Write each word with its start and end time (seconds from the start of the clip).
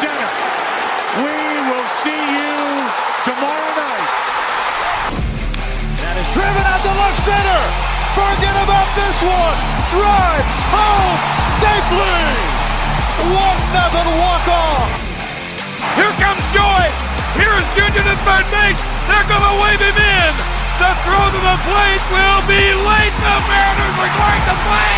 center. 0.00 0.30
We 1.22 1.38
will 1.70 1.88
see 2.02 2.18
you 2.18 2.54
tomorrow 3.22 3.70
night. 3.78 4.10
That 6.02 6.16
is 6.18 6.28
driven 6.34 6.64
out 6.66 6.82
to 6.82 6.92
left 6.98 7.20
center. 7.22 7.62
Forget 8.18 8.56
about 8.58 8.88
this 8.98 9.18
one. 9.22 9.58
Drive 9.94 10.46
home 10.74 11.18
safely. 11.62 12.18
One 13.30 13.60
nothing 13.70 14.10
walk 14.18 14.46
off. 14.50 14.90
Here 15.94 16.14
comes 16.18 16.42
Joey. 16.50 16.90
Here's 17.38 17.66
Junior 17.78 18.02
to 18.02 18.16
third 18.26 18.46
base. 18.50 18.80
They're 19.06 19.28
going 19.30 19.46
to 19.46 19.56
wave 19.62 19.78
him 19.78 19.94
in. 19.94 20.32
The 20.82 20.90
throw 21.06 21.22
to 21.22 21.38
the 21.38 21.58
plate 21.70 22.02
will 22.10 22.42
be 22.50 22.62
late. 22.82 23.14
The 23.22 23.36
Mariners 23.46 23.94
are 23.94 24.14
going 24.18 24.44
to 24.50 24.56
play 24.58 24.94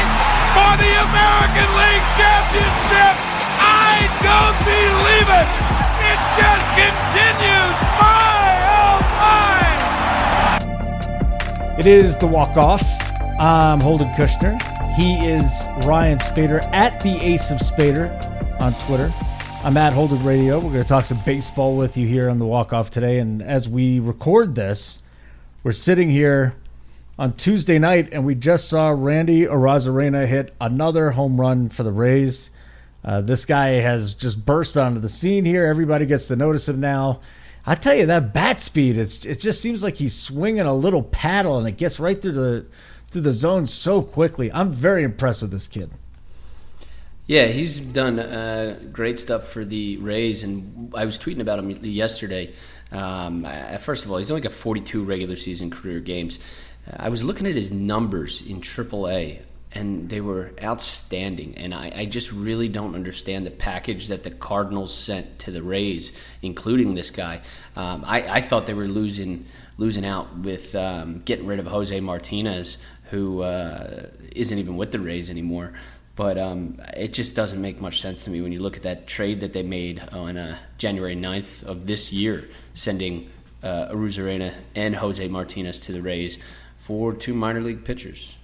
for 0.57 0.73
the 0.81 0.93
American 1.05 1.69
League 1.77 2.07
Championship. 2.17 3.36
I 3.99 4.05
don't 4.21 4.59
believe 4.69 5.25
it. 5.41 5.49
It 6.05 6.21
just 6.37 6.69
continues. 6.77 7.79
My, 7.97 8.61
oh 8.77 9.01
my. 11.73 11.81
It 11.81 11.87
is 11.87 12.15
the 12.19 12.27
walk 12.27 12.59
off. 12.59 12.83
I'm 13.41 13.81
Holden 13.81 14.09
Kushner. 14.09 14.61
He 14.97 15.15
is 15.27 15.65
Ryan 15.87 16.19
Spaeder 16.19 16.63
at 16.75 17.01
the 17.01 17.19
Ace 17.23 17.51
of 17.51 17.57
Spaeder 17.59 18.11
on 18.61 18.75
Twitter. 18.87 19.11
I'm 19.65 19.79
at 19.79 19.95
Holden 19.95 20.23
Radio. 20.23 20.57
We're 20.57 20.73
going 20.73 20.83
to 20.83 20.89
talk 20.89 21.07
some 21.07 21.23
baseball 21.25 21.75
with 21.75 21.97
you 21.97 22.07
here 22.07 22.29
on 22.29 22.39
the 22.39 22.45
walk 22.45 22.75
off 22.75 22.91
today. 22.91 23.19
And 23.19 23.43
as 23.43 23.67
we 23.67 23.99
record 23.99 24.57
this, 24.57 24.99
we're 25.65 25.73
sitting 25.73 26.11
here 26.11 26.55
on 27.19 27.33
Tuesday 27.33 27.79
night, 27.79 28.11
and 28.13 28.27
we 28.27 28.35
just 28.35 28.69
saw 28.69 28.91
Randy 28.91 29.47
Arozarena 29.47 30.27
hit 30.27 30.55
another 30.61 31.13
home 31.13 31.41
run 31.41 31.71
for 31.71 31.83
the 31.83 31.93
Rays. 31.93 32.51
Uh, 33.07 33.21
this 33.21 33.45
guy 33.45 33.69
has 33.69 34.15
just 34.15 34.45
burst 34.45 34.77
onto 34.77 34.99
the 34.99 35.09
scene 35.09 35.45
here. 35.45 35.65
Everybody 35.65 36.05
gets 36.07 36.27
to 36.29 36.37
notice 36.37 36.69
him 36.69 36.81
now. 36.81 37.21
I 37.65 37.77
tell 37.77 37.95
you 37.95 38.07
that 38.07 38.35
bat 38.35 38.61
speed, 38.61 38.99
it's 38.99 39.25
it 39.25 39.41
just 39.41 39.61
seems 39.61 39.83
like 39.83 39.97
he's 39.97 40.15
swinging 40.15 40.61
a 40.61 40.75
little 40.75 41.03
paddle, 41.03 41.59
and 41.59 41.67
it 41.67 41.77
gets 41.77 41.99
right 41.99 42.21
through 42.21 42.33
the 42.33 42.67
through 43.11 43.23
the 43.23 43.33
zone 43.33 43.67
so 43.67 44.03
quickly. 44.03 44.53
I'm 44.53 44.73
very 44.73 45.05
impressed 45.05 45.43
with 45.43 45.53
this 45.53 45.69
kid. 45.69 45.91
Yeah, 47.27 47.47
he's 47.47 47.81
done 47.81 48.21
uh, 48.21 48.79
great 48.93 49.19
stuff 49.19 49.49
for 49.49 49.65
the 49.65 49.97
Rays, 49.97 50.45
and 50.45 50.93
I 50.95 51.05
was 51.05 51.19
tweeting 51.19 51.41
about 51.41 51.59
him 51.59 51.71
yesterday. 51.71 52.53
Um, 52.93 53.45
first 53.81 54.05
of 54.05 54.13
all, 54.13 54.19
he's 54.19 54.31
only 54.31 54.43
got 54.43 54.53
42 54.53 55.03
regular 55.03 55.35
season 55.35 55.71
career 55.71 55.99
games. 55.99 56.39
Uh, 56.87 56.97
I 57.01 57.09
was 57.09 57.25
looking 57.25 57.49
at 57.49 57.57
his 57.57 57.73
numbers 57.73 58.43
in 58.47 58.61
AAA, 58.61 59.41
and 59.73 60.09
they 60.09 60.21
were 60.21 60.53
outstanding. 60.63 61.57
And 61.59 61.75
I, 61.75 61.93
I, 61.95 62.05
just 62.07 62.33
really 62.33 62.69
don't 62.69 62.95
understand 62.95 63.45
the 63.45 63.51
package 63.51 64.09
that 64.09 64.23
the 64.23 64.31
Cardinals 64.31 64.95
sent 64.95 65.41
to 65.41 65.51
the 65.51 65.63
Rays, 65.63 66.13
including 66.41 66.95
this 66.95 67.11
guy. 67.11 67.43
Um, 67.75 68.05
I, 68.07 68.23
I, 68.23 68.41
thought 68.41 68.67
they 68.67 68.75
were 68.75 68.89
losing 68.89 69.47
losing 69.77 70.07
out 70.07 70.35
with 70.39 70.75
um, 70.75 71.21
getting 71.25 71.47
rid 71.47 71.59
of 71.59 71.67
Jose 71.67 71.99
Martinez, 72.01 72.79
who 73.11 73.43
uh, 73.43 74.07
not 74.35 74.53
even 74.53 74.77
with 74.77 74.93
the 74.93 74.99
Rays 74.99 75.31
anymore. 75.31 75.75
But 76.15 76.39
um, 76.39 76.81
it 76.97 77.13
just 77.13 77.35
doesn't 77.35 77.61
make 77.61 77.79
much 77.79 78.01
sense 78.01 78.25
to 78.25 78.31
me 78.31 78.41
when 78.41 78.51
you 78.51 78.61
look 78.61 78.79
at 78.79 78.85
that 78.85 79.07
trade 79.07 79.41
that 79.41 79.53
they 79.53 79.63
made 79.63 80.01
on 80.13 80.39
uh, 80.39 80.57
January 80.79 81.15
9th 81.15 81.63
of 81.65 81.87
this 81.87 82.11
year, 82.11 82.49
sending 82.73 83.31
uh, 83.63 83.95
and 84.75 84.97
Jose 84.97 85.29
Martinez 85.29 85.81
to 85.81 85.93
the 85.93 86.01
Rays 86.01 86.39
for 86.79 87.13
two 87.13 87.35
minor 87.35 87.61
league 87.61 87.85
pitchers. 87.85 88.36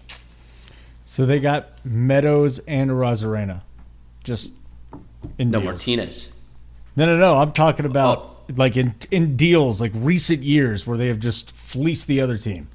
So 1.06 1.27
they 1.27 1.41
got 1.41 1.84
Meadows 1.84 2.58
and 2.61 2.91
Arozarena, 2.91 3.62
just 4.25 4.50
in 5.39 5.50
no 5.50 5.61
deals. 5.61 5.64
Martinez. 5.72 6.28
No, 6.97 7.06
no, 7.06 7.16
no. 7.19 7.37
I'm 7.38 7.53
talking 7.53 7.87
about 7.87 8.19
Oh. 8.49 8.53
like 8.56 8.77
in 8.77 8.94
in 9.10 9.37
deals, 9.37 9.81
like 9.81 9.93
recent 9.94 10.43
years 10.43 10.87
where 10.87 10.97
they 10.99 11.09
have 11.09 11.19
just 11.21 11.53
fleeced 11.53 12.06
the 12.06 12.21
other 12.21 12.38
team. 12.38 12.69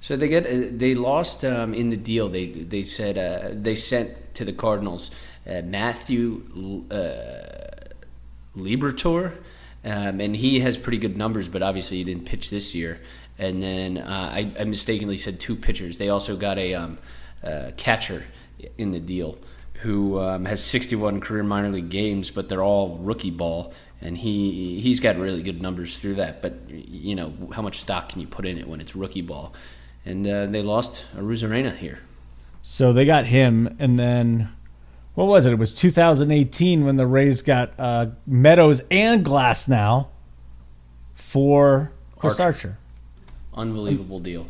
So 0.00 0.16
they 0.16 0.28
get 0.28 0.78
they 0.78 0.94
lost 0.94 1.44
um, 1.44 1.74
in 1.74 1.90
the 1.90 1.96
deal. 1.96 2.28
They 2.28 2.46
they 2.46 2.84
said 2.84 3.18
uh, 3.18 3.50
they 3.52 3.74
sent 3.76 4.34
to 4.36 4.44
the 4.44 4.52
Cardinals 4.52 5.10
uh, 5.46 5.62
Matthew 5.62 6.86
uh, 6.90 7.88
Liberatore, 8.56 9.34
um, 9.84 10.20
and 10.20 10.36
he 10.36 10.60
has 10.60 10.76
pretty 10.76 10.98
good 10.98 11.16
numbers, 11.16 11.48
but 11.48 11.62
obviously 11.62 11.98
he 11.98 12.04
didn't 12.04 12.26
pitch 12.26 12.50
this 12.50 12.74
year. 12.74 13.00
And 13.38 13.62
then 13.62 13.98
uh, 13.98 14.30
I, 14.32 14.52
I 14.58 14.64
mistakenly 14.64 15.18
said 15.18 15.38
two 15.38 15.54
pitchers. 15.54 15.98
They 15.98 16.08
also 16.08 16.36
got 16.36 16.58
a 16.58 16.74
um, 16.74 16.98
uh, 17.42 17.70
catcher 17.76 18.24
in 18.76 18.90
the 18.90 19.00
deal 19.00 19.38
who 19.78 20.18
um, 20.18 20.44
has 20.44 20.62
61 20.62 21.20
career 21.20 21.44
minor 21.44 21.70
league 21.70 21.88
games, 21.88 22.30
but 22.30 22.48
they're 22.48 22.62
all 22.62 22.98
rookie 22.98 23.30
ball, 23.30 23.72
and 24.00 24.18
he 24.18 24.80
he's 24.80 24.98
got 24.98 25.16
really 25.16 25.42
good 25.42 25.62
numbers 25.62 25.98
through 25.98 26.14
that. 26.14 26.42
But 26.42 26.68
you 26.68 27.14
know 27.14 27.32
how 27.54 27.62
much 27.62 27.80
stock 27.80 28.08
can 28.08 28.20
you 28.20 28.26
put 28.26 28.44
in 28.44 28.58
it 28.58 28.66
when 28.66 28.80
it's 28.80 28.96
rookie 28.96 29.22
ball? 29.22 29.54
And 30.04 30.26
uh, 30.26 30.46
they 30.46 30.62
lost 30.62 31.04
Arozarena 31.16 31.76
here. 31.76 32.00
So 32.60 32.92
they 32.92 33.04
got 33.04 33.26
him, 33.26 33.76
and 33.78 33.98
then 33.98 34.50
what 35.14 35.26
was 35.26 35.46
it? 35.46 35.52
It 35.52 35.58
was 35.58 35.74
2018 35.74 36.84
when 36.84 36.96
the 36.96 37.06
Rays 37.06 37.42
got 37.42 37.72
uh, 37.78 38.06
Meadows 38.26 38.82
and 38.90 39.24
Glasnow 39.24 40.08
for 41.14 41.92
Chris 42.16 42.40
Archer. 42.40 42.68
Archer. 42.68 42.77
Unbelievable 43.58 44.20
deal. 44.20 44.46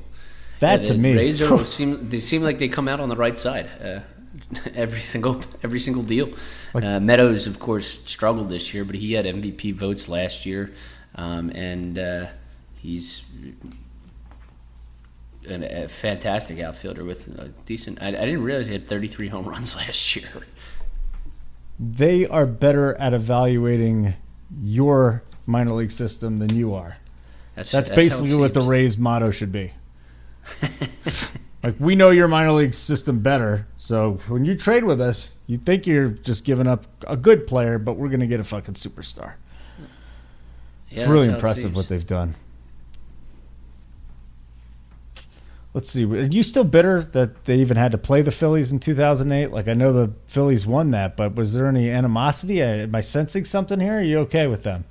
That 0.60 0.82
Yeah, 0.82 0.86
to 0.88 0.94
me, 0.98 1.30
are, 1.30 1.64
seem 1.64 2.08
they 2.08 2.20
seem 2.20 2.42
like 2.42 2.58
they 2.58 2.68
come 2.68 2.88
out 2.88 3.00
on 3.00 3.08
the 3.08 3.16
right 3.16 3.38
side. 3.38 3.68
Uh, 3.82 4.00
every 4.74 5.00
single 5.00 5.40
every 5.62 5.80
single 5.80 6.02
deal. 6.02 6.30
Like- 6.74 6.84
uh, 6.84 7.00
Meadows, 7.00 7.46
of 7.46 7.58
course, 7.58 8.00
struggled 8.04 8.48
this 8.48 8.74
year, 8.74 8.84
but 8.84 8.96
he 8.96 9.12
had 9.12 9.24
MVP 9.24 9.74
votes 9.74 10.08
last 10.08 10.46
year, 10.46 10.72
um, 11.14 11.50
and 11.50 11.98
uh, 11.98 12.26
he's 12.76 13.22
an, 15.48 15.64
a 15.64 15.88
fantastic 15.88 16.60
outfielder 16.60 17.04
with 17.04 17.28
a 17.38 17.48
decent. 17.66 18.02
I, 18.02 18.08
I 18.08 18.10
didn't 18.10 18.42
realize 18.42 18.66
he 18.66 18.72
had 18.72 18.88
33 18.88 19.28
home 19.28 19.46
runs 19.46 19.74
last 19.82 20.16
year. 20.16 20.28
they 21.78 22.26
are 22.26 22.46
better 22.46 22.94
at 22.96 23.14
evaluating 23.14 24.14
your 24.62 25.22
minor 25.46 25.72
league 25.72 25.90
system 25.90 26.38
than 26.38 26.54
you 26.54 26.74
are. 26.74 26.96
That's 27.58 27.72
That's, 27.72 27.88
basically 27.88 28.36
what 28.36 28.54
the. 28.54 28.60
Rays 28.60 28.96
motto 28.96 29.32
should 29.32 29.50
be. 29.50 29.72
like 31.64 31.74
we 31.80 31.96
know 31.96 32.10
your 32.10 32.28
minor 32.28 32.52
league 32.52 32.72
system 32.72 33.18
better, 33.18 33.66
so 33.78 34.20
when 34.28 34.44
you 34.44 34.54
trade 34.54 34.84
with 34.84 35.00
us, 35.00 35.32
you 35.48 35.58
think 35.58 35.84
you're 35.84 36.10
just 36.10 36.44
giving 36.44 36.68
up 36.68 36.86
a 37.08 37.16
good 37.16 37.48
player, 37.48 37.80
but 37.80 37.94
we're 37.94 38.10
going 38.10 38.20
to 38.20 38.28
get 38.28 38.38
a 38.38 38.44
fucking 38.44 38.74
superstar. 38.74 39.34
Yeah, 40.90 41.00
it's 41.00 41.08
really 41.08 41.26
impressive 41.26 41.74
what 41.74 41.88
they've 41.88 42.06
done. 42.06 42.36
Let's 45.74 45.90
see. 45.90 46.04
Are 46.04 46.26
you 46.26 46.44
still 46.44 46.62
bitter 46.62 47.02
that 47.02 47.44
they 47.44 47.56
even 47.56 47.76
had 47.76 47.90
to 47.90 47.98
play 47.98 48.22
the 48.22 48.30
Phillies 48.30 48.70
in 48.70 48.78
2008? 48.78 49.50
Like 49.50 49.66
I 49.66 49.74
know 49.74 49.92
the 49.92 50.12
Phillies 50.28 50.64
won 50.64 50.92
that, 50.92 51.16
but 51.16 51.34
was 51.34 51.54
there 51.54 51.66
any 51.66 51.90
animosity? 51.90 52.62
Am 52.62 52.94
I 52.94 53.00
sensing 53.00 53.44
something 53.44 53.80
here? 53.80 53.98
Are 53.98 54.02
you 54.02 54.18
okay 54.20 54.46
with 54.46 54.62
them? 54.62 54.84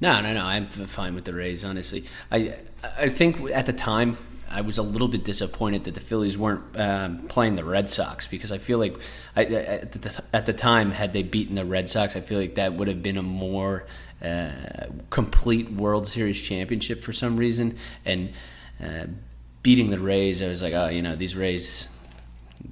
No, 0.00 0.20
no, 0.20 0.34
no. 0.34 0.44
I'm 0.44 0.66
fine 0.66 1.14
with 1.14 1.24
the 1.24 1.34
Rays. 1.34 1.64
Honestly, 1.64 2.04
I 2.30 2.56
I 2.98 3.08
think 3.08 3.50
at 3.50 3.66
the 3.66 3.72
time 3.72 4.16
I 4.50 4.60
was 4.60 4.78
a 4.78 4.82
little 4.82 5.08
bit 5.08 5.24
disappointed 5.24 5.84
that 5.84 5.94
the 5.94 6.00
Phillies 6.00 6.38
weren't 6.38 6.62
um, 6.78 7.26
playing 7.28 7.56
the 7.56 7.64
Red 7.64 7.90
Sox 7.90 8.28
because 8.28 8.52
I 8.52 8.58
feel 8.58 8.78
like 8.78 8.96
I, 9.34 9.44
at, 9.44 9.92
the, 9.92 10.24
at 10.32 10.46
the 10.46 10.52
time 10.52 10.92
had 10.92 11.12
they 11.12 11.22
beaten 11.22 11.56
the 11.56 11.64
Red 11.64 11.88
Sox, 11.88 12.14
I 12.14 12.20
feel 12.20 12.38
like 12.38 12.54
that 12.54 12.74
would 12.74 12.86
have 12.88 13.02
been 13.02 13.16
a 13.16 13.22
more 13.22 13.84
uh, 14.22 14.50
complete 15.10 15.70
World 15.70 16.06
Series 16.06 16.40
championship 16.40 17.02
for 17.02 17.12
some 17.12 17.36
reason. 17.36 17.76
And 18.04 18.32
uh, 18.84 19.06
beating 19.62 19.90
the 19.90 19.98
Rays, 19.98 20.40
I 20.40 20.46
was 20.46 20.62
like, 20.62 20.74
oh, 20.74 20.88
you 20.88 21.02
know, 21.02 21.16
these 21.16 21.34
Rays 21.34 21.90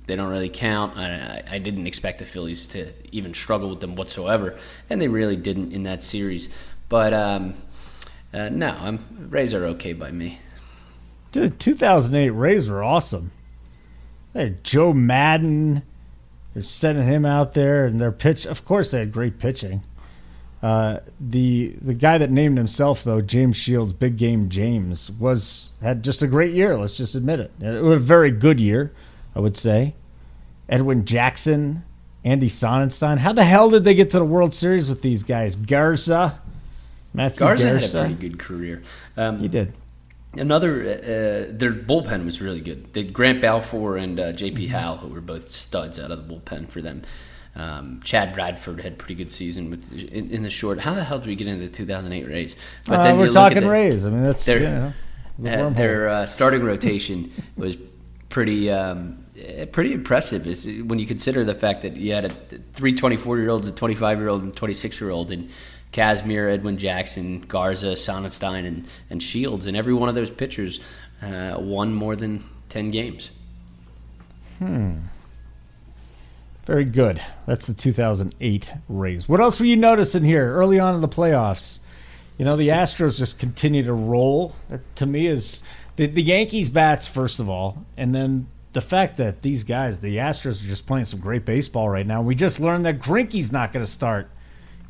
they 0.06 0.16
don't 0.16 0.28
really 0.28 0.48
count. 0.48 0.96
I 0.96 1.42
I 1.50 1.58
didn't 1.58 1.86
expect 1.86 2.18
the 2.18 2.24
Phillies 2.24 2.66
to 2.68 2.92
even 3.10 3.34
struggle 3.34 3.68
with 3.70 3.80
them 3.80 3.96
whatsoever, 3.96 4.56
and 4.88 5.00
they 5.00 5.08
really 5.08 5.36
didn't 5.36 5.72
in 5.72 5.82
that 5.84 6.02
series. 6.02 6.48
But 6.92 7.14
um, 7.14 7.54
uh, 8.34 8.50
no, 8.50 8.68
I'm, 8.68 9.28
Rays 9.30 9.54
are 9.54 9.64
okay 9.68 9.94
by 9.94 10.10
me. 10.10 10.38
Dude, 11.32 11.58
2008 11.58 12.28
Rays 12.28 12.68
were 12.68 12.84
awesome. 12.84 13.32
They 14.34 14.42
had 14.42 14.62
Joe 14.62 14.92
Maddon. 14.92 15.84
They're 16.52 16.62
sending 16.62 17.06
him 17.06 17.24
out 17.24 17.54
there, 17.54 17.86
and 17.86 17.98
their 17.98 18.12
pitch. 18.12 18.44
Of 18.44 18.66
course, 18.66 18.90
they 18.90 18.98
had 18.98 19.10
great 19.10 19.38
pitching. 19.38 19.84
Uh, 20.62 20.98
the 21.18 21.74
the 21.80 21.94
guy 21.94 22.18
that 22.18 22.30
named 22.30 22.58
himself 22.58 23.04
though, 23.04 23.22
James 23.22 23.56
Shields, 23.56 23.94
Big 23.94 24.18
Game 24.18 24.50
James, 24.50 25.10
was 25.12 25.70
had 25.80 26.04
just 26.04 26.20
a 26.20 26.26
great 26.26 26.52
year. 26.52 26.76
Let's 26.76 26.98
just 26.98 27.14
admit 27.14 27.40
it. 27.40 27.52
It 27.58 27.82
was 27.82 28.00
a 28.00 28.02
very 28.02 28.30
good 28.30 28.60
year, 28.60 28.92
I 29.34 29.40
would 29.40 29.56
say. 29.56 29.94
Edwin 30.68 31.06
Jackson, 31.06 31.84
Andy 32.22 32.50
Sonnanstine. 32.50 33.16
How 33.16 33.32
the 33.32 33.44
hell 33.44 33.70
did 33.70 33.84
they 33.84 33.94
get 33.94 34.10
to 34.10 34.18
the 34.18 34.26
World 34.26 34.52
Series 34.52 34.90
with 34.90 35.00
these 35.00 35.22
guys? 35.22 35.56
Garza, 35.56 36.41
Matthew 37.14 37.38
Garza 37.38 37.68
had 37.68 37.84
a 37.84 37.88
pretty 37.88 38.14
good 38.14 38.38
career. 38.38 38.82
Um, 39.16 39.38
He 39.38 39.48
did. 39.48 39.74
Another, 40.34 40.82
uh, 40.82 41.52
their 41.52 41.72
bullpen 41.72 42.24
was 42.24 42.40
really 42.40 42.62
good. 42.62 42.94
They 42.94 43.04
Grant 43.04 43.42
Balfour 43.42 43.96
and 43.98 44.18
uh, 44.18 44.22
Mm-hmm. 44.28 44.36
J.P. 44.36 44.66
Howell, 44.68 44.96
who 44.98 45.08
were 45.08 45.20
both 45.20 45.48
studs 45.48 46.00
out 46.00 46.10
of 46.10 46.26
the 46.26 46.34
bullpen 46.34 46.70
for 46.70 46.80
them. 46.80 47.02
Um, 47.54 48.00
Chad 48.02 48.32
Bradford 48.34 48.80
had 48.80 48.94
a 48.94 48.96
pretty 48.96 49.14
good 49.14 49.30
season 49.30 49.68
with 49.68 49.92
in, 49.92 50.30
in, 50.30 50.42
the 50.42 50.48
short. 50.48 50.80
How 50.80 50.94
the 50.94 51.04
hell 51.04 51.18
did 51.18 51.28
we 51.28 51.36
get 51.36 51.48
into 51.48 51.66
the 51.66 51.70
2008 51.70 52.26
Rays? 52.26 52.56
But 52.86 53.00
uh, 53.00 53.02
then 53.02 53.18
we're 53.18 53.30
talking 53.30 53.60
the, 53.60 53.68
Rays. 53.68 54.06
I 54.06 54.10
mean, 54.10 54.22
that's 54.22 54.46
their, 54.46 54.58
you 54.58 54.64
know, 54.64 54.92
the 55.38 55.66
uh, 55.66 55.70
their 55.70 56.08
uh, 56.08 56.26
starting 56.26 56.64
rotation 56.64 57.30
was 57.56 57.76
pretty 58.30 58.70
um, 58.70 59.26
pretty 59.70 59.92
impressive. 59.92 60.46
Is 60.46 60.64
when 60.64 60.98
you 60.98 61.06
consider 61.06 61.44
the 61.44 61.54
fact 61.54 61.82
that 61.82 61.94
you 61.94 62.14
had 62.14 62.24
a 62.24 62.30
three 62.72 62.94
24 62.94 63.38
year 63.38 63.50
olds, 63.50 63.68
a 63.68 63.72
25 63.72 64.18
year 64.18 64.28
old, 64.28 64.42
and 64.42 64.56
26 64.56 64.98
year 64.98 65.10
old, 65.10 65.30
and 65.30 65.50
Kazmir, 65.92 66.52
Edwin 66.52 66.78
Jackson, 66.78 67.40
Garza, 67.42 67.92
Sonnanstine, 67.92 68.66
and, 68.66 68.86
and 69.10 69.22
Shields, 69.22 69.66
and 69.66 69.76
every 69.76 69.94
one 69.94 70.08
of 70.08 70.14
those 70.14 70.30
pitchers 70.30 70.80
uh, 71.22 71.56
won 71.58 71.94
more 71.94 72.16
than 72.16 72.44
10 72.70 72.90
games. 72.90 73.30
Hmm. 74.58 74.98
Very 76.64 76.84
good. 76.84 77.20
That's 77.46 77.66
the 77.66 77.74
2008 77.74 78.72
Rays. 78.88 79.28
What 79.28 79.40
else 79.40 79.58
were 79.58 79.66
you 79.66 79.76
noticing 79.76 80.22
here 80.22 80.54
early 80.54 80.78
on 80.78 80.94
in 80.94 81.00
the 81.00 81.08
playoffs? 81.08 81.80
You 82.38 82.44
know, 82.44 82.56
the 82.56 82.68
Astros 82.68 83.18
just 83.18 83.38
continue 83.38 83.82
to 83.82 83.92
roll. 83.92 84.54
That, 84.68 84.80
to 84.96 85.06
me, 85.06 85.26
is 85.26 85.62
the, 85.96 86.06
the 86.06 86.22
Yankees 86.22 86.68
bats 86.68 87.06
first 87.06 87.40
of 87.40 87.48
all, 87.48 87.84
and 87.96 88.14
then 88.14 88.46
the 88.72 88.80
fact 88.80 89.16
that 89.18 89.42
these 89.42 89.64
guys, 89.64 90.00
the 90.00 90.16
Astros, 90.16 90.62
are 90.62 90.68
just 90.68 90.86
playing 90.86 91.04
some 91.04 91.20
great 91.20 91.44
baseball 91.44 91.88
right 91.88 92.06
now. 92.06 92.22
We 92.22 92.34
just 92.34 92.60
learned 92.60 92.86
that 92.86 93.00
Greinke's 93.00 93.52
not 93.52 93.72
going 93.72 93.84
to 93.84 93.90
start 93.90 94.30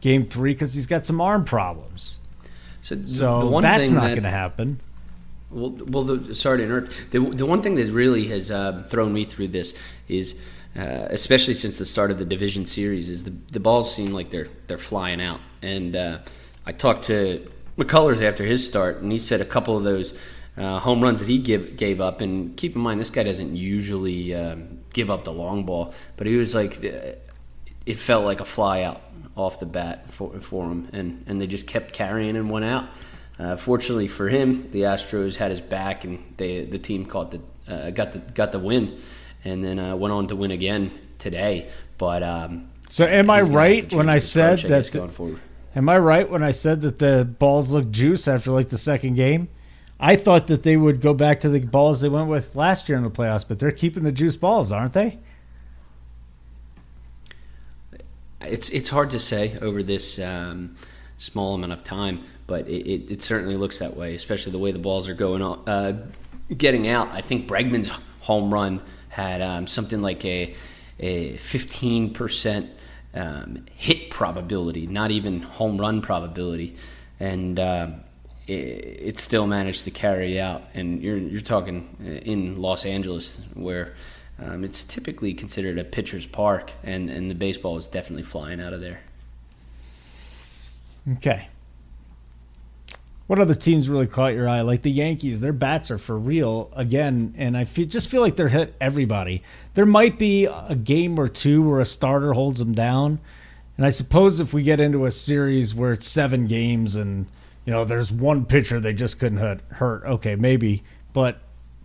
Game 0.02 0.26
Three 0.26 0.52
because 0.52 0.74
he's 0.74 0.86
got 0.86 1.06
some 1.06 1.20
arm 1.20 1.44
problems. 1.44 2.18
So, 2.82 3.00
so 3.06 3.60
that's 3.60 3.90
not 3.92 4.02
that, 4.02 4.08
going 4.10 4.24
to 4.24 4.30
happen. 4.30 4.80
Well, 5.50 5.70
well, 5.70 6.02
the, 6.02 6.34
sorry 6.34 6.58
to 6.58 6.64
interrupt. 6.64 7.10
The, 7.12 7.20
the 7.20 7.46
one 7.46 7.62
thing 7.62 7.76
that 7.76 7.86
really 7.92 8.26
has 8.26 8.50
uh, 8.50 8.84
thrown 8.88 9.12
me 9.12 9.24
through 9.24 9.48
this 9.48 9.74
is, 10.08 10.34
uh, 10.76 11.06
especially 11.10 11.54
since 11.54 11.78
the 11.78 11.84
start 11.84 12.10
of 12.10 12.18
the 12.18 12.24
division 12.24 12.66
series, 12.66 13.08
is 13.08 13.24
the 13.24 13.32
the 13.50 13.60
balls 13.60 13.94
seem 13.94 14.12
like 14.12 14.30
they're 14.30 14.48
they're 14.66 14.78
flying 14.78 15.22
out. 15.22 15.40
And 15.62 15.94
uh, 15.94 16.18
I 16.66 16.72
talked 16.72 17.04
to 17.04 17.48
McCullers 17.78 18.20
after 18.20 18.44
his 18.44 18.66
start, 18.66 18.98
and 18.98 19.12
he 19.12 19.18
said 19.18 19.40
a 19.40 19.44
couple 19.44 19.76
of 19.76 19.84
those 19.84 20.12
uh, 20.56 20.78
home 20.80 21.02
runs 21.02 21.20
that 21.20 21.28
he 21.28 21.38
give, 21.38 21.76
gave 21.76 22.00
up. 22.00 22.20
And 22.20 22.56
keep 22.56 22.74
in 22.74 22.82
mind, 22.82 23.00
this 23.00 23.10
guy 23.10 23.22
doesn't 23.22 23.56
usually 23.56 24.34
um, 24.34 24.80
give 24.92 25.10
up 25.10 25.24
the 25.24 25.32
long 25.32 25.64
ball, 25.64 25.94
but 26.16 26.26
he 26.26 26.36
was 26.36 26.54
like, 26.54 26.84
uh, 26.84 27.12
it 27.86 27.96
felt 27.96 28.24
like 28.24 28.40
a 28.40 28.44
fly 28.44 28.82
out 28.82 29.00
off 29.36 29.60
the 29.60 29.66
bat 29.66 30.10
for, 30.10 30.40
for 30.40 30.70
him, 30.70 30.88
and, 30.92 31.24
and 31.26 31.40
they 31.40 31.46
just 31.46 31.66
kept 31.66 31.92
carrying 31.92 32.36
and 32.36 32.50
went 32.50 32.64
out. 32.64 32.88
Uh, 33.38 33.56
fortunately 33.56 34.08
for 34.08 34.28
him, 34.28 34.66
the 34.68 34.82
Astros 34.82 35.36
had 35.36 35.50
his 35.50 35.60
back, 35.60 36.04
and 36.04 36.34
they 36.36 36.64
the 36.64 36.78
team 36.78 37.06
caught 37.06 37.30
the 37.30 37.40
uh, 37.66 37.90
got 37.90 38.12
the 38.12 38.18
got 38.18 38.52
the 38.52 38.58
win, 38.58 39.00
and 39.44 39.64
then 39.64 39.78
uh, 39.78 39.96
went 39.96 40.12
on 40.12 40.28
to 40.28 40.36
win 40.36 40.50
again 40.50 40.90
today. 41.18 41.70
But 41.98 42.22
um, 42.22 42.70
so, 42.88 43.06
am 43.06 43.30
I 43.30 43.40
right 43.40 43.92
when 43.92 44.08
I 44.08 44.18
said 44.18 44.58
that? 44.60 44.92
The, 44.92 45.38
am 45.74 45.88
I 45.88 45.98
right 45.98 46.28
when 46.28 46.42
I 46.42 46.50
said 46.50 46.82
that 46.82 46.98
the 46.98 47.24
balls 47.38 47.70
look 47.72 47.90
juice 47.90 48.28
after 48.28 48.50
like 48.50 48.68
the 48.68 48.78
second 48.78 49.14
game? 49.14 49.48
I 49.98 50.16
thought 50.16 50.48
that 50.48 50.64
they 50.64 50.76
would 50.76 51.00
go 51.00 51.14
back 51.14 51.40
to 51.40 51.48
the 51.48 51.60
balls 51.60 52.00
they 52.00 52.08
went 52.08 52.28
with 52.28 52.56
last 52.56 52.88
year 52.88 52.98
in 52.98 53.04
the 53.04 53.10
playoffs, 53.10 53.46
but 53.46 53.60
they're 53.60 53.70
keeping 53.70 54.02
the 54.02 54.12
juice 54.12 54.36
balls, 54.36 54.72
aren't 54.72 54.92
they? 54.92 55.20
It's 58.48 58.70
it's 58.70 58.88
hard 58.88 59.10
to 59.10 59.18
say 59.18 59.58
over 59.60 59.82
this 59.82 60.18
um, 60.18 60.76
small 61.18 61.54
amount 61.54 61.72
of 61.72 61.84
time, 61.84 62.24
but 62.46 62.68
it, 62.68 62.86
it, 62.86 63.10
it, 63.10 63.22
certainly 63.22 63.56
looks 63.56 63.78
that 63.78 63.96
way, 63.96 64.14
especially 64.14 64.52
the 64.52 64.58
way 64.58 64.72
the 64.72 64.78
balls 64.78 65.08
are 65.08 65.14
going 65.14 65.42
on, 65.42 65.62
uh, 65.68 66.06
getting 66.56 66.88
out. 66.88 67.08
I 67.12 67.20
think 67.20 67.48
Bregman's 67.48 67.90
home 68.20 68.52
run 68.52 68.82
had 69.08 69.40
um, 69.40 69.66
something 69.66 70.02
like 70.02 70.24
a 70.24 70.54
a 70.98 71.36
fifteen 71.36 72.12
percent 72.12 72.70
um, 73.14 73.64
hit 73.74 74.10
probability, 74.10 74.86
not 74.86 75.10
even 75.10 75.42
home 75.42 75.80
run 75.80 76.02
probability, 76.02 76.76
and. 77.20 77.58
Um, 77.58 77.94
it, 78.46 78.52
it 78.52 79.18
still 79.18 79.46
managed 79.46 79.84
to 79.84 79.90
carry 79.90 80.40
out. 80.40 80.62
And 80.74 81.02
you're 81.02 81.16
you're 81.16 81.40
talking 81.40 81.96
uh, 82.00 82.28
in 82.28 82.60
Los 82.60 82.84
Angeles 82.84 83.40
where 83.54 83.94
um, 84.44 84.64
it's 84.64 84.84
typically 84.84 85.34
considered 85.34 85.78
a 85.78 85.84
pitcher's 85.84 86.26
park, 86.26 86.72
and 86.82 87.08
and 87.10 87.30
the 87.30 87.34
baseball 87.34 87.76
is 87.76 87.88
definitely 87.88 88.24
flying 88.24 88.60
out 88.60 88.72
of 88.72 88.80
there. 88.80 89.00
Okay. 91.14 91.48
What 93.26 93.38
other 93.38 93.54
teams 93.54 93.88
really 93.88 94.06
caught 94.06 94.34
your 94.34 94.48
eye? 94.48 94.60
Like 94.60 94.82
the 94.82 94.90
Yankees, 94.90 95.40
their 95.40 95.52
bats 95.52 95.90
are 95.90 95.98
for 95.98 96.18
real 96.18 96.70
again, 96.74 97.34
and 97.38 97.56
I 97.56 97.64
feel, 97.64 97.86
just 97.86 98.10
feel 98.10 98.20
like 98.20 98.36
they're 98.36 98.48
hit 98.48 98.74
everybody. 98.80 99.42
There 99.74 99.86
might 99.86 100.18
be 100.18 100.46
a 100.46 100.74
game 100.74 101.18
or 101.18 101.28
two 101.28 101.62
where 101.62 101.80
a 101.80 101.86
starter 101.86 102.34
holds 102.34 102.58
them 102.58 102.74
down, 102.74 103.20
and 103.76 103.86
I 103.86 103.90
suppose 103.90 104.38
if 104.38 104.52
we 104.52 104.62
get 104.62 104.80
into 104.80 105.06
a 105.06 105.12
series 105.12 105.74
where 105.74 105.92
it's 105.92 106.06
seven 106.06 106.46
games 106.46 106.94
and 106.94 107.26
you 107.64 107.72
know, 107.72 107.84
there's 107.84 108.10
one 108.10 108.44
pitcher 108.44 108.80
they 108.80 108.92
just 108.92 109.18
couldn't 109.18 109.38
hurt. 109.38 109.60
hurt. 109.70 110.04
Okay, 110.04 110.34
maybe, 110.34 110.82
but 111.12 111.40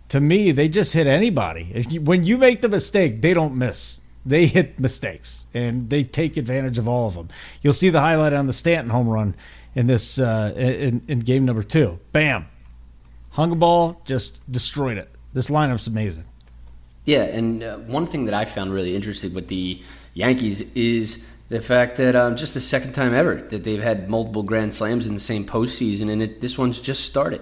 to 0.08 0.20
me, 0.20 0.52
they 0.52 0.68
just 0.68 0.92
hit 0.92 1.06
anybody. 1.06 1.84
You, 1.88 2.00
when 2.00 2.24
you 2.24 2.38
make 2.38 2.60
the 2.62 2.68
mistake, 2.68 3.20
they 3.20 3.34
don't 3.34 3.56
miss. 3.56 4.00
They 4.24 4.46
hit 4.46 4.78
mistakes 4.78 5.46
and 5.54 5.88
they 5.88 6.04
take 6.04 6.36
advantage 6.36 6.78
of 6.78 6.86
all 6.86 7.06
of 7.06 7.14
them. 7.14 7.28
You'll 7.62 7.72
see 7.72 7.88
the 7.88 8.00
highlight 8.00 8.32
on 8.32 8.46
the 8.46 8.52
Stanton 8.52 8.90
home 8.90 9.08
run 9.08 9.34
in 9.74 9.86
this 9.86 10.18
uh, 10.18 10.52
in, 10.56 11.02
in 11.08 11.20
game 11.20 11.44
number 11.44 11.62
two. 11.62 11.98
Bam, 12.12 12.46
hung 13.30 13.52
a 13.52 13.54
ball, 13.54 14.00
just 14.04 14.40
destroyed 14.50 14.98
it. 14.98 15.10
This 15.32 15.50
lineup's 15.50 15.86
amazing. 15.86 16.24
Yeah, 17.04 17.22
and 17.22 17.62
uh, 17.62 17.78
one 17.78 18.06
thing 18.06 18.26
that 18.26 18.34
I 18.34 18.44
found 18.44 18.72
really 18.72 18.94
interesting 18.94 19.32
with 19.32 19.48
the 19.48 19.80
Yankees 20.12 20.60
is 20.74 21.26
the 21.48 21.62
fact 21.62 21.96
that 21.96 22.14
um, 22.14 22.36
just 22.36 22.52
the 22.52 22.60
second 22.60 22.92
time 22.92 23.14
ever 23.14 23.36
that 23.36 23.64
they've 23.64 23.82
had 23.82 24.10
multiple 24.10 24.42
grand 24.42 24.74
slams 24.74 25.06
in 25.06 25.14
the 25.14 25.20
same 25.20 25.46
postseason, 25.46 26.10
and 26.10 26.22
it, 26.22 26.40
this 26.42 26.58
one's 26.58 26.80
just 26.80 27.04
started. 27.04 27.40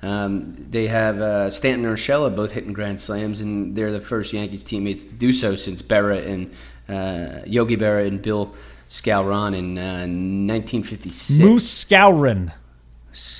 Um, 0.00 0.66
they 0.70 0.86
have 0.86 1.20
uh, 1.20 1.50
Stanton 1.50 1.84
and 1.84 1.96
Urshela 1.96 2.34
both 2.34 2.52
hitting 2.52 2.72
grand 2.72 3.00
slams, 3.00 3.40
and 3.40 3.74
they're 3.74 3.92
the 3.92 4.00
first 4.00 4.32
Yankees 4.32 4.62
teammates 4.62 5.02
to 5.04 5.12
do 5.12 5.32
so 5.32 5.56
since 5.56 5.82
Berra 5.82 6.24
and 6.24 6.52
uh, 6.88 7.42
Yogi 7.46 7.76
Berra 7.76 8.06
and 8.06 8.22
Bill 8.22 8.54
Skowron 8.88 9.56
in 9.56 9.76
uh, 9.76 10.06
1956. 10.06 11.40
Moose 11.40 11.84
Skowron. 11.84 12.52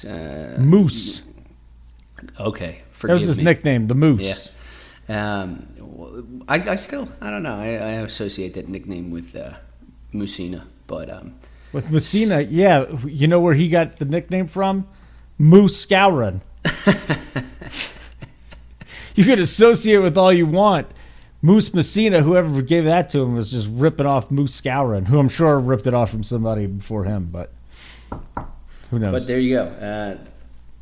Uh, 0.05 0.61
Moose. 0.61 1.23
Okay, 2.41 2.83
that 3.03 3.13
was 3.13 3.27
his 3.27 3.39
me. 3.39 3.45
nickname, 3.45 3.87
the 3.87 3.95
Moose. 3.95 4.51
Yeah. 5.09 5.51
Um, 5.51 6.45
I, 6.49 6.57
I, 6.57 6.75
still, 6.75 7.09
I 7.21 7.31
don't 7.31 7.43
know. 7.43 7.55
I, 7.55 7.69
I 7.69 7.91
associate 8.03 8.55
that 8.55 8.69
nickname 8.69 9.11
with 9.11 9.35
uh, 9.37 9.55
Mussina. 10.13 10.65
But 10.87 11.09
um, 11.09 11.35
with 11.73 11.87
Mussina, 11.87 12.47
yeah, 12.51 12.87
you 13.07 13.29
know 13.29 13.41
where 13.41 13.55
he 13.55 13.69
got 13.69 13.97
the 13.97 14.05
nickname 14.05 14.49
from? 14.49 14.89
Moose 15.39 15.87
Skowron. 15.87 16.41
you 19.15 19.25
could 19.25 19.39
associate 19.39 19.99
with 19.99 20.17
all 20.17 20.33
you 20.33 20.47
want. 20.47 20.87
Moose 21.41 21.69
Mussina, 21.71 22.23
whoever 22.23 22.63
gave 22.63 22.85
that 22.85 23.11
to 23.11 23.21
him, 23.21 23.35
was 23.37 23.51
just 23.51 23.69
ripping 23.71 24.07
off 24.07 24.31
Moose 24.31 24.61
Skowron, 24.61 25.07
who 25.07 25.19
I'm 25.19 25.29
sure 25.29 25.59
ripped 25.61 25.87
it 25.87 25.95
off 25.95 26.11
from 26.11 26.25
somebody 26.25 26.67
before 26.67 27.05
him, 27.05 27.29
but 27.31 27.53
who 28.91 28.99
knows? 28.99 29.13
But 29.13 29.27
there 29.27 29.39
you 29.39 29.57
go. 29.57 29.65
Uh, 29.65 30.19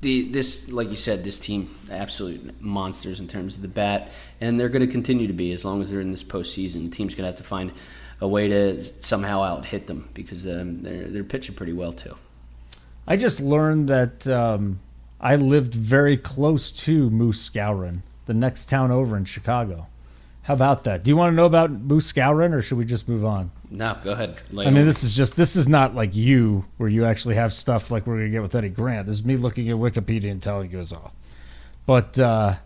the 0.00 0.28
this, 0.30 0.71
like 0.71 0.90
you 0.90 0.97
said, 0.97 1.25
this 1.25 1.38
team 1.38 1.75
absolute 1.90 2.61
monsters 2.61 3.21
in 3.21 3.28
terms 3.28 3.56
of 3.56 3.62
the 3.62 3.68
bat, 3.68 4.11
and 4.40 4.59
they're 4.59 4.68
going 4.68 4.87
to 4.87 4.90
continue 4.90 5.26
to 5.26 5.33
be 5.33 5.52
as 5.52 5.64
long 5.64 5.83
as 5.83 5.90
they're 5.90 6.00
in 6.00 6.11
this 6.11 6.23
postseason. 6.23 6.85
The 6.85 6.90
team's 6.90 7.14
going 7.14 7.25
to 7.25 7.30
have 7.30 7.37
to 7.37 7.45
find 7.45 7.73
a 8.21 8.28
way 8.28 8.49
to 8.49 8.83
somehow 8.83 9.42
out 9.42 9.66
hit 9.66 9.87
them 9.87 10.09
because 10.14 10.47
um, 10.47 10.83
they're 10.83 11.09
they're 11.09 11.25
pitching 11.25 11.54
pretty 11.54 11.73
well 11.73 11.92
too. 11.92 12.16
I 13.06 13.16
just 13.16 13.40
learned 13.40 13.88
that 13.88 14.26
um, 14.26 14.80
I 15.20 15.37
lived 15.37 15.75
very 15.75 16.16
close 16.16 16.70
to 16.73 17.11
Moose 17.11 17.49
Skowron, 17.49 18.00
the 18.26 18.35
next 18.35 18.68
town 18.68 18.90
over 18.90 19.16
in 19.16 19.25
Chicago. 19.25 19.87
How 20.42 20.54
about 20.54 20.85
that? 20.85 21.02
Do 21.02 21.11
you 21.11 21.16
want 21.16 21.32
to 21.32 21.37
know 21.37 21.46
about 21.46 21.70
Moose 21.70 22.12
Skowron, 22.12 22.52
or 22.52 22.62
should 22.62 22.78
we 22.78 22.85
just 22.85 23.08
move 23.08 23.25
on? 23.25 23.50
No, 23.70 23.96
go 24.04 24.12
ahead. 24.12 24.37
I 24.56 24.70
mean, 24.70 24.87
this 24.87 25.02
is 25.02 25.12
just 25.16 25.37
this 25.37 25.56
is 25.56 25.66
not 25.66 25.94
like 25.96 26.14
you, 26.14 26.64
where 26.76 26.88
you 26.88 27.04
actually 27.04 27.35
have 27.35 27.52
stuff 27.52 27.90
like 27.90 28.06
we're 28.06 28.18
gonna 28.18 28.28
get 28.28 28.42
with 28.42 28.54
Eddie 28.54 28.68
Grant. 28.68 29.06
This 29.06 29.18
is 29.18 29.25
me 29.25 29.37
looking 29.37 29.68
at 29.70 29.76
Wikipedia 29.76 30.30
and 30.30 30.40
telling 30.40 30.70
you 30.70 30.78
it's 30.78 30.92
all. 30.92 31.12
But 31.85 32.16
uh, 32.18 32.56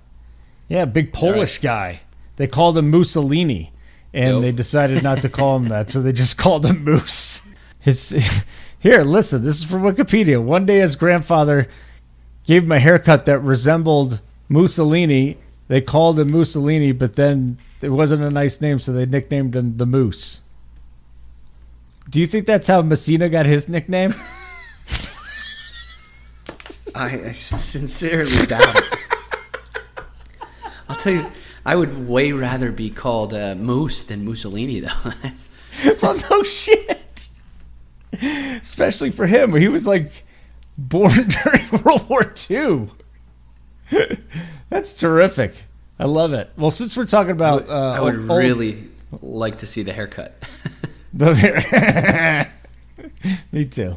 yeah, 0.69 0.85
big 0.85 1.13
Polish 1.13 1.59
right. 1.59 1.63
guy. 1.63 2.01
They 2.37 2.47
called 2.47 2.77
him 2.77 2.91
Mussolini 2.91 3.73
and 4.13 4.33
nope. 4.33 4.43
they 4.43 4.53
decided 4.53 5.03
not 5.03 5.19
to 5.23 5.29
call 5.29 5.57
him 5.57 5.69
that, 5.69 5.91
so 5.91 6.03
they 6.03 6.13
just 6.13 6.37
called 6.37 6.67
him 6.67 6.85
Moose. 6.85 7.47
His 7.79 8.11
here, 8.79 9.03
listen. 9.03 9.43
This 9.43 9.59
is 9.59 9.65
from 9.65 9.83
Wikipedia. 9.83 10.43
One 10.43 10.67
day, 10.67 10.79
his 10.79 10.97
grandfather 10.97 11.69
gave 12.51 12.65
him 12.65 12.73
a 12.73 12.81
haircut 12.81 13.27
that 13.27 13.39
resembled 13.39 14.21
Mussolini. 14.49 15.39
They 15.69 15.81
called 15.81 16.19
him 16.19 16.33
Mussolini, 16.33 16.91
but 16.91 17.15
then 17.15 17.59
it 17.81 17.91
wasn't 17.91 18.25
a 18.25 18.31
nice 18.31 18.61
name, 18.61 18.81
so 18.81 18.93
they 18.93 19.07
nicknamed 19.07 19.55
him 19.55 19.77
the 19.77 19.87
Moose. 19.87 20.41
Do 22.09 22.19
you 22.19 22.27
think 22.27 22.47
that's 22.47 22.67
how 22.67 22.83
Mussina 22.83 23.31
got 23.31 23.47
his 23.47 23.69
nickname? 23.69 24.13
I, 26.93 27.27
I 27.27 27.31
sincerely 27.31 28.47
doubt 28.47 28.65
it. 28.65 28.99
I'll 30.89 30.97
tell 30.97 31.13
you. 31.13 31.31
I 31.65 31.77
would 31.77 32.09
way 32.09 32.33
rather 32.33 32.73
be 32.73 32.91
called 32.91 33.33
uh, 33.33 33.55
Moose 33.55 34.03
than 34.03 34.25
Mussolini, 34.25 34.81
though. 34.81 35.13
well, 36.03 36.19
no 36.29 36.43
shit. 36.43 37.31
Especially 38.21 39.11
for 39.11 39.29
him, 39.29 39.55
he 39.55 39.69
was 39.69 39.87
like 39.87 40.25
born 40.89 41.13
during 41.45 41.83
World 41.85 42.09
War 42.09 42.33
II. 42.51 42.89
That's 44.69 44.99
terrific. 44.99 45.55
I 45.99 46.05
love 46.07 46.33
it. 46.33 46.51
Well, 46.57 46.71
since 46.71 46.97
we're 46.97 47.07
talking 47.07 47.33
about, 47.33 47.69
uh, 47.69 47.73
I 47.97 48.01
would 48.01 48.15
old- 48.17 48.39
really 48.39 48.89
like 49.21 49.59
to 49.59 49.67
see 49.67 49.83
the 49.83 49.93
haircut. 49.93 50.43
The- 51.13 52.47
Me 53.53 53.65
too. 53.65 53.97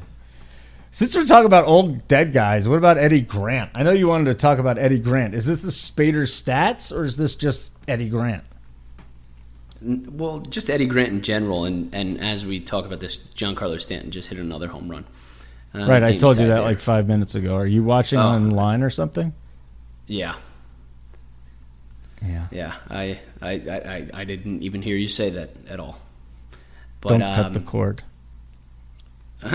Since 0.92 1.16
we're 1.16 1.26
talking 1.26 1.46
about 1.46 1.68
old 1.68 2.08
dead 2.08 2.34
guys, 2.34 2.68
what 2.68 2.80
about 2.80 2.98
Eddie 2.98 3.22
Grant? 3.22 3.70
I 3.76 3.84
know 3.84 3.92
you 3.92 4.08
wanted 4.08 4.26
to 4.26 4.34
talk 4.34 4.58
about 4.58 4.80
Eddie 4.80 4.98
Grant. 4.98 5.36
Is 5.36 5.46
this 5.46 5.62
the 5.62 5.70
Spaeder 5.70 6.24
stats 6.24 6.92
or 6.96 7.04
is 7.04 7.16
this 7.16 7.36
just 7.36 7.72
Eddie 7.88 8.10
Grant? 8.10 8.44
well, 9.82 10.40
just 10.40 10.70
Eddie 10.72 10.86
Grant 10.88 11.10
in 11.10 11.22
general, 11.22 11.66
and, 11.66 11.94
and 11.94 12.20
as 12.20 12.46
we 12.48 12.60
talk 12.60 12.86
about 12.86 13.00
this, 13.00 13.18
Giancarlo 13.20 13.80
Stanton 13.82 14.10
just 14.12 14.30
hit 14.30 14.40
another 14.40 14.68
home 14.70 14.90
run. 14.90 15.06
Uh, 15.76 15.88
right, 15.88 16.04
I 16.04 16.16
told 16.16 16.38
you 16.38 16.46
that 16.48 16.56
there. 16.56 16.62
like 16.64 16.80
five 16.80 17.08
minutes 17.08 17.34
ago. 17.36 17.56
Are 17.56 17.66
you 17.66 17.84
watching 17.84 18.20
Oh. 18.20 18.24
online 18.28 18.84
or 18.84 18.90
something? 18.92 19.34
Yeah, 20.06 20.36
Yeah. 22.22 22.48
yeah. 22.52 22.76
I, 22.90 23.20
I, 23.42 23.52
I, 23.52 24.08
I- 24.14 24.24
didn't 24.26 24.62
even 24.64 24.82
hear 24.84 24.96
you 24.98 25.10
say 25.10 25.30
that 25.32 25.50
at 25.68 25.80
all. 25.80 25.98
But, 27.02 27.10
Don't 27.10 27.22
cut 27.22 27.54
the 27.54 27.60
um, 27.60 27.66
cord. 27.66 28.04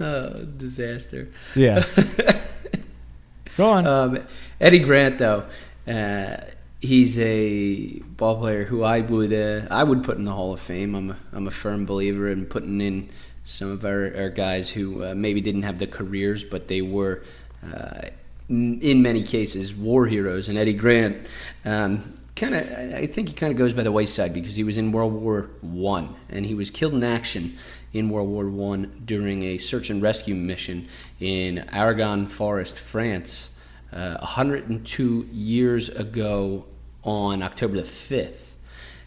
Oh, 0.00 0.44
disaster. 0.44 1.28
Yeah. 1.56 1.84
Go 3.56 3.68
on. 3.70 3.86
Um, 3.86 4.18
Eddie 4.60 4.78
Grant, 4.80 5.18
though, 5.18 5.44
uh, 5.88 6.36
he's 6.80 7.18
a 7.18 7.98
ball 8.00 8.38
player 8.38 8.64
who 8.64 8.82
I 8.82 9.00
would 9.00 9.32
uh, 9.32 9.66
I 9.70 9.84
would 9.84 10.04
put 10.04 10.16
in 10.18 10.24
the 10.24 10.32
Hall 10.32 10.52
of 10.52 10.60
Fame. 10.60 10.94
I'm 10.94 11.10
a, 11.10 11.16
I'm 11.32 11.46
a 11.46 11.50
firm 11.50 11.86
believer 11.86 12.28
in 12.28 12.46
putting 12.46 12.80
in 12.80 13.10
some 13.44 13.70
of 13.70 13.84
our, 13.84 14.14
our 14.14 14.28
guys 14.28 14.70
who 14.70 15.04
uh, 15.04 15.14
maybe 15.14 15.40
didn't 15.40 15.62
have 15.62 15.78
the 15.78 15.86
careers, 15.86 16.44
but 16.44 16.68
they 16.68 16.82
were. 16.82 17.22
Uh, 17.62 18.08
in 18.50 19.02
many 19.02 19.22
cases, 19.22 19.74
war 19.74 20.06
heroes, 20.06 20.48
and 20.48 20.56
Eddie 20.56 20.72
Grant, 20.72 21.26
um, 21.66 22.14
kind 22.34 22.54
of, 22.54 22.94
I 22.94 23.06
think 23.06 23.28
he 23.28 23.34
kind 23.34 23.52
of 23.52 23.58
goes 23.58 23.74
by 23.74 23.82
the 23.82 23.92
wayside 23.92 24.32
because 24.32 24.54
he 24.54 24.64
was 24.64 24.78
in 24.78 24.90
World 24.90 25.12
War 25.12 25.50
One, 25.60 26.16
and 26.30 26.46
he 26.46 26.54
was 26.54 26.70
killed 26.70 26.94
in 26.94 27.04
action 27.04 27.58
in 27.92 28.08
World 28.08 28.28
War 28.30 28.48
One 28.48 29.02
during 29.04 29.42
a 29.42 29.58
search 29.58 29.90
and 29.90 30.00
rescue 30.00 30.34
mission 30.34 30.88
in 31.20 31.68
Argonne 31.72 32.26
Forest, 32.26 32.78
France, 32.78 33.50
uh, 33.92 34.18
102 34.18 35.28
years 35.32 35.88
ago 35.88 36.64
on 37.02 37.42
October 37.42 37.76
the 37.76 37.82
5th. 37.82 38.52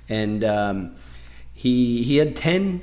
And 0.09 0.43
um, 0.43 0.95
he, 1.53 2.03
he 2.03 2.17
had 2.17 2.35
10 2.35 2.81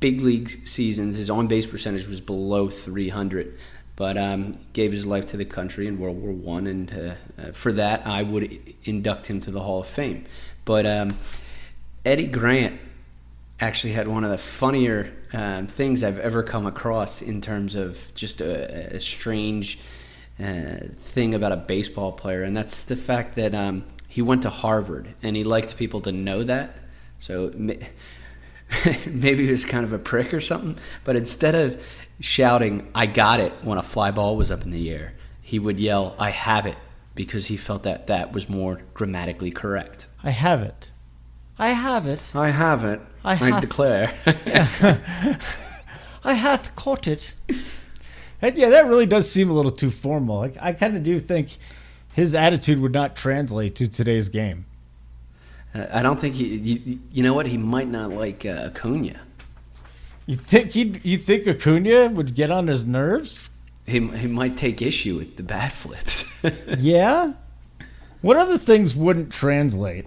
big 0.00 0.20
league 0.20 0.66
seasons. 0.66 1.16
His 1.16 1.30
on 1.30 1.46
base 1.46 1.66
percentage 1.66 2.06
was 2.06 2.20
below 2.20 2.70
300, 2.70 3.58
but 3.96 4.16
um, 4.16 4.58
gave 4.72 4.92
his 4.92 5.04
life 5.04 5.26
to 5.28 5.36
the 5.36 5.44
country 5.44 5.86
in 5.86 5.98
World 5.98 6.20
War 6.22 6.32
One, 6.32 6.66
and 6.66 6.92
uh, 6.92 7.42
uh, 7.42 7.52
for 7.52 7.72
that, 7.72 8.06
I 8.06 8.22
would 8.22 8.60
induct 8.84 9.26
him 9.26 9.40
to 9.42 9.50
the 9.50 9.60
Hall 9.60 9.80
of 9.80 9.88
Fame. 9.88 10.24
But 10.64 10.86
um, 10.86 11.16
Eddie 12.04 12.26
Grant 12.26 12.80
actually 13.60 13.92
had 13.92 14.06
one 14.06 14.22
of 14.22 14.30
the 14.30 14.38
funnier 14.38 15.12
um, 15.32 15.66
things 15.66 16.04
I've 16.04 16.18
ever 16.18 16.42
come 16.42 16.66
across 16.66 17.20
in 17.20 17.40
terms 17.40 17.74
of 17.74 18.00
just 18.14 18.40
a, 18.40 18.94
a 18.94 19.00
strange 19.00 19.78
uh, 20.40 20.86
thing 20.98 21.34
about 21.34 21.52
a 21.52 21.56
baseball 21.56 22.12
player, 22.12 22.42
and 22.42 22.56
that's 22.56 22.84
the 22.84 22.96
fact 22.96 23.36
that 23.36 23.54
um, 23.54 23.84
he 24.08 24.22
went 24.22 24.42
to 24.42 24.50
Harvard 24.50 25.08
and 25.22 25.34
he 25.36 25.44
liked 25.44 25.76
people 25.76 26.00
to 26.02 26.12
know 26.12 26.42
that. 26.44 26.74
So 27.20 27.52
maybe 27.56 29.44
he 29.44 29.50
was 29.50 29.64
kind 29.64 29.84
of 29.84 29.92
a 29.92 29.98
prick 29.98 30.32
or 30.32 30.40
something, 30.40 30.76
but 31.04 31.16
instead 31.16 31.54
of 31.54 31.82
shouting, 32.20 32.88
I 32.94 33.06
got 33.06 33.40
it 33.40 33.52
when 33.62 33.78
a 33.78 33.82
fly 33.82 34.10
ball 34.10 34.36
was 34.36 34.50
up 34.50 34.62
in 34.62 34.70
the 34.70 34.90
air, 34.90 35.14
he 35.42 35.58
would 35.58 35.80
yell, 35.80 36.14
I 36.18 36.30
have 36.30 36.66
it, 36.66 36.76
because 37.14 37.46
he 37.46 37.56
felt 37.56 37.82
that 37.84 38.06
that 38.08 38.32
was 38.32 38.48
more 38.48 38.80
grammatically 38.94 39.50
correct. 39.50 40.06
I 40.22 40.30
have 40.30 40.62
it. 40.62 40.90
I 41.58 41.70
have 41.70 42.06
it. 42.06 42.20
I 42.34 42.50
have 42.50 42.84
it. 42.84 43.00
I 43.24 43.32
I, 43.32 43.34
have- 43.34 43.60
declare. 43.60 44.14
I 46.24 46.34
hath 46.34 46.74
caught 46.76 47.06
it. 47.08 47.34
And 48.40 48.56
yeah, 48.56 48.68
that 48.68 48.86
really 48.86 49.06
does 49.06 49.30
seem 49.30 49.50
a 49.50 49.52
little 49.52 49.70
too 49.70 49.90
formal. 49.90 50.38
Like, 50.38 50.56
I 50.60 50.72
kind 50.72 50.96
of 50.96 51.02
do 51.02 51.18
think 51.18 51.58
his 52.14 52.34
attitude 52.34 52.80
would 52.80 52.92
not 52.92 53.16
translate 53.16 53.74
to 53.76 53.88
today's 53.88 54.28
game. 54.28 54.64
I 55.74 56.02
don't 56.02 56.18
think 56.18 56.34
he. 56.34 56.56
You, 56.56 56.98
you 57.12 57.22
know 57.22 57.34
what? 57.34 57.46
He 57.46 57.58
might 57.58 57.88
not 57.88 58.10
like 58.10 58.46
uh, 58.46 58.70
Acuna. 58.70 59.20
You 60.26 60.36
think 60.36 60.72
he? 60.72 61.00
You 61.04 61.18
think 61.18 61.46
Acuna 61.46 62.08
would 62.08 62.34
get 62.34 62.50
on 62.50 62.66
his 62.68 62.84
nerves? 62.86 63.50
He 63.86 64.00
he 64.08 64.26
might 64.26 64.56
take 64.56 64.82
issue 64.82 65.16
with 65.16 65.36
the 65.36 65.42
bat 65.42 65.72
flips. 65.72 66.24
Yeah. 66.78 67.34
What 68.20 68.36
other 68.36 68.58
things 68.58 68.96
wouldn't 68.96 69.30
translate? 69.32 70.06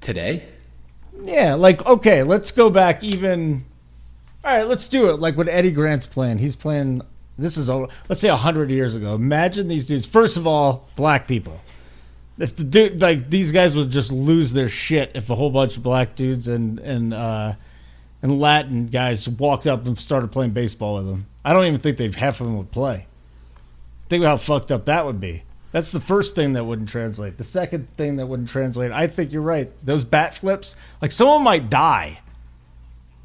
Today, 0.00 0.44
Yeah, 1.24 1.54
like 1.54 1.84
okay, 1.86 2.22
let's 2.22 2.50
go 2.52 2.70
back 2.70 3.02
even. 3.02 3.64
All 4.44 4.56
right, 4.56 4.66
let's 4.66 4.88
do 4.88 5.10
it. 5.10 5.20
Like 5.20 5.36
what 5.36 5.48
Eddie 5.48 5.72
Grant's 5.72 6.06
playing, 6.06 6.38
he's 6.38 6.56
playing. 6.56 7.02
This 7.38 7.56
is 7.56 7.68
a 7.68 7.88
let's 8.08 8.20
say 8.20 8.28
hundred 8.28 8.70
years 8.70 8.94
ago. 8.94 9.14
Imagine 9.14 9.68
these 9.68 9.86
dudes. 9.86 10.06
First 10.06 10.36
of 10.36 10.46
all, 10.46 10.88
black 10.96 11.28
people. 11.28 11.60
If 12.38 12.54
the 12.54 12.64
dude 12.64 13.00
like 13.00 13.30
these 13.30 13.52
guys 13.52 13.76
would 13.76 13.90
just 13.90 14.12
lose 14.12 14.52
their 14.52 14.68
shit 14.68 15.12
if 15.14 15.28
a 15.28 15.34
whole 15.34 15.50
bunch 15.50 15.76
of 15.76 15.82
black 15.82 16.14
dudes 16.14 16.48
and 16.48 16.78
and 16.78 17.12
uh, 17.12 17.54
and 18.22 18.40
Latin 18.40 18.86
guys 18.86 19.28
walked 19.28 19.66
up 19.66 19.86
and 19.86 19.98
started 19.98 20.32
playing 20.32 20.52
baseball 20.52 20.96
with 20.96 21.06
them. 21.06 21.26
I 21.44 21.52
don't 21.52 21.66
even 21.66 21.80
think 21.80 21.98
they 21.98 22.10
half 22.10 22.40
of 22.40 22.46
them 22.46 22.56
would 22.58 22.70
play. 22.70 23.06
Think 24.08 24.22
about 24.22 24.30
how 24.30 24.36
fucked 24.38 24.72
up 24.72 24.86
that 24.86 25.04
would 25.04 25.20
be. 25.20 25.42
That's 25.70 25.92
the 25.92 26.00
first 26.00 26.34
thing 26.34 26.54
that 26.54 26.64
wouldn't 26.64 26.88
translate. 26.88 27.36
The 27.36 27.44
second 27.44 27.92
thing 27.96 28.16
that 28.16 28.26
wouldn't 28.26 28.48
translate, 28.48 28.90
I 28.90 29.06
think 29.06 29.32
you're 29.32 29.42
right. 29.42 29.70
Those 29.84 30.02
bat 30.02 30.34
flips, 30.34 30.76
like 31.02 31.12
someone 31.12 31.42
might 31.42 31.68
die. 31.68 32.20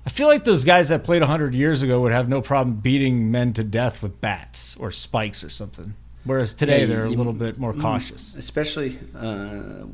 I 0.06 0.10
feel 0.10 0.28
like 0.28 0.44
those 0.44 0.66
guys 0.66 0.90
that 0.90 1.04
played 1.04 1.22
100 1.22 1.54
years 1.56 1.82
ago 1.82 2.02
would 2.02 2.12
have 2.12 2.28
no 2.28 2.42
problem 2.42 2.76
beating 2.78 3.32
men 3.32 3.54
to 3.54 3.64
death 3.64 4.04
with 4.04 4.20
bats 4.20 4.76
or 4.78 4.92
spikes 4.92 5.44
or 5.44 5.50
something. 5.50 5.94
Whereas 6.26 6.54
today 6.54 6.82
Yeah, 6.82 6.86
they're 6.88 7.06
a 7.06 7.10
you- 7.12 7.18
little 7.18 7.34
bit 7.34 7.58
more 7.58 7.74
cautious. 7.74 8.36
especially. 8.36 8.98
Uh, 9.16 9.86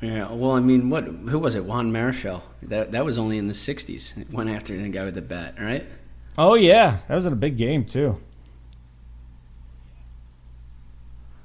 yeah, 0.00 0.30
well, 0.32 0.52
I 0.52 0.60
mean, 0.60 0.90
what? 0.90 1.04
Who 1.04 1.38
was 1.38 1.54
it? 1.54 1.64
Juan 1.64 1.90
Marichal. 1.92 2.42
That 2.62 2.92
that 2.92 3.04
was 3.04 3.18
only 3.18 3.38
in 3.38 3.46
the 3.46 3.54
'60s. 3.54 4.30
Went 4.32 4.50
after 4.50 4.76
the 4.80 4.88
guy 4.88 5.04
with 5.04 5.14
the 5.14 5.22
bat, 5.22 5.54
right? 5.58 5.84
Oh 6.36 6.54
yeah, 6.54 6.98
that 7.08 7.14
was 7.14 7.24
in 7.26 7.32
a 7.32 7.36
big 7.36 7.56
game 7.56 7.84
too. 7.84 8.20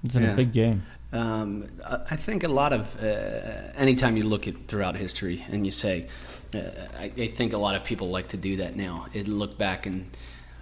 It's 0.04 0.16
in 0.16 0.26
a 0.26 0.36
big 0.36 0.52
game. 0.52 0.84
Um, 1.12 1.68
I 1.84 2.16
think 2.16 2.44
a 2.44 2.48
lot 2.48 2.72
of 2.72 2.96
uh, 3.02 3.72
anytime 3.76 4.16
you 4.16 4.24
look 4.24 4.48
at 4.48 4.68
throughout 4.68 4.96
history 4.96 5.44
and 5.50 5.66
you 5.66 5.72
say, 5.72 6.08
uh, 6.54 6.60
I, 7.00 7.12
I 7.18 7.28
think 7.28 7.54
a 7.54 7.58
lot 7.58 7.76
of 7.76 7.84
people 7.84 8.10
like 8.10 8.28
to 8.30 8.38
do 8.38 8.58
that 8.58 8.76
now. 8.76 9.08
It 9.14 9.28
look 9.28 9.58
back 9.58 9.86
and 9.86 10.10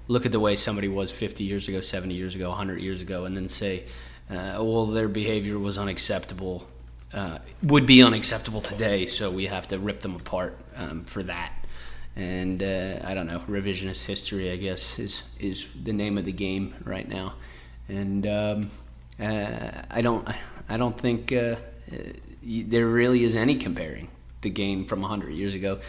look 0.08 0.26
at 0.26 0.32
the 0.32 0.40
way 0.40 0.56
somebody 0.56 0.88
was 0.88 1.12
50 1.12 1.44
years 1.44 1.68
ago, 1.68 1.82
70 1.82 2.14
years 2.14 2.36
ago, 2.36 2.50
100 2.50 2.80
years 2.80 3.02
ago, 3.02 3.26
and 3.26 3.36
then 3.36 3.50
say, 3.50 3.84
uh, 4.30 4.56
well, 4.60 4.86
their 4.86 5.08
behavior 5.08 5.60
was 5.60 5.78
unacceptable, 5.78 6.68
uh, 7.14 7.40
would 7.64 7.86
be 7.86 8.02
unacceptable 8.02 8.62
today, 8.62 9.06
so 9.06 9.30
we 9.30 9.48
have 9.48 9.68
to 9.70 9.80
rip 9.80 10.02
them 10.02 10.16
apart 10.16 10.58
um, 10.76 11.04
for 11.06 11.24
that. 11.24 11.54
And 12.16 12.64
uh, 12.64 13.00
I 13.04 13.14
don't 13.14 13.28
know, 13.28 13.40
revisionist 13.48 14.06
history, 14.06 14.52
I 14.52 14.56
guess, 14.56 14.98
is 14.98 15.22
is 15.40 15.68
the 15.82 15.94
name 15.94 16.18
of 16.18 16.26
the 16.26 16.32
game 16.32 16.74
right 16.84 17.08
now. 17.08 17.36
And 17.88 18.26
um, 18.26 18.72
I 19.20 20.02
don't, 20.02 20.28
I 20.70 20.78
don't 20.78 20.98
think 21.00 21.32
uh, 21.32 21.56
uh, 21.92 21.98
there 22.44 22.88
really 22.88 23.24
is 23.24 23.36
any 23.36 23.56
comparing 23.56 24.10
the 24.42 24.50
game 24.50 24.86
from 24.86 25.02
100 25.02 25.34
years 25.34 25.56
ago 25.56 25.80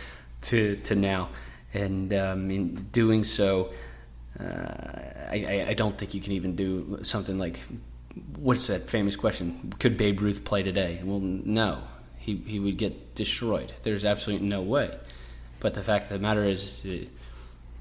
to 0.42 0.76
to 0.84 0.94
now. 0.94 1.28
And 1.74 2.12
um, 2.14 2.50
in 2.50 2.74
doing 2.92 3.24
so, 3.24 3.72
uh, 4.40 4.44
I, 4.44 5.66
I- 5.68 5.74
don't 5.74 5.98
think 5.98 6.14
you 6.14 6.20
can 6.20 6.32
even 6.32 6.56
do 6.56 7.00
something 7.02 7.38
like 7.38 7.60
what's 8.36 8.66
that 8.68 8.88
famous 8.88 9.16
question? 9.16 9.72
Could 9.78 9.96
Babe 9.96 10.20
Ruth 10.20 10.44
play 10.44 10.62
today? 10.62 11.00
Well, 11.04 11.20
no. 11.20 11.82
He 12.18 12.36
he 12.46 12.58
would 12.58 12.78
get 12.78 13.14
destroyed. 13.14 13.72
There's 13.82 14.04
absolutely 14.04 14.46
no 14.48 14.62
way. 14.62 14.96
But 15.60 15.74
the 15.74 15.82
fact 15.82 16.04
of 16.04 16.10
the 16.10 16.18
matter 16.20 16.44
is, 16.44 16.82
uh, 16.86 17.04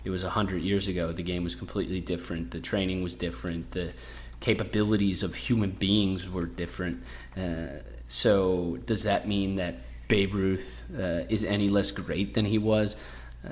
it 0.03 0.09
was 0.09 0.23
hundred 0.23 0.63
years 0.63 0.87
ago. 0.87 1.11
The 1.13 1.23
game 1.23 1.43
was 1.43 1.55
completely 1.55 2.01
different. 2.01 2.51
The 2.51 2.59
training 2.59 3.03
was 3.03 3.15
different. 3.15 3.71
The 3.71 3.93
capabilities 4.39 5.23
of 5.23 5.35
human 5.35 5.71
beings 5.71 6.29
were 6.29 6.45
different. 6.45 7.03
Uh, 7.35 7.67
so 8.07 8.77
does 8.85 9.03
that 9.03 9.27
mean 9.27 9.55
that 9.55 9.75
Babe 10.07 10.33
Ruth 10.33 10.85
uh, 10.97 11.23
is 11.29 11.43
any 11.43 11.69
less 11.69 11.91
great 11.91 12.33
than 12.33 12.45
he 12.45 12.57
was? 12.57 12.95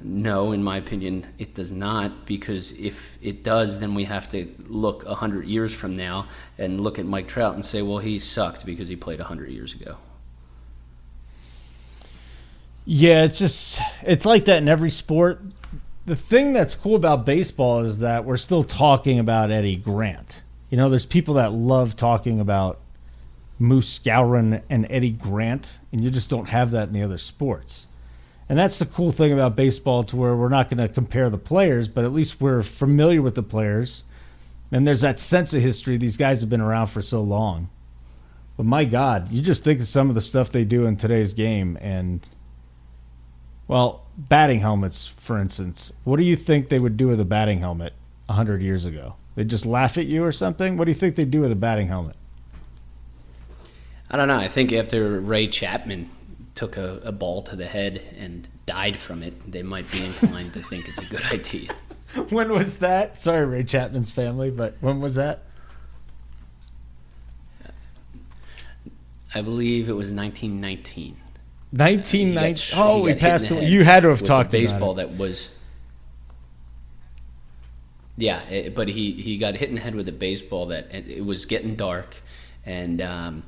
no, 0.03 0.51
in 0.51 0.63
my 0.63 0.77
opinion, 0.77 1.25
it 1.37 1.53
does 1.53 1.71
not. 1.71 2.25
Because 2.25 2.71
if 2.73 3.17
it 3.21 3.43
does, 3.43 3.79
then 3.79 3.93
we 3.95 4.05
have 4.05 4.29
to 4.29 4.47
look 4.67 5.05
hundred 5.05 5.47
years 5.47 5.73
from 5.73 5.95
now 5.95 6.27
and 6.57 6.81
look 6.81 6.99
at 6.99 7.05
Mike 7.05 7.27
Trout 7.27 7.55
and 7.55 7.63
say, 7.63 7.81
well, 7.81 7.99
he 7.99 8.19
sucked 8.19 8.65
because 8.65 8.87
he 8.87 8.95
played 8.95 9.19
hundred 9.19 9.49
years 9.51 9.73
ago. 9.73 9.97
Yeah, 12.85 13.23
it's 13.23 13.39
just 13.39 13.79
it's 14.03 14.25
like 14.25 14.45
that 14.45 14.61
in 14.61 14.67
every 14.67 14.91
sport. 14.91 15.41
The 16.05 16.15
thing 16.15 16.53
that's 16.53 16.75
cool 16.75 16.95
about 16.95 17.25
baseball 17.25 17.79
is 17.79 17.99
that 17.99 18.25
we're 18.25 18.37
still 18.37 18.63
talking 18.63 19.17
about 19.17 19.49
Eddie 19.49 19.75
Grant. 19.75 20.41
You 20.75 20.81
know, 20.81 20.89
there's 20.89 21.05
people 21.05 21.35
that 21.35 21.53
love 21.53 21.95
talking 21.95 22.41
about 22.41 22.81
Moose 23.59 23.97
Skowron 23.97 24.61
and 24.69 24.85
Eddie 24.89 25.11
Grant, 25.11 25.79
and 25.93 26.03
you 26.03 26.11
just 26.11 26.29
don't 26.29 26.49
have 26.49 26.71
that 26.71 26.89
in 26.89 26.93
the 26.93 27.01
other 27.01 27.17
sports. 27.17 27.87
And 28.49 28.59
that's 28.59 28.77
the 28.79 28.85
cool 28.85 29.13
thing 29.13 29.31
about 29.31 29.55
baseball 29.55 30.03
to 30.03 30.17
where 30.17 30.35
we're 30.35 30.49
not 30.49 30.69
going 30.69 30.85
to 30.85 30.93
compare 30.93 31.29
the 31.29 31.37
players, 31.37 31.87
but 31.87 32.03
at 32.03 32.11
least 32.11 32.41
we're 32.41 32.61
familiar 32.61 33.21
with 33.21 33.35
the 33.35 33.41
players. 33.41 34.03
And 34.69 34.85
there's 34.85 34.99
that 34.99 35.21
sense 35.21 35.53
of 35.53 35.61
history. 35.61 35.95
These 35.95 36.17
guys 36.17 36.41
have 36.41 36.49
been 36.49 36.59
around 36.59 36.87
for 36.87 37.01
so 37.01 37.21
long. 37.21 37.69
But 38.57 38.65
my 38.65 38.83
God, 38.83 39.31
you 39.31 39.41
just 39.41 39.63
think 39.63 39.79
of 39.79 39.87
some 39.87 40.09
of 40.09 40.15
the 40.15 40.19
stuff 40.19 40.51
they 40.51 40.65
do 40.65 40.87
in 40.87 40.97
today's 40.97 41.33
game. 41.33 41.77
And, 41.79 42.19
well, 43.69 44.03
batting 44.17 44.59
helmets, 44.59 45.07
for 45.07 45.37
instance. 45.37 45.93
What 46.03 46.17
do 46.17 46.23
you 46.23 46.35
think 46.35 46.67
they 46.67 46.79
would 46.79 46.97
do 46.97 47.07
with 47.07 47.21
a 47.21 47.23
batting 47.25 47.59
helmet 47.59 47.93
100 48.25 48.61
years 48.61 48.83
ago? 48.83 49.15
They'd 49.35 49.49
just 49.49 49.65
laugh 49.65 49.97
at 49.97 50.05
you 50.07 50.23
or 50.23 50.31
something? 50.31 50.77
What 50.77 50.85
do 50.85 50.91
you 50.91 50.97
think 50.97 51.15
they'd 51.15 51.29
do 51.29 51.41
with 51.41 51.51
a 51.51 51.55
batting 51.57 51.87
helmet? 51.87 52.15
I 54.09 54.17
don't 54.17 54.27
know. 54.27 54.37
I 54.37 54.47
think 54.47 54.71
after 54.71 55.19
Ray 55.19 55.47
Chapman 55.47 56.09
took 56.53 56.77
a, 56.77 57.01
a 57.03 57.11
ball 57.11 57.41
to 57.43 57.55
the 57.55 57.65
head 57.65 58.01
and 58.17 58.47
died 58.65 58.97
from 58.97 59.23
it, 59.23 59.51
they 59.51 59.61
might 59.61 59.91
be 59.91 60.05
inclined 60.05 60.53
to 60.53 60.61
think 60.61 60.87
it's 60.87 60.99
a 60.99 61.05
good 61.05 61.23
idea. 61.31 61.69
when 62.29 62.51
was 62.51 62.77
that? 62.77 63.17
Sorry, 63.17 63.45
Ray 63.45 63.63
Chapman's 63.63 64.09
family, 64.09 64.51
but 64.51 64.75
when 64.79 65.01
was 65.01 65.15
that? 65.15 65.43
I 69.33 69.41
believe 69.41 69.89
it 69.89 69.93
was 69.93 70.11
1919. 70.11 71.17
1990. 71.71 72.73
oh, 72.77 73.01
we 73.01 73.13
passed. 73.15 73.49
The, 73.49 73.65
you 73.65 73.83
had 73.83 74.03
to 74.03 74.09
have 74.09 74.23
talked 74.23 74.51
baseball 74.51 74.93
that 74.93 75.17
was. 75.17 75.49
Yeah, 78.17 78.41
it, 78.43 78.75
but 78.75 78.87
he, 78.87 79.11
he 79.11 79.37
got 79.37 79.55
hit 79.55 79.69
in 79.69 79.75
the 79.75 79.81
head 79.81 79.95
with 79.95 80.07
a 80.07 80.13
baseball 80.13 80.67
that 80.67 80.93
it 80.93 81.25
was 81.25 81.45
getting 81.45 81.75
dark, 81.75 82.15
and 82.65 83.01
um, 83.01 83.43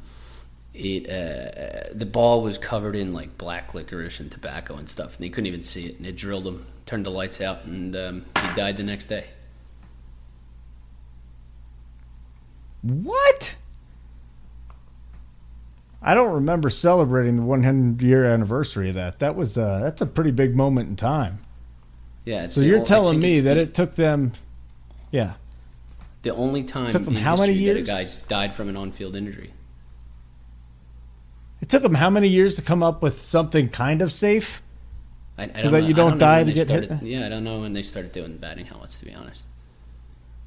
it 0.74 1.10
uh, 1.10 1.94
the 1.94 2.06
ball 2.06 2.42
was 2.42 2.58
covered 2.58 2.96
in 2.96 3.14
like 3.14 3.38
black 3.38 3.74
licorice 3.74 4.20
and 4.20 4.32
tobacco 4.32 4.76
and 4.76 4.90
stuff, 4.90 5.16
and 5.16 5.24
he 5.24 5.30
couldn't 5.30 5.48
even 5.48 5.64
see 5.64 5.86
it. 5.86 5.98
And 5.98 6.06
it 6.06 6.18
drilled 6.18 6.46
him, 6.46 6.66
turned 6.86 7.06
the 7.06 7.12
lights 7.12 7.40
out, 7.40 7.64
and 7.64 7.96
um, 7.96 8.26
he 8.36 8.54
died 8.56 8.78
the 8.78 8.84
next 8.84 9.06
day. 9.06 9.28
What? 12.82 13.56
I 16.02 16.14
don't 16.14 16.34
remember 16.34 16.70
celebrating 16.70 17.38
the 17.38 17.44
100 17.44 18.02
year 18.02 18.26
anniversary 18.26 18.90
of 18.90 18.96
that. 18.96 19.20
That 19.20 19.36
was 19.36 19.58
uh, 19.58 19.80
that's 19.80 20.02
a 20.02 20.06
pretty 20.06 20.32
big 20.32 20.56
moment 20.56 20.90
in 20.90 20.96
time. 20.96 21.40
Yeah. 22.26 22.50
So 22.50 22.62
you're 22.62 22.84
telling 22.84 23.20
me 23.20 23.40
that 23.42 23.56
the, 23.56 23.62
it 23.62 23.74
took 23.74 23.96
them, 23.96 24.34
yeah. 25.12 25.34
The 26.24 26.34
only 26.34 26.64
time 26.64 26.92
took 26.92 27.06
them 27.06 27.16
how 27.16 27.38
many 27.38 27.54
years? 27.54 27.88
that 27.88 28.02
a 28.02 28.06
guy 28.06 28.12
died 28.28 28.54
from 28.54 28.70
an 28.70 28.76
on-field 28.76 29.16
injury. 29.16 29.54
It 31.62 31.70
took 31.70 31.84
him 31.84 31.96
how 31.96 32.10
many 32.10 32.28
years 32.28 32.56
to 32.58 32.62
come 32.62 32.84
up 32.84 33.02
with 33.02 33.22
something 33.22 33.70
kind 33.70 34.02
of 34.02 34.12
safe? 34.12 34.62
I, 35.38 35.44
I 35.54 35.62
so 35.62 35.72
that 35.72 35.82
know, 35.82 35.88
you 35.88 35.94
don't, 35.94 36.12
don't 36.12 36.18
die 36.20 36.44
to 36.44 36.52
get 36.52 36.68
started, 36.68 36.92
hit. 36.92 37.04
Yeah, 37.04 37.26
I 37.26 37.30
don't 37.30 37.44
know 37.44 37.60
when 37.62 37.74
they 37.74 37.84
started 37.84 38.12
doing 38.12 38.38
batting 38.38 38.66
helmets. 38.66 39.00
To 39.00 39.06
be 39.06 39.14
honest. 39.14 39.44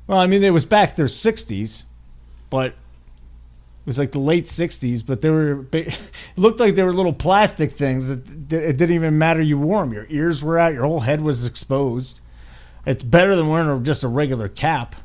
Well, 0.06 0.18
I 0.18 0.26
mean, 0.26 0.42
it 0.42 0.50
was 0.50 0.66
back 0.66 0.96
their 0.96 1.06
'60s, 1.06 1.84
but 2.48 2.66
it 2.66 2.76
was 3.86 3.98
like 3.98 4.12
the 4.12 4.18
late 4.18 4.44
'60s. 4.44 5.04
But 5.06 5.20
they 5.20 5.30
were 5.30 5.64
it 5.72 6.10
looked 6.36 6.58
like 6.58 6.74
they 6.74 6.82
were 6.82 6.92
little 6.92 7.12
plastic 7.12 7.72
things 7.72 8.08
that 8.08 8.52
it 8.52 8.76
didn't 8.76 8.94
even 8.94 9.18
matter 9.18 9.40
you 9.40 9.58
wore 9.58 9.84
them. 9.84 9.92
Your 9.92 10.06
ears 10.10 10.42
were 10.42 10.58
out, 10.58 10.74
your 10.74 10.84
whole 10.84 11.00
head 11.00 11.20
was 11.20 11.46
exposed. 11.46 12.20
It's 12.86 13.02
better 13.04 13.36
than 13.36 13.48
wearing 13.48 13.84
just 13.84 14.02
a 14.02 14.08
regular 14.08 14.48
cap. 14.48 14.96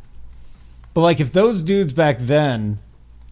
But 0.93 1.01
like 1.01 1.19
if 1.19 1.33
those 1.33 1.61
dudes 1.61 1.93
back 1.93 2.17
then 2.19 2.79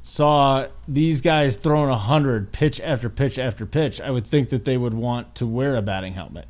saw 0.01 0.67
these 0.85 1.21
guys 1.21 1.55
throwing 1.55 1.89
a 1.89 1.97
hundred 1.97 2.51
pitch 2.51 2.81
after 2.81 3.09
pitch 3.09 3.39
after 3.39 3.65
pitch, 3.65 4.01
I 4.01 4.11
would 4.11 4.27
think 4.27 4.49
that 4.49 4.65
they 4.65 4.77
would 4.77 4.93
want 4.93 5.35
to 5.35 5.47
wear 5.47 5.75
a 5.75 5.81
batting 5.81 6.13
helmet. 6.13 6.47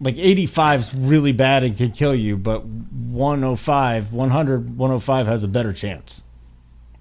Like 0.00 0.16
85 0.16 0.80
is 0.80 0.94
really 0.94 1.32
bad 1.32 1.62
and 1.62 1.76
can 1.76 1.90
kill 1.90 2.14
you, 2.14 2.36
but 2.36 2.64
105, 2.64 4.12
100, 4.12 4.78
105 4.78 5.26
has 5.26 5.44
a 5.44 5.48
better 5.48 5.72
chance. 5.72 6.22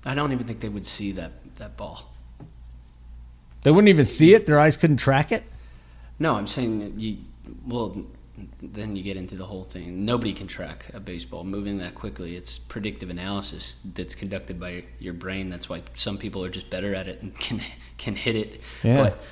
I 0.03 0.15
don't 0.15 0.31
even 0.31 0.45
think 0.45 0.59
they 0.59 0.69
would 0.69 0.85
see 0.85 1.11
that, 1.13 1.31
that 1.55 1.77
ball. 1.77 2.11
They 3.61 3.71
wouldn't 3.71 3.89
even 3.89 4.05
see 4.05 4.33
it? 4.33 4.47
Their 4.47 4.59
eyes 4.59 4.75
couldn't 4.75 4.97
track 4.97 5.31
it? 5.31 5.43
No, 6.17 6.35
I'm 6.35 6.47
saying 6.47 6.79
that 6.79 6.93
you. 6.93 7.17
Well, 7.65 8.05
then 8.61 8.95
you 8.95 9.03
get 9.03 9.17
into 9.17 9.35
the 9.35 9.45
whole 9.45 9.63
thing. 9.63 10.05
Nobody 10.05 10.33
can 10.33 10.47
track 10.47 10.87
a 10.93 10.99
baseball 10.99 11.43
moving 11.43 11.77
that 11.79 11.95
quickly. 11.95 12.35
It's 12.35 12.59
predictive 12.59 13.09
analysis 13.09 13.79
that's 13.93 14.15
conducted 14.15 14.59
by 14.59 14.85
your 14.99 15.13
brain. 15.13 15.49
That's 15.49 15.69
why 15.69 15.83
some 15.95 16.17
people 16.17 16.43
are 16.43 16.49
just 16.49 16.69
better 16.69 16.93
at 16.95 17.07
it 17.07 17.21
and 17.21 17.37
can 17.39 17.61
can 17.97 18.15
hit 18.15 18.35
it. 18.35 18.61
Yeah. 18.83 19.03
But 19.03 19.23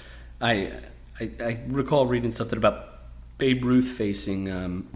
I, 0.41 0.71
I, 1.19 1.31
I 1.39 1.59
recall 1.67 2.05
reading 2.05 2.31
something 2.31 2.57
about 2.57 2.99
Babe 3.37 3.63
Ruth 3.63 3.87
facing 3.87 4.51
um, 4.51 4.87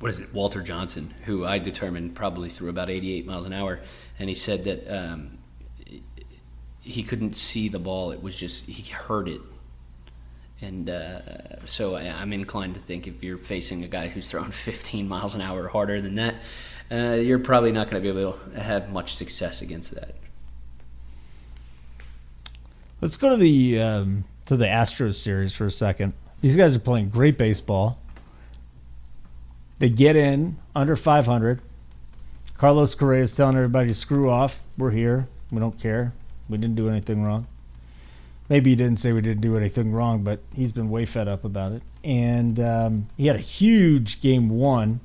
what 0.00 0.10
is 0.10 0.20
it, 0.20 0.34
Walter 0.34 0.62
Johnson, 0.62 1.14
who 1.24 1.44
I 1.44 1.58
determined 1.58 2.14
probably 2.14 2.50
threw 2.50 2.68
about 2.68 2.90
88 2.90 3.26
miles 3.26 3.46
an 3.46 3.52
hour, 3.52 3.80
and 4.18 4.28
he 4.28 4.34
said 4.34 4.64
that 4.64 4.88
um, 4.88 5.38
he 6.80 7.02
couldn't 7.02 7.34
see 7.34 7.68
the 7.68 7.78
ball. 7.78 8.10
It 8.10 8.22
was 8.22 8.36
just 8.36 8.66
he 8.66 8.82
heard 8.92 9.28
it 9.28 9.40
and 10.60 10.88
uh, 10.88 11.64
so 11.66 11.96
I, 11.96 12.02
am 12.02 12.32
inclined 12.32 12.74
to 12.74 12.80
think 12.80 13.06
if 13.06 13.22
you're 13.22 13.38
facing 13.38 13.84
a 13.84 13.88
guy 13.88 14.08
who's 14.08 14.30
throwing 14.30 14.50
15 14.52 15.08
miles 15.08 15.34
an 15.34 15.40
hour 15.40 15.68
harder 15.68 16.00
than 16.00 16.14
that, 16.16 16.36
uh, 16.90 17.14
you're 17.14 17.38
probably 17.38 17.72
not 17.72 17.90
going 17.90 18.02
to 18.02 18.12
be 18.12 18.18
able 18.20 18.32
to 18.32 18.60
have 18.60 18.90
much 18.92 19.14
success 19.14 19.62
against 19.62 19.94
that. 19.94 20.14
Let's 23.00 23.16
go 23.16 23.30
to 23.30 23.36
the 23.36 23.80
um, 23.80 24.24
to 24.46 24.56
the 24.56 24.66
Astros 24.66 25.16
series 25.16 25.54
for 25.54 25.66
a 25.66 25.70
second. 25.70 26.14
These 26.40 26.56
guys 26.56 26.74
are 26.76 26.80
playing 26.80 27.10
great 27.10 27.36
baseball. 27.36 27.98
They 29.78 29.88
get 29.88 30.16
in 30.16 30.56
under 30.74 30.96
500. 30.96 31.60
Carlos 32.56 32.94
Correa 32.94 33.22
is 33.22 33.34
telling 33.34 33.56
everybody 33.56 33.92
screw 33.92 34.30
off. 34.30 34.62
We're 34.78 34.90
here. 34.90 35.28
We 35.50 35.58
don't 35.58 35.78
care. 35.78 36.12
We 36.48 36.56
didn't 36.58 36.76
do 36.76 36.88
anything 36.88 37.22
wrong. 37.22 37.46
Maybe 38.48 38.70
he 38.70 38.76
didn't 38.76 38.96
say 38.96 39.12
we 39.12 39.22
didn't 39.22 39.40
do 39.40 39.56
anything 39.56 39.92
wrong, 39.92 40.22
but 40.22 40.40
he's 40.54 40.72
been 40.72 40.90
way 40.90 41.06
fed 41.06 41.28
up 41.28 41.44
about 41.44 41.72
it. 41.72 41.82
And 42.02 42.60
um, 42.60 43.08
he 43.16 43.26
had 43.26 43.36
a 43.36 43.40
huge 43.40 44.20
game 44.20 44.50
one. 44.50 45.00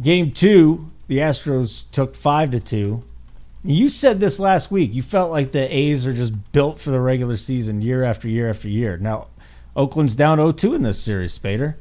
Game 0.00 0.32
two, 0.32 0.90
the 1.06 1.18
Astros 1.18 1.90
took 1.90 2.16
five 2.16 2.50
to 2.52 2.60
two. 2.60 3.02
You 3.62 3.88
said 3.88 4.20
this 4.20 4.40
last 4.40 4.70
week. 4.70 4.94
You 4.94 5.02
felt 5.02 5.30
like 5.30 5.52
the 5.52 5.74
A's 5.74 6.06
are 6.06 6.12
just 6.12 6.52
built 6.52 6.80
for 6.80 6.90
the 6.90 7.00
regular 7.00 7.36
season 7.36 7.82
year 7.82 8.02
after 8.02 8.28
year 8.28 8.48
after 8.48 8.68
year. 8.68 8.96
Now, 8.96 9.28
Oakland's 9.76 10.16
down 10.16 10.38
0-2 10.38 10.76
in 10.76 10.82
this 10.82 11.00
series, 11.00 11.38
Spaeder. 11.38 11.74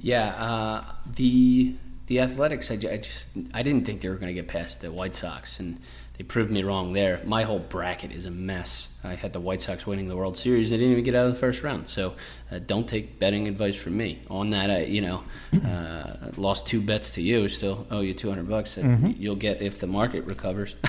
Yeah, 0.00 0.28
uh, 0.28 0.84
the 1.16 1.74
the 2.06 2.20
Athletics. 2.20 2.70
I, 2.70 2.74
I, 2.74 2.96
just 2.96 3.28
I 3.52 3.62
didn't 3.62 3.84
think 3.84 4.00
they 4.00 4.08
were 4.08 4.14
going 4.16 4.28
to 4.28 4.34
get 4.34 4.48
past 4.48 4.80
the 4.80 4.90
White 4.90 5.14
Sox, 5.14 5.60
and 5.60 5.78
they 6.20 6.24
proved 6.24 6.50
me 6.50 6.62
wrong 6.62 6.92
there. 6.92 7.22
My 7.24 7.44
whole 7.44 7.60
bracket 7.60 8.12
is 8.12 8.26
a 8.26 8.30
mess. 8.30 8.88
I 9.02 9.14
had 9.14 9.32
the 9.32 9.40
White 9.40 9.62
Sox 9.62 9.86
winning 9.86 10.06
the 10.06 10.16
World 10.18 10.36
Series. 10.36 10.68
They 10.68 10.76
didn't 10.76 10.92
even 10.92 11.02
get 11.02 11.14
out 11.14 11.24
of 11.24 11.32
the 11.32 11.38
first 11.38 11.62
round. 11.62 11.88
So 11.88 12.12
uh, 12.52 12.58
don't 12.58 12.86
take 12.86 13.18
betting 13.18 13.48
advice 13.48 13.74
from 13.74 13.96
me. 13.96 14.20
On 14.28 14.50
that, 14.50 14.70
I 14.70 14.82
you 14.82 15.00
know 15.00 15.24
uh, 15.64 16.16
lost 16.36 16.66
two 16.66 16.82
bets 16.82 17.08
to 17.12 17.22
you. 17.22 17.48
Still 17.48 17.86
owe 17.90 18.00
you 18.00 18.12
two 18.12 18.28
hundred 18.28 18.50
bucks. 18.50 18.74
That 18.74 18.84
Mm-hmm. 18.84 19.12
You'll 19.16 19.34
get 19.36 19.62
if 19.62 19.78
the 19.78 19.86
market 19.86 20.26
recovers. 20.26 20.74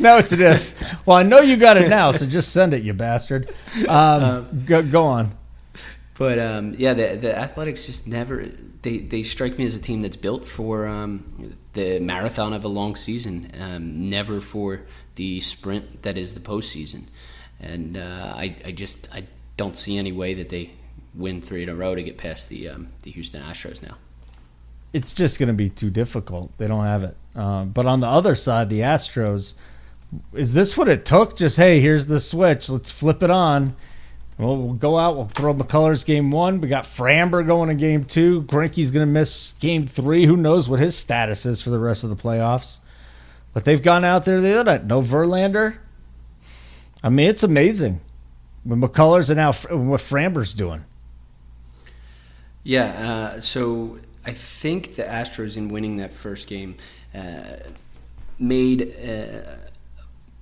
no, 0.00 0.18
it's 0.18 0.32
an 0.32 0.40
if. 0.40 1.06
Well, 1.06 1.16
I 1.16 1.22
know 1.22 1.42
you 1.42 1.56
got 1.56 1.76
it 1.76 1.88
now, 1.88 2.10
so 2.10 2.26
just 2.26 2.50
send 2.50 2.74
it, 2.74 2.82
you 2.82 2.92
bastard. 2.92 3.54
Um, 3.86 4.64
go, 4.66 4.82
go 4.82 5.04
on. 5.04 5.30
But 6.18 6.38
um, 6.38 6.74
yeah, 6.76 6.94
the 6.94 7.16
the 7.16 7.36
Athletics 7.36 7.86
just 7.86 8.06
never 8.06 8.46
they, 8.82 8.98
they 8.98 9.22
strike 9.22 9.58
me 9.58 9.64
as 9.64 9.74
a 9.74 9.78
team 9.78 10.02
that's 10.02 10.16
built 10.16 10.46
for 10.46 10.86
um, 10.86 11.56
the 11.72 12.00
marathon 12.00 12.52
of 12.52 12.64
a 12.64 12.68
long 12.68 12.96
season, 12.96 13.50
um, 13.58 14.10
never 14.10 14.40
for 14.40 14.82
the 15.14 15.40
sprint 15.40 16.02
that 16.02 16.18
is 16.18 16.34
the 16.34 16.40
postseason. 16.40 17.04
And 17.60 17.96
uh, 17.96 18.34
I 18.36 18.56
I 18.64 18.72
just 18.72 19.08
I 19.12 19.26
don't 19.56 19.76
see 19.76 19.96
any 19.96 20.12
way 20.12 20.34
that 20.34 20.48
they 20.48 20.72
win 21.14 21.40
three 21.40 21.62
in 21.62 21.68
a 21.68 21.74
row 21.74 21.94
to 21.94 22.02
get 22.02 22.18
past 22.18 22.48
the 22.48 22.68
um, 22.68 22.88
the 23.02 23.10
Houston 23.12 23.42
Astros 23.42 23.82
now. 23.82 23.96
It's 24.92 25.14
just 25.14 25.38
going 25.38 25.46
to 25.46 25.54
be 25.54 25.70
too 25.70 25.90
difficult. 25.90 26.56
They 26.58 26.68
don't 26.68 26.84
have 26.84 27.02
it. 27.04 27.16
Um, 27.34 27.70
but 27.70 27.86
on 27.86 28.00
the 28.00 28.06
other 28.06 28.34
side, 28.34 28.68
the 28.68 28.80
Astros, 28.80 29.54
is 30.34 30.52
this 30.52 30.76
what 30.76 30.88
it 30.88 31.06
took? 31.06 31.36
Just 31.36 31.56
hey, 31.56 31.80
here's 31.80 32.06
the 32.06 32.20
switch. 32.20 32.68
Let's 32.68 32.90
flip 32.90 33.22
it 33.22 33.30
on. 33.30 33.74
Well, 34.38 34.56
we'll 34.56 34.74
go 34.74 34.96
out. 34.96 35.16
We'll 35.16 35.26
throw 35.26 35.54
McCullers 35.54 36.04
game 36.04 36.30
one. 36.30 36.60
We 36.60 36.68
got 36.68 36.84
Framber 36.84 37.46
going 37.46 37.70
in 37.70 37.76
game 37.76 38.04
two. 38.04 38.42
Greinke's 38.42 38.90
going 38.90 39.06
to 39.06 39.12
miss 39.12 39.52
game 39.60 39.86
three. 39.86 40.24
Who 40.24 40.36
knows 40.36 40.68
what 40.68 40.80
his 40.80 40.96
status 40.96 41.46
is 41.46 41.62
for 41.62 41.70
the 41.70 41.78
rest 41.78 42.02
of 42.02 42.10
the 42.10 42.16
playoffs? 42.16 42.78
But 43.52 43.64
they've 43.64 43.82
gone 43.82 44.04
out 44.04 44.24
there 44.24 44.40
the 44.40 44.58
other 44.58 44.64
night. 44.64 44.84
No 44.84 45.02
Verlander. 45.02 45.76
I 47.02 47.10
mean, 47.10 47.28
it's 47.28 47.42
amazing 47.42 48.00
what 48.64 48.78
McCullers 48.78 49.28
and 49.28 49.36
now 49.36 49.52
what 49.52 50.00
Framber's 50.00 50.54
doing. 50.54 50.84
Yeah. 52.64 53.34
Uh, 53.34 53.40
so 53.40 53.98
I 54.24 54.32
think 54.32 54.96
the 54.96 55.02
Astros 55.02 55.56
in 55.56 55.68
winning 55.68 55.96
that 55.96 56.12
first 56.12 56.48
game 56.48 56.76
uh, 57.14 57.56
made 58.38 58.94
uh, 58.98 59.56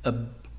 a 0.04 0.14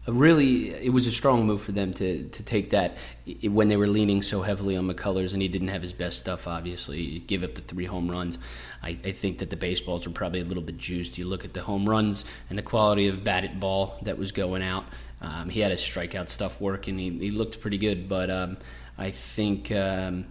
really 0.08 0.70
it 0.70 0.92
was 0.92 1.06
a 1.06 1.12
strong 1.12 1.46
move 1.46 1.62
for 1.62 1.74
them 1.74 1.94
to 1.94 2.28
to 2.30 2.44
take 2.44 2.72
that 2.72 2.98
when 3.44 3.68
they 3.68 3.78
were 3.78 3.88
leaning 3.88 4.22
so 4.24 4.42
heavily 4.42 4.76
on 4.76 4.90
McCullers 4.90 5.34
and 5.34 5.42
he 5.42 5.48
didn't 5.48 5.68
have 5.68 5.82
his 5.82 5.94
best 5.94 6.18
stuff. 6.18 6.48
Obviously, 6.48 7.06
he 7.06 7.20
gave 7.20 7.44
up 7.44 7.54
the 7.54 7.62
three 7.62 7.86
home 7.86 8.10
runs. 8.10 8.40
I, 8.82 8.98
I, 9.06 9.12
think 9.12 9.38
that 9.40 9.52
the 9.52 9.56
baseballs 9.56 10.08
were 10.08 10.14
probably 10.14 10.42
a 10.42 10.44
little 10.44 10.64
bit 10.64 10.78
juiced. 10.78 11.20
You 11.20 11.26
look 11.26 11.46
at 11.46 11.54
the 11.54 11.62
home 11.62 11.88
runs 11.88 12.26
and 12.50 12.58
the 12.58 12.64
quality 12.64 13.08
of 13.08 13.24
batted 13.24 13.60
ball 13.60 14.00
that 14.02 14.18
was 14.18 14.32
going 14.32 14.64
out. 14.64 14.86
Um, 15.22 15.50
he 15.50 15.60
had 15.60 15.70
his 15.70 15.82
strikeout 15.82 16.30
stuff 16.30 16.60
working. 16.60 16.98
He, 16.98 17.12
he 17.12 17.30
looked 17.30 17.62
pretty 17.62 17.78
good, 17.78 18.10
but 18.10 18.30
um, 18.30 18.58
I 18.98 19.12
think. 19.12 19.72
Um, 19.72 20.26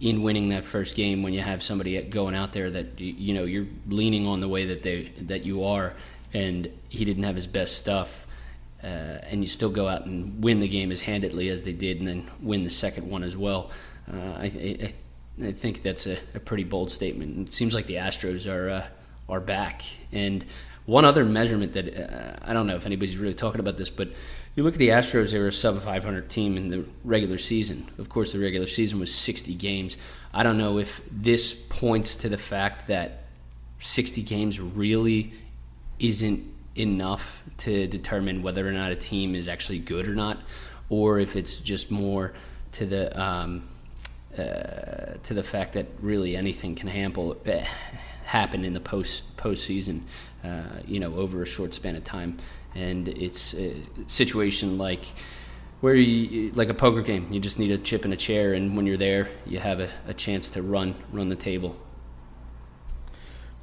in 0.00 0.22
winning 0.22 0.48
that 0.48 0.64
first 0.64 0.96
game, 0.96 1.22
when 1.22 1.32
you 1.32 1.40
have 1.40 1.62
somebody 1.62 2.02
going 2.02 2.34
out 2.34 2.52
there 2.52 2.68
that 2.68 2.98
you 2.98 3.34
know 3.34 3.44
you're 3.44 3.68
leaning 3.86 4.26
on 4.26 4.40
the 4.40 4.48
way 4.48 4.64
that 4.64 4.82
they 4.82 5.12
that 5.20 5.44
you 5.44 5.62
are, 5.62 5.94
and 6.34 6.68
he 6.88 7.04
didn't 7.04 7.22
have 7.22 7.36
his 7.36 7.46
best 7.46 7.76
stuff, 7.76 8.26
uh, 8.82 9.18
and 9.30 9.42
you 9.42 9.48
still 9.48 9.70
go 9.70 9.88
out 9.88 10.06
and 10.06 10.42
win 10.42 10.60
the 10.60 10.68
game 10.68 10.90
as 10.90 11.00
handedly 11.00 11.48
as 11.48 11.62
they 11.62 11.72
did, 11.72 11.98
and 11.98 12.08
then 12.08 12.30
win 12.40 12.64
the 12.64 12.70
second 12.70 13.08
one 13.08 13.22
as 13.22 13.36
well. 13.36 13.70
Uh, 14.12 14.16
I, 14.16 14.44
I, 14.44 14.94
I, 15.46 15.52
think 15.52 15.82
that's 15.82 16.06
a, 16.06 16.18
a, 16.34 16.40
pretty 16.40 16.64
bold 16.64 16.90
statement. 16.90 17.48
It 17.48 17.52
seems 17.52 17.74
like 17.74 17.86
the 17.86 17.94
Astros 17.94 18.52
are 18.52 18.70
uh, 18.70 18.86
are 19.28 19.40
back. 19.40 19.82
And 20.10 20.44
one 20.84 21.04
other 21.04 21.24
measurement 21.24 21.74
that 21.74 21.96
uh, 21.96 22.36
I 22.42 22.52
don't 22.52 22.66
know 22.66 22.74
if 22.74 22.86
anybody's 22.86 23.16
really 23.16 23.34
talking 23.34 23.60
about 23.60 23.76
this, 23.76 23.88
but 23.88 24.08
you 24.56 24.64
look 24.64 24.74
at 24.74 24.78
the 24.78 24.88
Astros; 24.88 25.30
they 25.30 25.38
were 25.38 25.48
a 25.48 25.52
sub 25.52 25.80
500 25.80 26.28
team 26.28 26.56
in 26.56 26.68
the 26.68 26.84
regular 27.04 27.38
season. 27.38 27.88
Of 27.98 28.08
course, 28.08 28.32
the 28.32 28.40
regular 28.40 28.66
season 28.66 28.98
was 28.98 29.14
60 29.14 29.54
games. 29.54 29.96
I 30.34 30.42
don't 30.42 30.58
know 30.58 30.78
if 30.78 31.00
this 31.10 31.54
points 31.54 32.16
to 32.16 32.28
the 32.28 32.38
fact 32.38 32.88
that 32.88 33.24
60 33.78 34.22
games 34.22 34.58
really 34.60 35.32
isn't 35.98 36.51
enough 36.76 37.42
to 37.58 37.86
determine 37.86 38.42
whether 38.42 38.66
or 38.66 38.72
not 38.72 38.90
a 38.90 38.96
team 38.96 39.34
is 39.34 39.48
actually 39.48 39.78
good 39.78 40.08
or 40.08 40.14
not, 40.14 40.38
or 40.88 41.18
if 41.18 41.36
it's 41.36 41.56
just 41.56 41.90
more 41.90 42.32
to 42.72 42.86
the 42.86 43.20
um, 43.20 43.62
uh, 44.36 45.14
to 45.22 45.34
the 45.34 45.42
fact 45.42 45.74
that 45.74 45.86
really 46.00 46.36
anything 46.36 46.74
can 46.74 46.88
hample, 46.88 47.36
eh, 47.46 47.66
happen 48.24 48.64
in 48.64 48.72
the 48.72 48.80
post 48.80 49.36
postseason, 49.36 50.02
uh, 50.42 50.62
you 50.86 50.98
know, 50.98 51.14
over 51.14 51.42
a 51.42 51.46
short 51.46 51.74
span 51.74 51.96
of 51.96 52.04
time, 52.04 52.38
and 52.74 53.08
it's 53.08 53.54
a 53.54 53.74
situation 54.06 54.78
like 54.78 55.04
where 55.82 55.94
you 55.94 56.50
like 56.52 56.68
a 56.68 56.74
poker 56.74 57.02
game, 57.02 57.30
you 57.30 57.40
just 57.40 57.58
need 57.58 57.70
a 57.70 57.78
chip 57.78 58.04
and 58.04 58.14
a 58.14 58.16
chair, 58.16 58.54
and 58.54 58.76
when 58.76 58.86
you're 58.86 58.96
there, 58.96 59.28
you 59.44 59.58
have 59.58 59.80
a, 59.80 59.90
a 60.06 60.14
chance 60.14 60.50
to 60.50 60.62
run 60.62 60.94
run 61.12 61.28
the 61.28 61.36
table. 61.36 61.76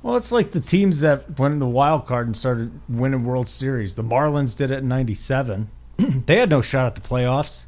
Well, 0.02 0.16
it's 0.16 0.32
like 0.32 0.52
the 0.52 0.62
teams 0.62 1.02
that 1.02 1.38
went 1.38 1.54
in 1.54 1.60
the 1.60 1.68
wild 1.68 2.08
card 2.08 2.28
and 2.28 2.38
started 2.38 2.72
winning 2.88 3.26
World 3.26 3.50
Series. 3.50 3.96
The 3.96 4.04
Marlins 4.04 4.56
did 4.56 4.72
it 4.72 4.80
in 4.80 4.88
'97. 4.88 5.70
they 5.98 6.38
had 6.38 6.50
no 6.50 6.62
shot 6.62 6.86
at 6.86 6.96
the 6.96 7.02
playoffs. 7.02 7.66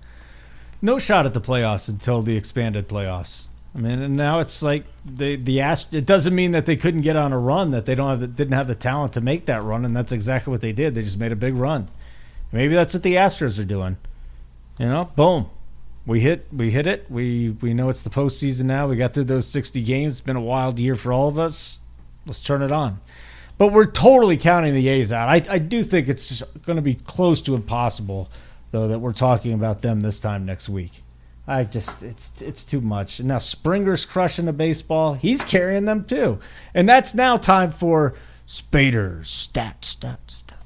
No 0.81 0.97
shot 0.97 1.25
at 1.25 1.33
the 1.33 1.41
playoffs 1.41 1.89
until 1.89 2.21
the 2.21 2.37
expanded 2.37 2.87
playoffs. 2.87 3.47
I 3.75 3.79
mean, 3.79 4.01
and 4.01 4.15
now 4.15 4.39
it's 4.39 4.61
like 4.61 4.85
the 5.05 5.35
the 5.35 5.59
Ast- 5.59 5.93
It 5.93 6.05
doesn't 6.05 6.33
mean 6.33 6.51
that 6.51 6.65
they 6.65 6.77
couldn't 6.77 7.01
get 7.01 7.17
on 7.17 7.33
a 7.33 7.39
run 7.39 7.71
that 7.71 7.85
they 7.85 7.95
don't 7.95 8.09
have 8.09 8.19
the, 8.21 8.27
didn't 8.27 8.53
have 8.53 8.67
the 8.67 8.75
talent 8.75 9.13
to 9.13 9.21
make 9.21 9.45
that 9.47 9.63
run, 9.63 9.83
and 9.83 9.95
that's 9.95 10.11
exactly 10.13 10.51
what 10.51 10.61
they 10.61 10.73
did. 10.73 10.95
They 10.95 11.03
just 11.03 11.19
made 11.19 11.31
a 11.33 11.37
big 11.37 11.55
run. 11.55 11.89
Maybe 12.53 12.73
that's 12.73 12.93
what 12.93 13.03
the 13.03 13.15
Astros 13.15 13.59
are 13.59 13.65
doing. 13.65 13.97
You 14.77 14.87
know, 14.87 15.11
boom, 15.15 15.49
we 16.05 16.21
hit 16.21 16.47
we 16.51 16.71
hit 16.71 16.87
it. 16.87 17.05
We 17.09 17.51
we 17.61 17.73
know 17.73 17.89
it's 17.89 18.01
the 18.01 18.09
postseason 18.09 18.63
now. 18.63 18.87
We 18.87 18.95
got 18.95 19.13
through 19.13 19.25
those 19.25 19.47
sixty 19.47 19.83
games. 19.83 20.15
It's 20.15 20.21
been 20.21 20.37
a 20.37 20.41
wild 20.41 20.79
year 20.79 20.95
for 20.95 21.11
all 21.11 21.27
of 21.27 21.37
us 21.37 21.81
let's 22.25 22.43
turn 22.43 22.61
it 22.61 22.71
on. 22.71 22.99
But 23.57 23.73
we're 23.73 23.85
totally 23.85 24.37
counting 24.37 24.73
the 24.73 24.87
A's 24.87 25.11
out. 25.11 25.29
I, 25.29 25.41
I 25.49 25.59
do 25.59 25.83
think 25.83 26.07
it's 26.07 26.41
going 26.65 26.77
to 26.77 26.81
be 26.81 26.95
close 26.95 27.41
to 27.43 27.53
impossible, 27.53 28.29
though, 28.71 28.87
that 28.87 28.99
we're 28.99 29.13
talking 29.13 29.53
about 29.53 29.81
them 29.81 30.01
this 30.01 30.19
time 30.19 30.45
next 30.45 30.67
week. 30.67 31.03
I 31.47 31.63
just 31.63 32.03
it's 32.03 32.41
it's 32.41 32.63
too 32.63 32.81
much. 32.81 33.19
And 33.19 33.27
now 33.27 33.39
Springer's 33.39 34.05
crushing 34.05 34.45
the 34.45 34.53
baseball. 34.53 35.15
He's 35.15 35.43
carrying 35.43 35.85
them 35.85 36.05
too. 36.05 36.39
And 36.73 36.87
that's 36.87 37.13
now 37.13 37.35
time 37.37 37.71
for 37.71 38.15
Spaeder's 38.45 39.29
stat 39.29 39.83
stat 39.83 40.19
stat. 40.27 40.57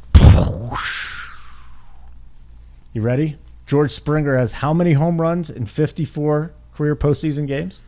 You 2.94 3.02
ready? 3.02 3.38
George 3.66 3.92
Springer 3.92 4.38
has 4.38 4.54
how 4.54 4.74
many 4.74 4.94
home 4.94 5.20
runs 5.20 5.50
in 5.50 5.66
54 5.66 6.54
career 6.76 6.96
postseason 6.96 7.48
games? 7.48 7.82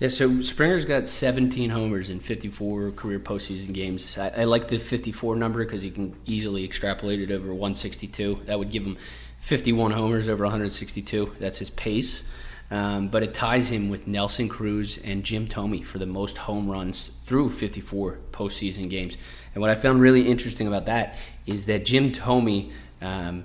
Yeah, 0.00 0.08
so 0.08 0.40
Springer's 0.40 0.86
got 0.86 1.08
17 1.08 1.68
homers 1.68 2.08
in 2.08 2.20
54 2.20 2.92
career 2.92 3.20
postseason 3.20 3.74
games. 3.74 4.16
I, 4.16 4.30
I 4.30 4.44
like 4.44 4.68
the 4.68 4.78
54 4.78 5.36
number 5.36 5.62
because 5.62 5.84
you 5.84 5.90
can 5.90 6.16
easily 6.24 6.64
extrapolate 6.64 7.20
it 7.20 7.30
over 7.30 7.48
162. 7.48 8.40
That 8.46 8.58
would 8.58 8.70
give 8.70 8.86
him 8.86 8.96
51 9.40 9.90
homers 9.90 10.26
over 10.26 10.44
162. 10.44 11.36
That's 11.38 11.58
his 11.58 11.68
pace. 11.68 12.24
Um, 12.70 13.08
but 13.08 13.22
it 13.22 13.34
ties 13.34 13.68
him 13.68 13.90
with 13.90 14.06
Nelson 14.06 14.48
Cruz 14.48 14.98
and 15.04 15.22
Jim 15.22 15.46
Thome 15.46 15.84
for 15.84 15.98
the 15.98 16.06
most 16.06 16.38
home 16.38 16.70
runs 16.70 17.08
through 17.26 17.50
54 17.50 18.20
postseason 18.32 18.88
games. 18.88 19.18
And 19.54 19.60
what 19.60 19.68
I 19.68 19.74
found 19.74 20.00
really 20.00 20.22
interesting 20.22 20.66
about 20.66 20.86
that 20.86 21.18
is 21.44 21.66
that 21.66 21.84
Jim 21.84 22.10
Thome 22.10 22.72
um, 23.02 23.44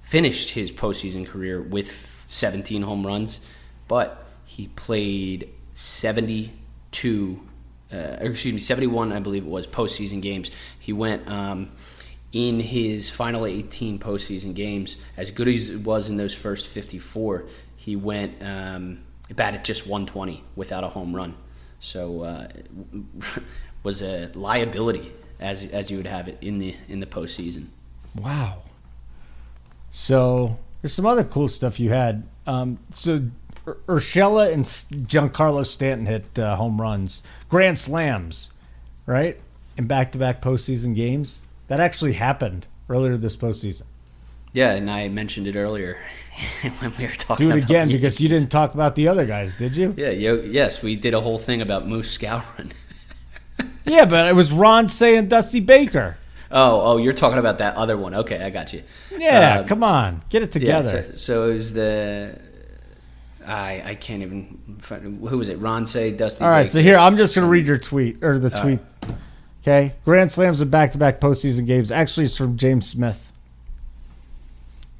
finished 0.00 0.50
his 0.50 0.72
postseason 0.72 1.26
career 1.26 1.60
with 1.60 2.24
17 2.28 2.80
home 2.80 3.06
runs, 3.06 3.42
but 3.86 4.24
he 4.46 4.68
played 4.68 5.52
72, 5.80 7.40
uh, 7.92 8.16
excuse 8.20 8.52
me, 8.52 8.60
71, 8.60 9.12
I 9.12 9.20
believe 9.20 9.44
it 9.44 9.48
was, 9.48 9.66
postseason 9.66 10.20
games. 10.20 10.50
He 10.78 10.92
went 10.92 11.26
um, 11.28 11.70
in 12.32 12.60
his 12.60 13.08
final 13.08 13.46
18 13.46 13.98
postseason 13.98 14.54
games, 14.54 14.98
as 15.16 15.30
good 15.30 15.48
as 15.48 15.70
it 15.70 15.80
was 15.80 16.10
in 16.10 16.16
those 16.18 16.34
first 16.34 16.68
54, 16.68 17.46
he 17.76 17.96
went 17.96 18.42
um, 18.42 19.00
batted 19.34 19.64
just 19.64 19.86
120 19.86 20.44
without 20.54 20.84
a 20.84 20.88
home 20.88 21.16
run. 21.16 21.34
So 21.80 22.22
uh, 22.22 22.48
was 23.82 24.02
a 24.02 24.30
liability 24.34 25.10
as 25.38 25.64
as 25.64 25.90
you 25.90 25.96
would 25.96 26.06
have 26.06 26.28
it 26.28 26.36
in 26.42 26.58
the 26.58 26.76
in 26.88 27.00
the 27.00 27.06
postseason. 27.06 27.68
Wow. 28.14 28.64
So 29.88 30.58
there's 30.82 30.92
some 30.92 31.06
other 31.06 31.24
cool 31.24 31.48
stuff 31.48 31.80
you 31.80 31.88
had. 31.88 32.28
Um, 32.46 32.78
so 32.90 33.22
Urshela 33.86 34.52
and 34.52 34.64
Giancarlo 34.64 35.64
Stanton 35.64 36.06
hit 36.06 36.38
uh, 36.38 36.56
home 36.56 36.80
runs, 36.80 37.22
grand 37.48 37.78
slams, 37.78 38.52
right? 39.06 39.38
In 39.76 39.86
back-to-back 39.86 40.40
postseason 40.40 40.94
games. 40.94 41.42
That 41.68 41.80
actually 41.80 42.14
happened 42.14 42.66
earlier 42.88 43.16
this 43.16 43.36
postseason. 43.36 43.84
Yeah, 44.52 44.72
and 44.72 44.90
I 44.90 45.08
mentioned 45.08 45.46
it 45.46 45.54
earlier 45.54 45.98
when 46.80 46.92
we 46.98 47.06
were 47.06 47.12
talking. 47.12 47.48
Do 47.48 47.56
it 47.56 47.62
again 47.62 47.88
because 47.88 48.20
you 48.20 48.28
didn't 48.28 48.50
talk 48.50 48.74
about 48.74 48.96
the 48.96 49.08
other 49.08 49.26
guys, 49.26 49.54
did 49.54 49.76
you? 49.76 49.94
Yeah, 49.96 50.10
yo, 50.10 50.36
yes, 50.36 50.82
we 50.82 50.96
did 50.96 51.14
a 51.14 51.20
whole 51.20 51.38
thing 51.38 51.62
about 51.62 51.86
Moose 51.86 52.16
Skowron. 52.16 52.72
yeah, 53.84 54.04
but 54.04 54.28
it 54.28 54.34
was 54.34 54.50
Ron 54.50 54.88
saying 54.88 55.28
Dusty 55.28 55.60
Baker. 55.60 56.16
Oh, 56.50 56.80
oh, 56.80 56.96
you're 56.96 57.12
talking 57.12 57.38
about 57.38 57.58
that 57.58 57.76
other 57.76 57.96
one. 57.96 58.12
Okay, 58.12 58.42
I 58.42 58.50
got 58.50 58.72
you. 58.72 58.82
Yeah, 59.16 59.60
um, 59.60 59.66
come 59.66 59.84
on, 59.84 60.22
get 60.30 60.42
it 60.42 60.50
together. 60.50 61.06
Yeah, 61.06 61.10
so, 61.12 61.16
so 61.16 61.50
it 61.50 61.54
was 61.54 61.72
the 61.72 62.36
I 63.50 63.82
I 63.84 63.94
can't 63.96 64.22
even. 64.22 64.80
Who 65.28 65.38
was 65.38 65.48
it? 65.48 65.58
Ron 65.58 65.84
Cey 65.86 66.12
Dusty. 66.12 66.44
All 66.44 66.50
right, 66.50 66.68
so 66.68 66.80
here 66.80 66.96
I'm 66.96 67.16
just 67.16 67.34
going 67.34 67.46
to 67.46 67.50
read 67.50 67.66
your 67.66 67.78
tweet 67.78 68.22
or 68.22 68.38
the 68.38 68.50
tweet. 68.50 68.80
Right. 69.02 69.14
Okay, 69.62 69.94
Grand 70.06 70.30
Slams 70.30 70.62
and 70.62 70.70
back-to-back 70.70 71.20
postseason 71.20 71.66
games. 71.66 71.90
Actually, 71.90 72.24
it's 72.24 72.36
from 72.36 72.56
James 72.56 72.88
Smith. 72.88 73.30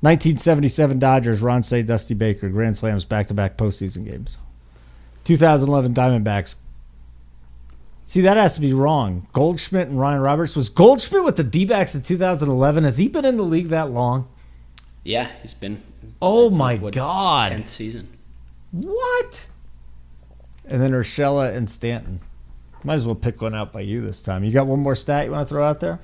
1977 0.03 0.99
Dodgers. 0.99 1.41
Ron 1.41 1.63
Cey 1.63 1.83
Dusty 1.83 2.15
Baker. 2.15 2.49
Grand 2.51 2.77
Slams 2.77 3.07
back-to-back 3.07 3.57
postseason 3.57 4.05
games. 4.05 4.37
2011 5.25 5.95
Diamondbacks. 5.95 6.57
See, 8.07 8.23
that 8.23 8.37
has 8.37 8.55
to 8.57 8.61
be 8.61 8.73
wrong. 8.73 9.29
Goldschmidt 9.33 9.89
and 9.89 10.01
Ryan 10.01 10.21
Roberts. 10.21 10.57
Was 10.57 10.69
Goldschmidt 10.69 11.23
with 11.23 11.37
the 11.37 11.45
D 11.45 11.65
backs 11.65 11.95
in 11.95 12.03
2011? 12.03 12.85
Has 12.85 12.99
he 12.99 13.09
been 13.09 13.25
in 13.25 13.37
the 13.37 13.45
league 13.45 13.69
that 13.69 13.91
long? 13.91 14.29
Yeah, 15.05 15.31
he's 15.41 15.55
been. 15.55 15.83
Oh, 16.21 16.51
my 16.51 16.77
God. 16.77 17.53
10th 17.53 17.69
season. 17.69 18.09
What? 18.73 19.47
And 20.65 20.81
then 20.81 20.93
Urshela 20.93 21.55
and 21.55 21.69
Stanton. 21.69 22.21
Might 22.85 22.95
as 22.95 23.07
well 23.07 23.15
pick 23.15 23.43
one 23.43 23.55
out 23.55 23.73
by 23.73 23.81
you 23.81 24.01
this 24.01 24.23
time. 24.23 24.45
You 24.45 24.53
got 24.53 24.67
one 24.67 24.81
more 24.81 24.95
stat 24.95 25.27
you 25.27 25.33
want 25.33 25.47
to 25.47 25.53
throw 25.53 25.65
out 25.65 25.81
there? 25.81 25.99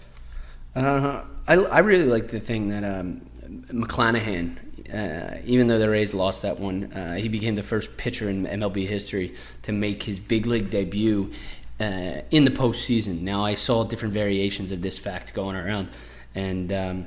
Uh, 0.75 1.23
I, 1.49 1.55
I 1.55 1.79
really 1.79 2.05
like 2.05 2.29
the 2.29 2.41
thing 2.41 2.69
that 2.69 2.85
um, 2.85 3.23
McClanahan 3.71 4.59
uh, 4.93 5.39
even 5.45 5.67
though 5.67 5.79
the 5.79 5.89
Rays 5.89 6.15
lost 6.15 6.43
that 6.43 6.59
one, 6.59 6.93
uh, 6.93 7.15
he 7.15 7.29
became 7.29 7.55
the 7.55 7.63
first 7.63 7.97
pitcher 7.97 8.29
in 8.29 8.47
MLB 8.47 8.87
history 8.87 9.35
to 9.63 9.73
make 9.73 10.03
his 10.03 10.19
big 10.19 10.47
league 10.47 10.71
debut 10.71 11.33
uh, 11.81 12.21
in 12.31 12.45
the 12.45 12.51
postseason. 12.51 13.23
Now, 13.23 13.45
I 13.45 13.55
saw 13.55 13.85
different 13.85 14.15
variations 14.15 14.73
of 14.73 14.83
this 14.83 14.99
fact 14.99 15.35
going 15.35 15.57
around, 15.57 15.89
and 16.35 16.73
um, 16.73 17.07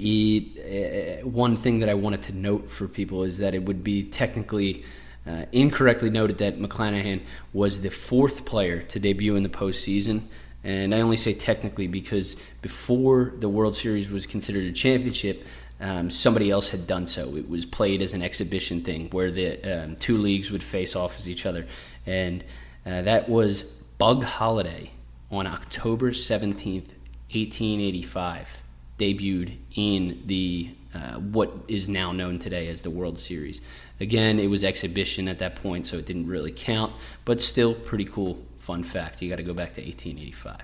uh, 0.00 1.26
one 1.26 1.56
thing 1.56 1.80
that 1.80 1.88
I 1.88 1.94
wanted 1.94 2.22
to 2.22 2.32
note 2.32 2.70
for 2.70 2.88
people 2.88 3.24
is 3.24 3.38
that 3.38 3.54
it 3.54 3.62
would 3.64 3.84
be 3.84 4.04
technically. 4.04 4.84
Uh, 5.26 5.44
incorrectly 5.52 6.08
noted 6.08 6.38
that 6.38 6.58
McClanahan 6.58 7.20
was 7.52 7.82
the 7.82 7.90
fourth 7.90 8.46
player 8.46 8.80
to 8.84 8.98
debut 8.98 9.36
in 9.36 9.42
the 9.42 9.50
postseason. 9.50 10.22
And 10.64 10.94
I 10.94 11.02
only 11.02 11.18
say 11.18 11.34
technically 11.34 11.86
because 11.86 12.36
before 12.62 13.34
the 13.38 13.48
World 13.48 13.76
Series 13.76 14.10
was 14.10 14.26
considered 14.26 14.64
a 14.64 14.72
championship, 14.72 15.44
um, 15.80 16.10
somebody 16.10 16.50
else 16.50 16.68
had 16.68 16.86
done 16.86 17.06
so. 17.06 17.36
It 17.36 17.48
was 17.48 17.64
played 17.64 18.02
as 18.02 18.12
an 18.12 18.22
exhibition 18.22 18.82
thing 18.82 19.08
where 19.10 19.30
the 19.30 19.84
um, 19.84 19.96
two 19.96 20.18
leagues 20.18 20.50
would 20.50 20.62
face 20.62 20.94
off 20.94 21.18
as 21.18 21.28
each 21.28 21.46
other. 21.46 21.66
And 22.06 22.44
uh, 22.84 23.02
that 23.02 23.28
was 23.28 23.62
Bug 23.62 24.24
Holliday 24.24 24.90
on 25.30 25.46
October 25.46 26.10
17th, 26.10 26.92
1885, 27.32 28.62
debuted 29.00 29.56
in 29.74 30.22
the 30.26 30.70
uh, 30.94 31.14
what 31.14 31.50
is 31.68 31.88
now 31.88 32.12
known 32.12 32.38
today 32.38 32.68
as 32.68 32.82
the 32.82 32.90
World 32.90 33.18
Series. 33.18 33.62
Again, 34.00 34.38
it 34.38 34.48
was 34.48 34.62
exhibition 34.62 35.28
at 35.28 35.38
that 35.38 35.56
point, 35.56 35.86
so 35.86 35.96
it 35.96 36.06
didn't 36.06 36.26
really 36.26 36.52
count, 36.52 36.92
but 37.24 37.40
still 37.40 37.74
pretty 37.74 38.04
cool 38.04 38.38
fun 38.58 38.82
fact. 38.82 39.22
You 39.22 39.30
got 39.30 39.36
to 39.36 39.42
go 39.42 39.54
back 39.54 39.72
to 39.74 39.80
1885. 39.80 40.56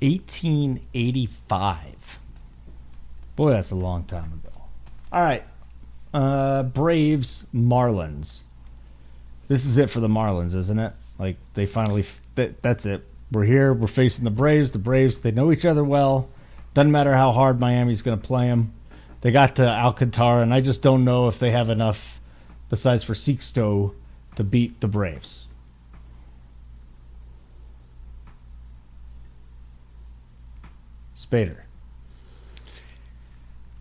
1885. 0.00 2.18
Boy, 3.36 3.50
that's 3.50 3.72
a 3.72 3.76
long 3.76 4.04
time 4.04 4.40
ago. 4.44 4.52
All 5.12 5.22
right. 5.22 5.44
Uh, 6.12 6.62
Braves, 6.62 7.46
Marlins. 7.54 8.42
This 9.48 9.66
is 9.66 9.78
it 9.78 9.90
for 9.90 10.00
the 10.00 10.08
Marlins, 10.08 10.54
isn't 10.54 10.78
it? 10.78 10.92
Like 11.18 11.36
they 11.54 11.66
finally 11.66 12.04
that, 12.36 12.62
that's 12.62 12.86
it. 12.86 13.04
We're 13.32 13.44
here. 13.44 13.74
We're 13.74 13.86
facing 13.86 14.24
the 14.24 14.30
Braves. 14.30 14.72
The 14.72 14.78
Braves, 14.78 15.20
they 15.20 15.32
know 15.32 15.50
each 15.50 15.64
other 15.64 15.82
well. 15.82 16.28
Doesn't 16.74 16.92
matter 16.92 17.14
how 17.14 17.30
hard 17.30 17.60
Miami's 17.60 18.02
going 18.02 18.20
to 18.20 18.26
play 18.26 18.48
them. 18.48 18.72
They 19.20 19.30
got 19.30 19.56
to 19.56 19.66
Alcantara, 19.66 20.42
and 20.42 20.52
I 20.52 20.60
just 20.60 20.82
don't 20.82 21.04
know 21.04 21.28
if 21.28 21.38
they 21.38 21.50
have 21.52 21.70
enough, 21.70 22.20
besides 22.68 23.04
for 23.04 23.14
Sixto, 23.14 23.94
to 24.36 24.44
beat 24.44 24.80
the 24.80 24.88
Braves. 24.88 25.48
Spaeder. 31.14 31.60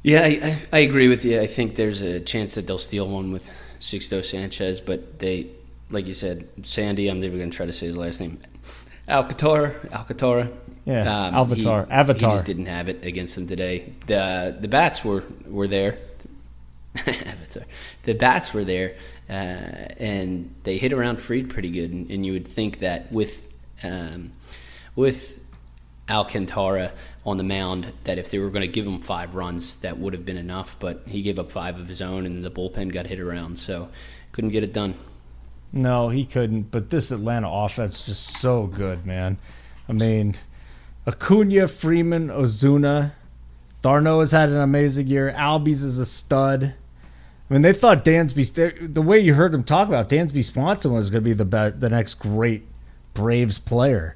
Yeah, 0.03 0.21
I, 0.21 0.61
I, 0.71 0.79
agree 0.79 1.07
with 1.07 1.25
you. 1.25 1.39
I 1.39 1.47
think 1.47 1.75
there's 1.75 2.01
a 2.01 2.19
chance 2.19 2.55
that 2.55 2.67
they'll 2.67 2.77
steal 2.77 3.07
one 3.07 3.31
with 3.31 3.49
Sixto 3.79 4.23
Sanchez, 4.23 4.81
but 4.81 5.19
they, 5.19 5.47
like 5.89 6.05
you 6.05 6.13
said, 6.13 6.47
Sandy. 6.63 7.07
I'm 7.07 7.21
never 7.21 7.37
going 7.37 7.49
to 7.49 7.55
try 7.55 7.65
to 7.65 7.73
say 7.73 7.87
his 7.87 7.97
last 7.97 8.19
name. 8.19 8.39
Alcantara, 9.07 9.75
Alcantara. 9.93 10.49
Yeah, 10.85 11.27
um, 11.27 11.35
Avatar. 11.35 11.85
He, 11.85 11.91
Avatar. 11.91 12.29
He 12.29 12.35
just 12.35 12.45
didn't 12.45 12.65
have 12.65 12.89
it 12.89 13.05
against 13.05 13.35
them 13.35 13.47
today. 13.47 13.93
the 14.07 14.55
The 14.59 14.67
bats 14.67 15.03
were 15.03 15.23
were 15.45 15.67
there. 15.67 15.97
Avatar. 17.07 17.63
The 18.03 18.13
bats 18.13 18.53
were 18.53 18.63
there, 18.63 18.95
uh, 19.29 19.33
and 19.33 20.53
they 20.63 20.77
hit 20.77 20.93
around 20.93 21.17
Fried 21.17 21.49
pretty 21.49 21.69
good. 21.69 21.91
And, 21.91 22.09
and 22.11 22.25
you 22.25 22.33
would 22.33 22.47
think 22.47 22.79
that 22.79 23.11
with 23.11 23.47
um, 23.83 24.31
with 24.95 25.39
Alcantara 26.09 26.91
on 27.25 27.37
the 27.37 27.43
mound 27.43 27.93
that 28.03 28.17
if 28.17 28.29
they 28.29 28.39
were 28.39 28.49
going 28.49 28.61
to 28.61 28.67
give 28.67 28.85
him 28.85 28.99
five 28.99 29.35
runs, 29.35 29.77
that 29.77 29.97
would 29.97 30.13
have 30.13 30.25
been 30.25 30.37
enough. 30.37 30.75
But 30.79 31.03
he 31.07 31.21
gave 31.21 31.39
up 31.39 31.49
five 31.49 31.79
of 31.79 31.87
his 31.87 32.01
own, 32.01 32.25
and 32.25 32.43
the 32.43 32.51
bullpen 32.51 32.91
got 32.91 33.07
hit 33.07 33.19
around, 33.19 33.57
so 33.57 33.89
couldn't 34.33 34.49
get 34.51 34.63
it 34.63 34.73
done. 34.73 34.95
No, 35.71 36.09
he 36.09 36.25
couldn't. 36.25 36.71
But 36.71 36.89
this 36.89 37.09
Atlanta 37.09 37.49
offense 37.49 38.01
is 38.01 38.05
just 38.05 38.37
so 38.37 38.67
good, 38.67 39.05
man. 39.05 39.37
I 39.89 39.93
mean, 39.93 40.35
Acuna, 41.05 41.67
Freeman, 41.67 42.29
Ozuna, 42.29 43.11
d'Arnaud 43.81 44.21
has 44.21 44.31
had 44.31 44.49
an 44.49 44.57
amazing 44.57 45.07
year. 45.07 45.33
Albies 45.35 45.83
is 45.83 45.99
a 45.99 46.05
stud. 46.05 46.73
I 47.49 47.53
mean, 47.53 47.61
they 47.61 47.73
thought 47.73 48.05
Dansby. 48.05 48.93
The 48.93 49.01
way 49.01 49.19
you 49.19 49.33
heard 49.33 49.51
them 49.51 49.63
talk 49.63 49.87
about 49.87 50.09
Dansby 50.09 50.43
Swanson 50.43 50.93
was 50.93 51.09
going 51.09 51.23
to 51.23 51.29
be 51.29 51.33
the 51.33 51.75
the 51.77 51.89
next 51.89 52.15
great 52.15 52.65
Braves 53.13 53.59
player 53.59 54.15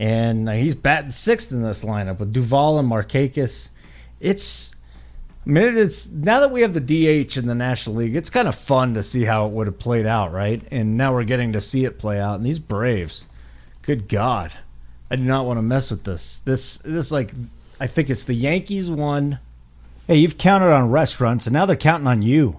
and 0.00 0.48
uh, 0.48 0.52
he's 0.52 0.74
batting 0.74 1.10
sixth 1.10 1.52
in 1.52 1.62
this 1.62 1.84
lineup 1.84 2.18
with 2.18 2.32
Duvall 2.32 2.78
and 2.78 2.90
Markakis. 2.90 3.68
It's 4.18 4.72
I 5.46 5.50
mean, 5.50 5.76
it's 5.76 6.08
now 6.08 6.40
that 6.40 6.50
we 6.50 6.62
have 6.62 6.72
the 6.72 6.80
DH 6.80 7.36
in 7.36 7.46
the 7.46 7.54
National 7.54 7.96
League, 7.96 8.16
it's 8.16 8.30
kind 8.30 8.48
of 8.48 8.54
fun 8.54 8.94
to 8.94 9.02
see 9.02 9.24
how 9.24 9.46
it 9.46 9.52
would 9.52 9.66
have 9.66 9.78
played 9.78 10.06
out, 10.06 10.32
right? 10.32 10.62
And 10.70 10.96
now 10.96 11.12
we're 11.12 11.24
getting 11.24 11.52
to 11.52 11.60
see 11.60 11.84
it 11.84 11.98
play 11.98 12.18
out. 12.18 12.36
And 12.36 12.44
these 12.44 12.58
Braves, 12.58 13.26
good 13.82 14.08
God, 14.08 14.52
I 15.10 15.16
do 15.16 15.24
not 15.24 15.46
want 15.46 15.58
to 15.58 15.62
mess 15.62 15.90
with 15.90 16.04
this. 16.04 16.40
This 16.40 16.76
this 16.78 17.10
like 17.10 17.32
I 17.80 17.86
think 17.86 18.10
it's 18.10 18.24
the 18.24 18.34
Yankees 18.34 18.90
one. 18.90 19.38
Hey, 20.06 20.16
you've 20.16 20.38
counted 20.38 20.72
on 20.72 20.90
restaurants, 20.90 21.46
and 21.46 21.54
now 21.54 21.66
they're 21.66 21.76
counting 21.76 22.06
on 22.06 22.22
you. 22.22 22.58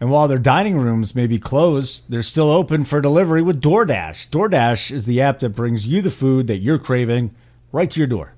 And 0.00 0.10
while 0.10 0.28
their 0.28 0.38
dining 0.38 0.78
rooms 0.78 1.14
may 1.14 1.26
be 1.26 1.40
closed, 1.40 2.04
they're 2.08 2.22
still 2.22 2.50
open 2.50 2.84
for 2.84 3.00
delivery 3.00 3.42
with 3.42 3.60
DoorDash. 3.60 4.28
DoorDash 4.28 4.92
is 4.92 5.06
the 5.06 5.20
app 5.20 5.40
that 5.40 5.50
brings 5.50 5.86
you 5.86 6.02
the 6.02 6.10
food 6.10 6.46
that 6.46 6.58
you're 6.58 6.78
craving 6.78 7.34
right 7.72 7.90
to 7.90 8.00
your 8.00 8.06
door. 8.06 8.32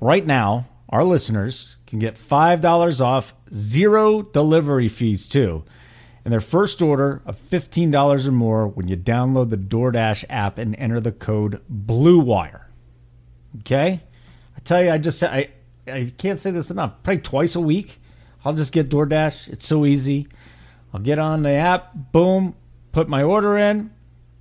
Right 0.00 0.26
now, 0.26 0.66
our 0.88 1.04
listeners 1.04 1.76
can 1.86 2.00
get 2.00 2.16
$5 2.16 3.00
off, 3.00 3.34
zero 3.54 4.22
delivery 4.22 4.88
fees 4.88 5.28
too, 5.28 5.64
and 6.24 6.32
their 6.32 6.40
first 6.40 6.82
order 6.82 7.22
of 7.24 7.38
$15 7.50 8.26
or 8.26 8.32
more 8.32 8.66
when 8.66 8.88
you 8.88 8.96
download 8.96 9.50
the 9.50 9.56
DoorDash 9.56 10.24
app 10.28 10.58
and 10.58 10.74
enter 10.76 11.00
the 11.00 11.12
code 11.12 11.62
BLUEWIRE. 11.70 12.65
Okay? 13.60 14.00
I 14.56 14.60
tell 14.60 14.82
you, 14.82 14.90
I 14.90 14.98
just 14.98 15.22
I 15.22 15.48
I 15.86 16.12
can't 16.18 16.40
say 16.40 16.50
this 16.50 16.70
enough. 16.70 17.02
Probably 17.02 17.22
twice 17.22 17.54
a 17.54 17.60
week, 17.60 18.00
I'll 18.44 18.54
just 18.54 18.72
get 18.72 18.88
DoorDash. 18.88 19.48
It's 19.48 19.66
so 19.66 19.86
easy. 19.86 20.28
I'll 20.92 21.00
get 21.00 21.18
on 21.18 21.42
the 21.42 21.50
app, 21.50 21.92
boom, 22.12 22.54
put 22.92 23.08
my 23.08 23.22
order 23.22 23.58
in, 23.58 23.90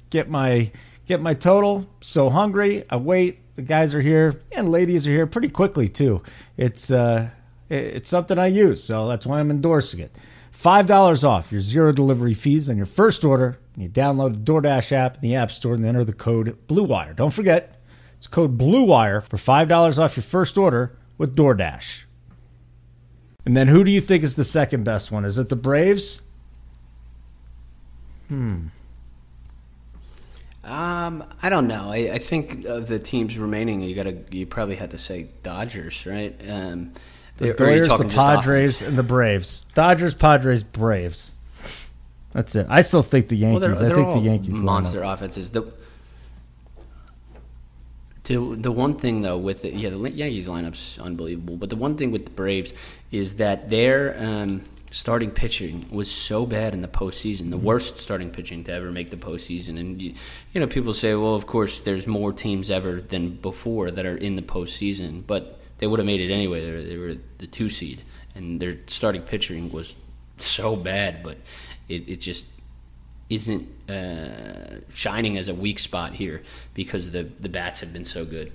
get 0.09 0.29
my 0.29 0.71
get 1.05 1.21
my 1.21 1.33
total. 1.33 1.87
So 2.01 2.29
hungry, 2.29 2.85
I 2.89 2.97
wait. 2.97 3.39
The 3.55 3.61
guys 3.61 3.95
are 3.95 4.01
here 4.01 4.41
and 4.51 4.69
ladies 4.69 5.07
are 5.07 5.11
here 5.11 5.27
pretty 5.27 5.49
quickly 5.49 5.87
too. 5.87 6.21
It's 6.57 6.91
uh, 6.91 7.29
it's 7.69 8.09
something 8.09 8.37
I 8.37 8.47
use, 8.47 8.83
so 8.83 9.07
that's 9.07 9.25
why 9.25 9.39
I'm 9.39 9.49
endorsing 9.49 9.99
it. 10.01 10.15
Five 10.51 10.87
dollars 10.87 11.23
off 11.23 11.51
your 11.51 11.61
zero 11.61 11.91
delivery 11.91 12.33
fees 12.33 12.69
on 12.69 12.77
your 12.77 12.85
first 12.85 13.23
order. 13.23 13.57
You 13.77 13.89
download 13.89 14.33
the 14.33 14.51
DoorDash 14.51 14.91
app 14.93 15.15
in 15.15 15.21
the 15.21 15.35
App 15.35 15.51
Store 15.51 15.73
and 15.73 15.85
enter 15.85 16.05
the 16.05 16.13
code 16.13 16.57
BlueWire. 16.67 17.15
Don't 17.15 17.33
forget, 17.33 17.74
it's 18.17 18.27
code 18.27 18.57
BlueWire 18.57 19.23
for 19.23 19.37
five 19.37 19.67
dollars 19.67 19.99
off 19.99 20.15
your 20.15 20.23
first 20.23 20.57
order 20.57 20.97
with 21.17 21.35
DoorDash. 21.35 22.03
And 23.45 23.55
then 23.55 23.67
who 23.67 23.83
do 23.83 23.91
you 23.91 24.01
think 24.01 24.23
is 24.23 24.35
the 24.35 24.43
second 24.43 24.83
best 24.83 25.11
one? 25.11 25.23
Is 25.23 25.37
it 25.37 25.49
the 25.49 25.55
Braves? 25.55 26.21
Hmm. 28.27 28.67
Um, 30.63 31.23
I 31.43 31.49
don't 31.49 31.67
know. 31.67 31.91
I, 31.91 32.13
I 32.13 32.17
think 32.17 32.65
of 32.65 32.87
the 32.87 32.97
teams 32.97 33.37
remaining, 33.37 33.81
you 33.81 33.95
gotta 33.95 34.17
you 34.31 34.47
probably 34.47 34.75
had 34.75 34.91
to 34.91 34.97
say 34.97 35.27
Dodgers, 35.43 36.07
right? 36.07 36.35
Um, 36.49 36.93
the 37.37 37.53
Dodgers, 37.53 37.87
the 37.87 38.05
Padres, 38.05 38.81
and 38.81 38.97
the 38.97 39.03
Braves. 39.03 39.65
Dodgers, 39.75 40.15
Padres, 40.15 40.63
Braves. 40.63 41.31
That's 42.31 42.55
it. 42.55 42.65
I 42.67 42.81
still 42.81 43.03
think 43.03 43.29
the 43.29 43.35
Yankees. 43.35 43.61
Well, 43.61 43.75
they're, 43.75 43.89
they're 43.89 43.99
I 43.99 44.03
think 44.11 44.23
the 44.23 44.29
Yankees 44.29 44.55
monster 44.55 45.03
offenses. 45.03 45.51
The 45.51 45.71
to 48.25 48.55
the 48.55 48.71
one 48.71 48.95
thing 48.95 49.21
though 49.21 49.37
with 49.37 49.61
the, 49.61 49.71
yeah 49.71 49.89
the 49.89 49.97
Yankees 50.11 50.47
lineup's 50.47 50.99
unbelievable, 50.99 51.57
but 51.57 51.69
the 51.69 51.75
one 51.75 51.95
thing 51.97 52.11
with 52.11 52.25
the 52.25 52.31
Braves 52.31 52.73
is 53.11 53.35
that 53.35 53.69
they're 53.69 54.15
um, 54.19 54.61
starting 54.91 55.29
pitching 55.29 55.85
was 55.91 56.09
so 56.09 56.45
bad 56.45 56.73
in 56.73 56.81
the 56.81 56.87
postseason, 56.87 57.49
the 57.49 57.57
mm-hmm. 57.57 57.65
worst 57.65 57.97
starting 57.97 58.29
pitching 58.29 58.63
to 58.63 58.71
ever 58.71 58.91
make 58.91 59.09
the 59.09 59.17
postseason. 59.17 59.77
And 59.77 60.01
you, 60.01 60.13
you, 60.53 60.61
know, 60.61 60.67
people 60.67 60.93
say, 60.93 61.13
well, 61.15 61.35
of 61.35 61.45
course, 61.45 61.81
there's 61.81 62.07
more 62.07 62.31
teams 62.31 62.71
ever 62.71 63.01
than 63.01 63.31
before 63.31 63.91
that 63.91 64.05
are 64.05 64.15
in 64.15 64.37
the 64.37 64.41
postseason, 64.41 65.27
but 65.27 65.59
they 65.79 65.87
would 65.87 65.99
have 65.99 66.05
made 66.05 66.21
it 66.21 66.31
anyway. 66.31 66.65
They 66.65 66.71
were, 66.71 66.81
they 66.81 66.97
were 66.97 67.21
the 67.39 67.47
two 67.47 67.69
seed, 67.69 68.03
and 68.35 68.59
their 68.59 68.77
starting 68.87 69.21
pitching 69.21 69.69
was 69.69 69.97
so 70.37 70.77
bad, 70.77 71.23
but 71.23 71.37
it, 71.89 72.07
it 72.07 72.21
just 72.21 72.47
isn't 73.35 73.89
uh, 73.89 74.79
shining 74.93 75.37
as 75.37 75.47
a 75.49 75.53
weak 75.53 75.79
spot 75.79 76.13
here 76.13 76.41
because 76.73 77.11
the 77.11 77.23
the 77.39 77.49
bats 77.49 77.79
have 77.81 77.93
been 77.93 78.05
so 78.05 78.25
good. 78.25 78.51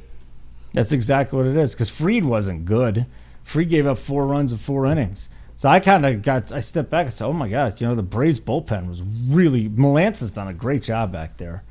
That's 0.73 0.93
exactly 0.93 1.37
what 1.37 1.47
it 1.47 1.57
is. 1.57 1.73
Because 1.73 1.89
Fried 1.89 2.25
wasn't 2.25 2.65
good. 2.65 3.07
Fried 3.45 3.69
gave 3.69 3.87
up 3.87 3.99
four 3.99 4.27
runs 4.27 4.53
in 4.53 4.59
four 4.59 4.87
innings. 4.87 5.29
So 5.57 5.69
I 5.69 5.79
kind 5.81 6.07
of 6.07 6.23
got, 6.23 6.53
I 6.53 6.61
stepped 6.61 6.89
back 6.89 7.05
and 7.05 7.15
said, 7.15 7.27
oh 7.27 7.35
my 7.35 7.49
gosh, 7.49 7.83
you 7.83 7.87
know, 7.87 7.95
the 7.95 8.03
Braves 8.03 8.41
bullpen 8.41 8.89
was 8.89 9.03
really, 9.03 9.69
Melancon 9.69 10.21
has 10.21 10.31
done 10.31 10.49
a 10.49 10.55
great 10.55 10.83
job 10.83 11.13
back 11.13 11.37
there. 11.37 11.65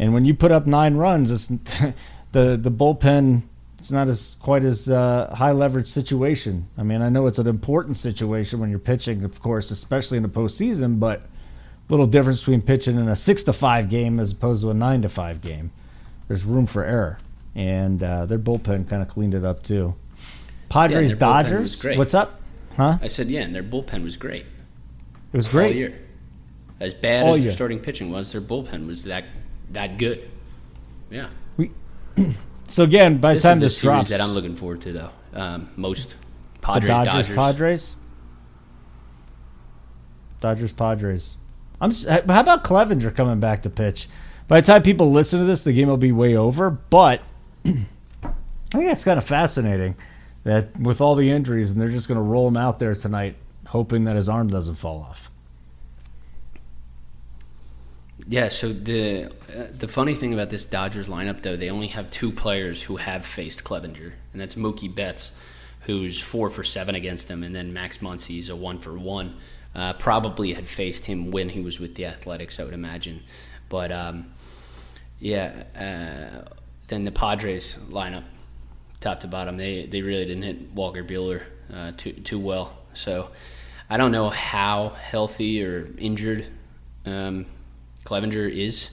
And 0.00 0.12
when 0.12 0.24
you 0.24 0.34
put 0.34 0.50
up 0.50 0.66
nine 0.66 0.96
runs, 0.96 1.30
it's, 1.30 1.46
the, 2.32 2.56
the 2.56 2.72
bullpen 2.72 3.42
It's 3.78 3.92
not 3.92 4.08
as 4.08 4.34
quite 4.40 4.64
as 4.64 4.88
uh, 4.88 5.32
high 5.32 5.52
leverage 5.52 5.86
situation. 5.86 6.66
I 6.76 6.82
mean, 6.82 7.02
I 7.02 7.08
know 7.08 7.28
it's 7.28 7.38
an 7.38 7.46
important 7.46 7.96
situation 7.96 8.58
when 8.58 8.68
you're 8.68 8.80
pitching, 8.80 9.22
of 9.22 9.40
course, 9.40 9.70
especially 9.70 10.16
in 10.16 10.24
the 10.24 10.28
postseason, 10.28 10.98
but 10.98 11.22
little 11.90 12.06
difference 12.06 12.40
between 12.40 12.62
pitching 12.62 12.98
in 12.98 13.08
a 13.08 13.16
six 13.16 13.42
to 13.44 13.52
five 13.52 13.88
game 13.88 14.20
as 14.20 14.32
opposed 14.32 14.62
to 14.62 14.70
a 14.70 14.74
nine 14.74 15.02
to 15.02 15.08
five 15.08 15.40
game. 15.40 15.72
There's 16.28 16.44
room 16.44 16.66
for 16.66 16.84
error, 16.84 17.18
and 17.54 18.02
uh, 18.02 18.26
their 18.26 18.38
bullpen 18.38 18.88
kind 18.88 19.02
of 19.02 19.08
cleaned 19.08 19.34
it 19.34 19.44
up 19.44 19.62
too. 19.62 19.94
Padres 20.68 21.10
was 21.10 21.18
Dodgers. 21.18 21.84
What's 21.84 22.14
up? 22.14 22.40
Huh? 22.76 22.98
I 23.02 23.08
said, 23.08 23.28
yeah, 23.28 23.40
and 23.40 23.54
their 23.54 23.64
bullpen 23.64 24.04
was 24.04 24.16
great 24.16 24.46
It 25.32 25.36
was 25.36 25.48
great 25.48 25.66
all 25.66 25.72
year. 25.74 25.98
As 26.78 26.94
bad 26.94 27.26
All 27.26 27.34
as 27.34 27.40
year. 27.40 27.48
their 27.48 27.56
starting 27.56 27.80
pitching 27.80 28.10
was, 28.10 28.32
their 28.32 28.40
bullpen 28.40 28.86
was 28.86 29.04
that 29.04 29.24
that 29.72 29.98
good. 29.98 30.30
Yeah. 31.10 31.28
So 32.68 32.84
again, 32.84 33.18
by 33.18 33.30
the 33.30 33.38
This 33.38 33.42
time 33.42 33.56
is 33.56 33.62
the 33.62 33.66
this 33.66 33.80
drops, 33.80 34.08
that 34.10 34.20
I'm 34.20 34.30
looking 34.30 34.54
forward 34.54 34.80
to, 34.82 34.92
though. 34.92 35.10
Um, 35.34 35.70
most 35.74 36.10
the 36.10 36.16
Padres, 36.60 36.88
Dodgers, 36.88 37.12
Dodgers. 37.12 37.36
Padres, 37.36 37.96
Dodgers, 40.40 40.72
Padres. 40.72 41.36
I'm. 41.80 41.92
How 41.92 42.40
about 42.40 42.64
Clevenger 42.64 43.10
coming 43.10 43.40
back 43.40 43.62
to 43.62 43.70
pitch? 43.70 44.08
By 44.48 44.60
the 44.60 44.66
time 44.66 44.82
people 44.82 45.12
listen 45.12 45.38
to 45.38 45.46
this, 45.46 45.62
the 45.62 45.72
game 45.72 45.88
will 45.88 45.96
be 45.96 46.12
way 46.12 46.36
over. 46.36 46.70
But 46.70 47.22
I 47.64 47.72
think 48.70 48.88
that's 48.88 49.04
kind 49.04 49.18
of 49.18 49.24
fascinating 49.24 49.94
that 50.44 50.78
with 50.78 51.00
all 51.00 51.14
the 51.14 51.30
injuries, 51.30 51.70
and 51.70 51.80
they're 51.80 51.88
just 51.88 52.08
going 52.08 52.16
to 52.16 52.22
roll 52.22 52.48
him 52.48 52.56
out 52.56 52.78
there 52.78 52.94
tonight, 52.94 53.36
hoping 53.68 54.04
that 54.04 54.16
his 54.16 54.28
arm 54.28 54.48
doesn't 54.48 54.74
fall 54.76 55.00
off. 55.00 55.30
Yeah. 58.28 58.48
So 58.48 58.72
the 58.72 59.26
uh, 59.26 59.66
the 59.76 59.88
funny 59.88 60.14
thing 60.14 60.34
about 60.34 60.50
this 60.50 60.64
Dodgers 60.64 61.08
lineup, 61.08 61.42
though, 61.42 61.56
they 61.56 61.70
only 61.70 61.88
have 61.88 62.10
two 62.10 62.30
players 62.30 62.82
who 62.82 62.96
have 62.96 63.24
faced 63.24 63.64
Clevenger, 63.64 64.14
and 64.32 64.40
that's 64.40 64.56
Mookie 64.56 64.94
Betts, 64.94 65.32
who's 65.82 66.20
four 66.20 66.50
for 66.50 66.62
seven 66.62 66.94
against 66.94 67.28
him, 67.30 67.42
and 67.42 67.54
then 67.54 67.72
Max 67.72 67.98
Muncy's 67.98 68.48
a 68.48 68.56
one 68.56 68.78
for 68.78 68.98
one. 68.98 69.36
Uh, 69.72 69.92
probably 69.94 70.52
had 70.52 70.66
faced 70.66 71.06
him 71.06 71.30
when 71.30 71.48
he 71.48 71.60
was 71.60 71.78
with 71.78 71.94
the 71.94 72.04
Athletics, 72.06 72.58
I 72.58 72.64
would 72.64 72.74
imagine. 72.74 73.22
But 73.68 73.92
um, 73.92 74.32
yeah, 75.20 75.62
uh, 75.76 76.48
then 76.88 77.04
the 77.04 77.12
Padres 77.12 77.78
lineup, 77.88 78.24
top 78.98 79.20
to 79.20 79.28
bottom, 79.28 79.56
they 79.56 79.86
they 79.86 80.02
really 80.02 80.24
didn't 80.24 80.42
hit 80.42 80.72
Walker 80.72 81.04
Buehler 81.04 81.42
uh, 81.72 81.92
too 81.96 82.12
too 82.12 82.38
well. 82.38 82.78
So 82.94 83.30
I 83.88 83.96
don't 83.96 84.12
know 84.12 84.28
how 84.28 84.90
healthy 84.90 85.64
or 85.64 85.88
injured 85.98 86.46
um, 87.06 87.46
Clevenger 88.04 88.46
is, 88.46 88.90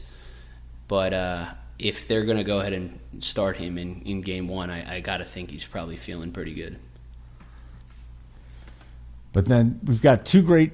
but 0.87 1.13
uh, 1.13 1.47
if 1.79 2.07
they're 2.07 2.25
going 2.25 2.37
to 2.37 2.43
go 2.43 2.59
ahead 2.59 2.73
and 2.73 2.99
start 3.19 3.57
him 3.57 3.77
in, 3.77 4.01
in 4.01 4.21
game 4.21 4.47
one, 4.47 4.69
I, 4.69 4.97
I 4.97 4.99
got 4.99 5.17
to 5.17 5.25
think 5.25 5.51
he's 5.51 5.65
probably 5.65 5.95
feeling 5.95 6.31
pretty 6.31 6.53
good. 6.53 6.77
But 9.37 9.45
then 9.45 9.79
we've 9.83 10.01
got 10.01 10.25
two 10.25 10.41
great 10.41 10.71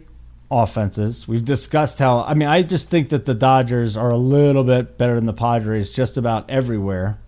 offenses. 0.49 1.27
We've 1.27 1.43
discussed 1.43 1.99
how, 1.99 2.21
I 2.21 2.33
mean, 2.33 2.47
I 2.47 2.63
just 2.63 2.89
think 2.89 3.09
that 3.09 3.25
the 3.25 3.33
Dodgers 3.33 3.97
are 3.97 4.09
a 4.09 4.15
little 4.15 4.63
bit 4.63 4.97
better 4.97 5.15
than 5.15 5.25
the 5.25 5.33
Padres 5.33 5.89
just 5.89 6.15
about 6.15 6.49
everywhere. 6.49 7.19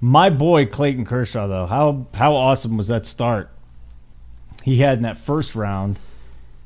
My 0.00 0.30
boy 0.30 0.66
Clayton 0.66 1.04
Kershaw, 1.04 1.46
though, 1.46 1.66
how 1.66 2.08
how 2.12 2.34
awesome 2.34 2.76
was 2.76 2.88
that 2.88 3.06
start 3.06 3.50
he 4.64 4.78
had 4.78 4.98
in 4.98 5.04
that 5.04 5.16
first 5.16 5.54
round? 5.54 5.96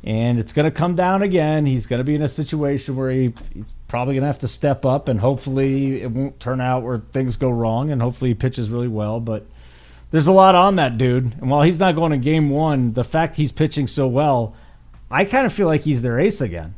And 0.03 0.39
it's 0.39 0.55
going 0.55 0.65
to 0.65 0.71
come 0.71 0.97
down 0.97 1.21
again. 1.21 1.67
He's 1.67 1.87
going 1.87 1.99
to 1.99 2.05
be 2.05 2.15
in 2.15 2.23
a 2.23 2.31
situation 2.31 2.97
where 2.97 3.11
he, 3.11 3.35
he's 3.53 3.67
probably 3.89 4.15
going 4.15 4.23
to 4.23 4.29
have 4.29 4.39
to 4.39 4.49
step 4.49 4.87
up, 4.87 5.07
and 5.07 5.21
hopefully 5.21 6.01
it 6.01 6.11
won't 6.11 6.41
turn 6.41 6.63
out 6.63 6.83
where 6.83 7.03
things 7.13 7.37
go 7.37 7.51
wrong, 7.51 7.91
and 7.91 8.01
hopefully 8.01 8.31
he 8.31 8.35
pitches 8.35 8.71
really 8.71 8.89
well. 8.89 9.21
But 9.21 9.45
there's 10.11 10.27
a 10.27 10.33
lot 10.33 10.55
on 10.55 10.77
that 10.77 10.99
dude. 10.99 11.25
And 11.25 11.51
while 11.51 11.63
he's 11.63 11.79
not 11.79 11.95
going 11.95 12.13
to 12.13 12.19
game 12.19 12.51
one, 12.51 12.93
the 12.93 13.05
fact 13.05 13.37
he's 13.37 13.53
pitching 13.53 13.87
so 13.87 14.09
well, 14.09 14.55
I 15.11 15.25
kind 15.25 15.47
of 15.47 15.53
feel 15.53 15.67
like 15.67 15.83
he's 15.83 16.03
their 16.03 16.19
ace 16.19 16.41
again. 16.41 16.75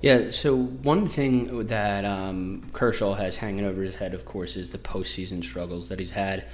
Yeah, 0.00 0.30
so 0.30 0.56
one 0.56 1.08
thing 1.08 1.68
that 1.68 2.04
um, 2.04 2.68
Kershaw 2.72 3.14
has 3.14 3.36
hanging 3.36 3.64
over 3.64 3.82
his 3.82 3.94
head, 3.94 4.14
of 4.14 4.24
course, 4.24 4.56
is 4.56 4.70
the 4.70 4.78
postseason 4.78 5.44
struggles 5.44 5.88
that 5.90 6.00
he's 6.00 6.10
had 6.10 6.44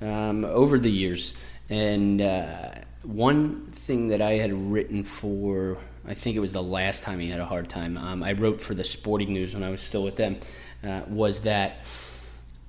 um, 0.00 0.44
over 0.44 0.78
the 0.78 0.90
years. 0.90 1.34
And 1.68 2.22
uh, 2.22 2.70
one 3.02 3.66
thing 3.72 4.08
that 4.08 4.22
I 4.22 4.34
had 4.34 4.52
written 4.52 5.02
for, 5.02 5.78
I 6.06 6.14
think 6.14 6.36
it 6.36 6.40
was 6.40 6.52
the 6.52 6.62
last 6.62 7.02
time 7.02 7.18
he 7.18 7.28
had 7.28 7.40
a 7.40 7.46
hard 7.46 7.68
time, 7.68 7.96
um, 7.96 8.22
I 8.22 8.32
wrote 8.32 8.60
for 8.60 8.74
the 8.74 8.84
Sporting 8.84 9.32
News 9.32 9.54
when 9.54 9.64
I 9.64 9.70
was 9.70 9.80
still 9.80 10.04
with 10.04 10.14
them, 10.14 10.38
uh, 10.84 11.00
was 11.08 11.40
that 11.40 11.78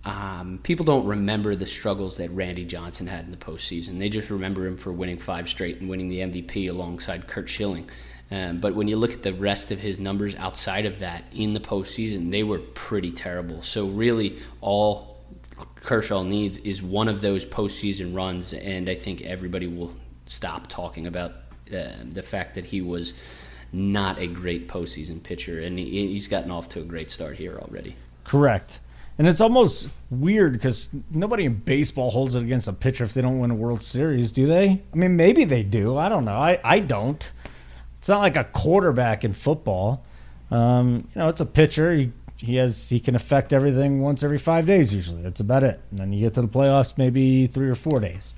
um, 0.05 0.59
people 0.61 0.85
don't 0.85 1.05
remember 1.05 1.55
the 1.55 1.65
struggles 1.65 2.17
that 2.17 2.29
Randy 2.29 2.63
Johnson 2.63 3.07
had 3.07 3.25
in 3.25 3.31
the 3.31 3.37
postseason. 3.37 3.97
They 3.97 4.09
just 4.09 4.29
remember 4.29 4.67
him 4.67 4.77
for 4.77 4.91
winning 4.91 5.17
five 5.17 5.49
straight 5.49 5.81
and 5.81 5.89
winning 5.89 6.09
the 6.09 6.19
MVP 6.19 6.69
alongside 6.69 7.27
Curt 7.27 7.49
Schilling. 7.49 7.89
Um, 8.29 8.59
but 8.59 8.75
when 8.75 8.87
you 8.87 8.97
look 8.97 9.13
at 9.13 9.23
the 9.23 9.33
rest 9.33 9.71
of 9.71 9.79
his 9.79 9.99
numbers 9.99 10.35
outside 10.35 10.85
of 10.85 10.99
that 10.99 11.25
in 11.33 11.53
the 11.53 11.59
postseason, 11.59 12.31
they 12.31 12.43
were 12.43 12.59
pretty 12.59 13.11
terrible. 13.11 13.63
So 13.63 13.87
really, 13.87 14.37
all 14.61 15.17
Kershaw 15.77 16.23
needs 16.23 16.57
is 16.59 16.81
one 16.81 17.07
of 17.07 17.21
those 17.21 17.45
postseason 17.45 18.15
runs, 18.15 18.53
and 18.53 18.89
I 18.89 18.95
think 18.95 19.21
everybody 19.21 19.67
will 19.67 19.93
stop 20.27 20.67
talking 20.67 21.07
about 21.07 21.31
uh, 21.73 21.89
the 22.03 22.23
fact 22.23 22.55
that 22.55 22.65
he 22.65 22.81
was 22.81 23.13
not 23.71 24.19
a 24.19 24.27
great 24.27 24.67
postseason 24.67 25.21
pitcher, 25.21 25.59
and 25.59 25.77
he, 25.77 26.07
he's 26.07 26.27
gotten 26.27 26.51
off 26.51 26.69
to 26.69 26.79
a 26.81 26.83
great 26.83 27.11
start 27.11 27.37
here 27.37 27.57
already. 27.59 27.95
Correct. 28.23 28.79
And 29.17 29.27
it's 29.27 29.39
almost 29.39 29.87
weird 30.09 30.53
because 30.53 30.89
nobody 31.09 31.45
in 31.45 31.55
baseball 31.55 32.11
holds 32.11 32.35
it 32.35 32.43
against 32.43 32.67
a 32.67 32.73
pitcher 32.73 33.05
if 33.05 33.13
they 33.13 33.21
don't 33.21 33.39
win 33.39 33.51
a 33.51 33.55
World 33.55 33.81
Series, 33.81 34.31
do 34.31 34.45
they? 34.45 34.81
I 34.93 34.95
mean, 34.95 35.15
maybe 35.15 35.45
they 35.45 35.63
do. 35.63 35.97
I 35.97 36.09
don't 36.09 36.25
know. 36.25 36.35
I, 36.35 36.59
I 36.63 36.79
don't. 36.79 37.31
It's 37.97 38.09
not 38.09 38.19
like 38.19 38.35
a 38.35 38.43
quarterback 38.43 39.23
in 39.23 39.33
football. 39.33 40.03
Um, 40.51 41.07
you 41.15 41.19
know, 41.19 41.29
it's 41.29 41.39
a 41.39 41.45
pitcher. 41.45 41.95
He, 41.95 42.11
he 42.37 42.57
has 42.57 42.89
he 42.89 42.99
can 42.99 43.15
affect 43.15 43.53
everything 43.53 44.01
once 44.01 44.21
every 44.21 44.37
five 44.37 44.65
days 44.65 44.93
usually. 44.93 45.21
That's 45.21 45.39
about 45.39 45.63
it. 45.63 45.79
And 45.91 45.99
then 45.99 46.13
you 46.13 46.19
get 46.19 46.33
to 46.33 46.41
the 46.41 46.47
playoffs 46.47 46.97
maybe 46.97 47.47
three 47.47 47.69
or 47.69 47.75
four 47.75 48.01
days. 48.01 48.35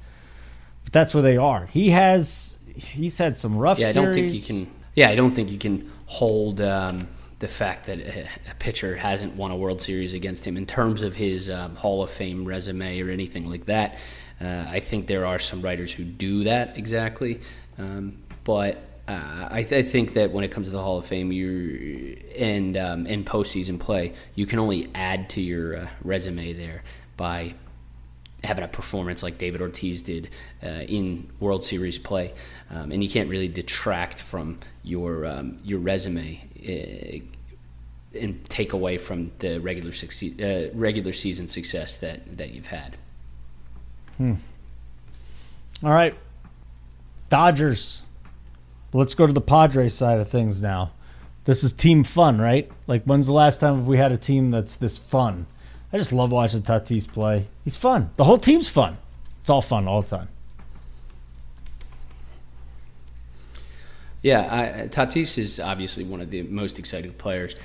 But 0.83 0.93
that's 0.93 1.13
where 1.13 1.23
they 1.23 1.37
are. 1.37 1.65
He 1.65 1.89
has 1.89 2.59
he's 2.75 3.17
had 3.17 3.37
some 3.37 3.57
rough. 3.57 3.79
Yeah, 3.79 3.89
I 3.89 3.93
don't 3.93 4.13
think 4.13 4.31
you 4.31 4.41
can. 4.41 4.71
Yeah, 4.95 5.09
I 5.09 5.15
don't 5.15 5.33
think 5.33 5.49
you 5.49 5.57
can 5.57 5.91
hold 6.05 6.61
um, 6.61 7.07
the 7.39 7.47
fact 7.47 7.85
that 7.85 7.99
a, 7.99 8.27
pitcher 8.59 8.95
hasn't 8.95 9.35
won 9.35 9.51
a 9.51 9.55
World 9.55 9.81
Series 9.81 10.13
against 10.13 10.45
him 10.45 10.57
in 10.57 10.65
terms 10.65 11.01
of 11.01 11.15
his 11.15 11.49
um, 11.49 11.75
Hall 11.75 12.03
of 12.03 12.09
Fame 12.09 12.45
resume 12.45 12.99
or 13.01 13.09
anything 13.09 13.49
like 13.49 13.65
that. 13.65 13.97
Uh, 14.41 14.65
I 14.67 14.79
think 14.79 15.07
there 15.07 15.25
are 15.25 15.39
some 15.39 15.61
writers 15.61 15.91
who 15.91 16.03
do 16.03 16.43
that 16.45 16.77
exactly, 16.77 17.41
um, 17.77 18.17
but. 18.43 18.83
Uh, 19.09 19.47
I, 19.49 19.63
th- 19.63 19.85
I 19.85 19.89
think 19.89 20.15
that 20.15 20.31
when 20.31 20.43
it 20.43 20.51
comes 20.51 20.67
to 20.67 20.71
the 20.71 20.81
Hall 20.81 20.97
of 20.97 21.05
Fame, 21.05 21.31
you 21.31 22.21
and 22.37 22.75
um, 22.75 23.05
and 23.05 23.25
postseason 23.25 23.79
play, 23.79 24.11
you 24.35 24.45
can 24.45 24.59
only 24.59 24.89
add 24.93 25.29
to 25.29 25.41
your 25.41 25.77
uh, 25.77 25.87
resume 26.03 26.51
there 26.51 26.83
by 27.15 27.55
having 28.43 28.63
a 28.63 28.67
performance 28.67 29.23
like 29.23 29.37
David 29.37 29.61
Ortiz 29.61 30.01
did 30.01 30.29
uh, 30.63 30.67
in 30.67 31.29
World 31.39 31.63
Series 31.63 31.97
play, 31.97 32.33
um, 32.69 32.91
and 32.91 33.03
you 33.03 33.09
can't 33.09 33.29
really 33.29 33.47
detract 33.47 34.19
from 34.21 34.59
your 34.83 35.25
um, 35.25 35.59
your 35.63 35.79
resume 35.79 36.41
uh, 36.59 38.19
and 38.19 38.43
take 38.49 38.73
away 38.73 38.97
from 38.97 39.31
the 39.39 39.59
regular 39.59 39.91
uh, 39.91 40.69
regular 40.73 41.13
season 41.13 41.47
success 41.47 41.97
that 41.97 42.37
that 42.37 42.51
you've 42.51 42.67
had. 42.67 42.97
Hmm. 44.17 44.33
All 45.83 45.91
right. 45.91 46.15
Dodgers. 47.29 48.01
Let's 48.93 49.13
go 49.13 49.27
to 49.27 49.33
the 49.33 49.41
Padres 49.41 49.93
side 49.93 50.19
of 50.19 50.29
things 50.29 50.61
now. 50.61 50.91
This 51.43 51.63
is 51.63 51.71
team 51.71 52.03
fun, 52.03 52.39
right? 52.39 52.69
Like, 52.87 53.03
when's 53.03 53.27
the 53.27 53.33
last 53.33 53.59
time 53.59 53.85
we 53.85 53.97
had 53.97 54.11
a 54.11 54.17
team 54.17 54.49
that's 54.49 54.75
this 54.75 54.97
fun? 54.97 55.45
I 55.91 55.97
just 55.97 56.11
love 56.11 56.31
watching 56.31 56.61
Tatis 56.61 57.07
play. 57.07 57.47
He's 57.63 57.77
fun. 57.77 58.09
The 58.17 58.23
whole 58.23 58.37
team's 58.37 58.67
fun. 58.67 58.97
It's 59.39 59.49
all 59.49 59.61
fun 59.61 59.87
all 59.87 60.01
the 60.01 60.09
time. 60.17 60.29
Yeah, 64.21 64.83
I, 64.83 64.87
Tatis 64.87 65.37
is 65.37 65.59
obviously 65.59 66.03
one 66.03 66.19
of 66.19 66.31
the 66.31 66.41
most 66.43 66.79
exciting 66.79 67.13
players 67.13 67.55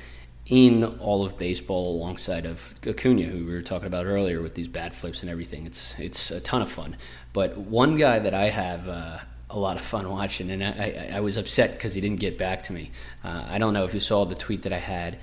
in 0.47 0.85
all 0.85 1.25
of 1.25 1.39
baseball, 1.39 1.97
alongside 1.97 2.47
of 2.47 2.75
Acuna, 2.87 3.23
who 3.23 3.47
we 3.47 3.53
were 3.53 3.63
talking 3.63 3.87
about 3.87 4.07
earlier 4.07 4.43
with 4.43 4.55
these 4.55 4.69
bad 4.69 4.95
flips 4.95 5.23
and 5.23 5.31
everything. 5.31 5.67
It's 5.67 5.99
it's 5.99 6.31
a 6.31 6.41
ton 6.41 6.63
of 6.63 6.71
fun. 6.71 6.97
But 7.33 7.57
one 7.57 7.97
guy 7.97 8.19
that 8.19 8.35
I 8.35 8.51
have 8.51 8.89
uh, 8.89 9.19
a 9.51 9.59
lot 9.59 9.77
of 9.77 9.85
fun 9.85 10.09
watching, 10.11 10.51
and 10.51 10.63
I, 10.63 11.09
I, 11.13 11.17
I 11.17 11.21
was 11.21 11.37
upset 11.37 11.73
because 11.73 11.95
he 11.95 12.01
didn't 12.01 12.21
get 12.21 12.39
back 12.39 12.65
to 12.65 12.73
me. 12.73 12.91
Uh, 13.25 13.45
I 13.49 13.59
don't 13.59 13.73
know 13.73 13.85
if 13.85 13.95
you 13.95 14.01
saw 14.01 14.25
the 14.25 14.35
tweet 14.35 14.63
that 14.63 14.73
I 14.73 14.79
had 14.79 15.19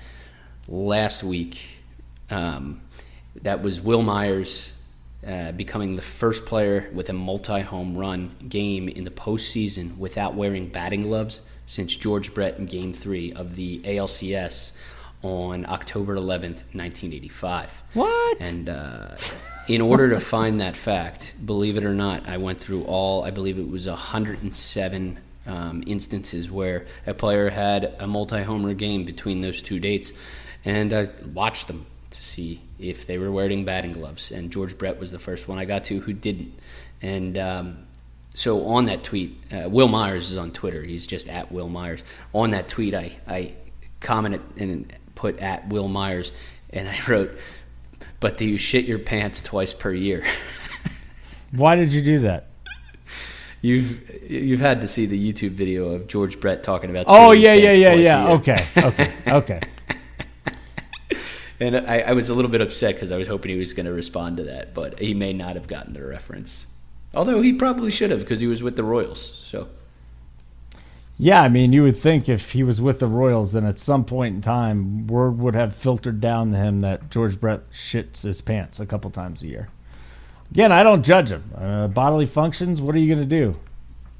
last 0.68 1.22
week. 1.22 1.78
Um, 2.30 2.80
that 3.36 3.62
was 3.62 3.80
Wil 3.80 4.02
Myers 4.02 4.72
uh, 5.26 5.52
becoming 5.52 5.96
the 5.96 6.02
first 6.02 6.46
player 6.46 6.90
with 6.92 7.08
a 7.08 7.12
multi 7.12 7.60
home 7.60 7.96
run 7.96 8.34
game 8.48 8.88
in 8.88 9.04
the 9.04 9.10
postseason 9.10 9.96
without 9.98 10.34
wearing 10.34 10.68
batting 10.68 11.02
gloves 11.02 11.40
since 11.66 11.94
George 11.94 12.34
Brett 12.34 12.58
in 12.58 12.66
Game 12.66 12.92
3 12.92 13.32
of 13.34 13.54
the 13.54 13.80
ALCS 13.80 14.72
on 15.22 15.66
October 15.66 16.16
11th, 16.16 16.64
1985. 16.74 17.82
What? 17.92 18.38
And 18.40 18.68
uh, 18.68 19.16
in 19.68 19.80
order 19.80 20.08
to 20.10 20.20
find 20.20 20.60
that 20.60 20.74
fact, 20.74 21.34
believe 21.44 21.76
it 21.76 21.84
or 21.84 21.94
not, 21.94 22.28
I 22.28 22.38
went 22.38 22.60
through 22.60 22.84
all, 22.84 23.22
I 23.22 23.30
believe 23.30 23.58
it 23.58 23.68
was 23.68 23.86
107 23.86 25.18
um, 25.46 25.84
instances 25.86 26.50
where 26.50 26.86
a 27.06 27.14
player 27.14 27.50
had 27.50 27.94
a 27.98 28.06
multi 28.06 28.42
homer 28.42 28.74
game 28.74 29.04
between 29.04 29.40
those 29.42 29.62
two 29.62 29.78
dates. 29.78 30.12
And 30.64 30.92
I 30.92 31.10
watched 31.32 31.66
them 31.68 31.86
to 32.10 32.22
see 32.22 32.60
if 32.78 33.06
they 33.06 33.18
were 33.18 33.30
wearing 33.30 33.64
batting 33.64 33.92
gloves. 33.92 34.30
And 34.30 34.50
George 34.50 34.76
Brett 34.76 34.98
was 34.98 35.12
the 35.12 35.18
first 35.18 35.48
one 35.48 35.58
I 35.58 35.64
got 35.64 35.84
to 35.84 36.00
who 36.00 36.12
didn't. 36.12 36.52
And 37.00 37.38
um, 37.38 37.86
so 38.34 38.66
on 38.66 38.86
that 38.86 39.02
tweet, 39.02 39.40
uh, 39.52 39.68
Wil 39.68 39.88
Myers 39.88 40.30
is 40.30 40.36
on 40.36 40.50
Twitter. 40.50 40.82
He's 40.82 41.06
just 41.06 41.28
at 41.28 41.50
Wil 41.50 41.68
Myers. 41.68 42.02
On 42.32 42.50
that 42.50 42.68
tweet, 42.68 42.94
I, 42.94 43.18
I 43.26 43.54
commented 44.00 44.42
and 44.56 44.92
put 45.14 45.38
at 45.38 45.68
Wil 45.68 45.88
Myers, 45.88 46.32
and 46.70 46.88
I 46.88 46.98
wrote, 47.08 47.36
"But 48.20 48.36
do 48.36 48.44
you 48.44 48.58
shit 48.58 48.84
your 48.84 48.98
pants 48.98 49.42
twice 49.42 49.72
per 49.74 49.92
year?" 49.92 50.24
Why 51.52 51.76
did 51.76 51.92
you 51.92 52.02
do 52.02 52.20
that? 52.20 52.46
You've 53.62 54.30
you've 54.30 54.60
had 54.60 54.80
to 54.80 54.88
see 54.88 55.06
the 55.06 55.32
YouTube 55.32 55.50
video 55.50 55.90
of 55.90 56.06
George 56.06 56.40
Brett 56.40 56.62
talking 56.62 56.90
about. 56.90 57.06
Oh 57.08 57.32
yeah, 57.32 57.52
yeah, 57.52 57.72
yeah, 57.72 57.92
yeah. 57.94 58.22
year. 58.22 58.36
Okay, 58.36 58.66
okay, 58.76 59.12
okay. 59.28 59.60
And 61.60 61.76
I, 61.76 61.98
I 61.98 62.12
was 62.12 62.30
a 62.30 62.34
little 62.34 62.50
bit 62.50 62.62
upset 62.62 62.94
because 62.94 63.10
I 63.10 63.18
was 63.18 63.28
hoping 63.28 63.52
he 63.52 63.58
was 63.58 63.74
going 63.74 63.86
to 63.86 63.92
respond 63.92 64.38
to 64.38 64.44
that, 64.44 64.72
but 64.72 64.98
he 64.98 65.12
may 65.12 65.34
not 65.34 65.56
have 65.56 65.68
gotten 65.68 65.92
the 65.92 66.02
reference. 66.02 66.66
Although 67.14 67.42
he 67.42 67.52
probably 67.52 67.90
should 67.90 68.10
have 68.10 68.20
because 68.20 68.40
he 68.40 68.46
was 68.46 68.62
with 68.62 68.76
the 68.76 68.84
Royals. 68.84 69.20
So 69.44 69.68
Yeah, 71.18 71.42
I 71.42 71.48
mean, 71.48 71.72
you 71.72 71.82
would 71.82 71.98
think 71.98 72.28
if 72.28 72.52
he 72.52 72.62
was 72.62 72.80
with 72.80 72.98
the 73.00 73.06
Royals, 73.06 73.52
then 73.52 73.66
at 73.66 73.78
some 73.78 74.04
point 74.04 74.36
in 74.36 74.40
time, 74.40 75.06
word 75.06 75.38
would 75.38 75.54
have 75.54 75.76
filtered 75.76 76.20
down 76.20 76.52
to 76.52 76.56
him 76.56 76.80
that 76.80 77.10
George 77.10 77.38
Brett 77.38 77.70
shits 77.72 78.22
his 78.22 78.40
pants 78.40 78.80
a 78.80 78.86
couple 78.86 79.10
times 79.10 79.42
a 79.42 79.48
year. 79.48 79.68
Again, 80.50 80.72
I 80.72 80.82
don't 80.82 81.04
judge 81.04 81.30
him. 81.30 81.44
Uh, 81.54 81.88
bodily 81.88 82.26
functions, 82.26 82.80
what 82.80 82.94
are 82.94 82.98
you 82.98 83.14
going 83.14 83.28
to 83.28 83.36
do? 83.36 83.56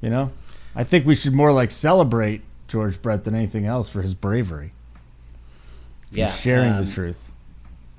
You 0.00 0.10
know? 0.10 0.30
I 0.74 0.84
think 0.84 1.06
we 1.06 1.14
should 1.14 1.32
more 1.32 1.52
like 1.52 1.70
celebrate 1.70 2.42
George 2.68 3.00
Brett 3.02 3.24
than 3.24 3.34
anything 3.34 3.66
else 3.66 3.88
for 3.88 4.02
his 4.02 4.14
bravery. 4.14 4.72
and 6.10 6.18
yeah, 6.18 6.28
sharing 6.28 6.72
um, 6.72 6.84
the 6.84 6.92
truth. 6.92 7.29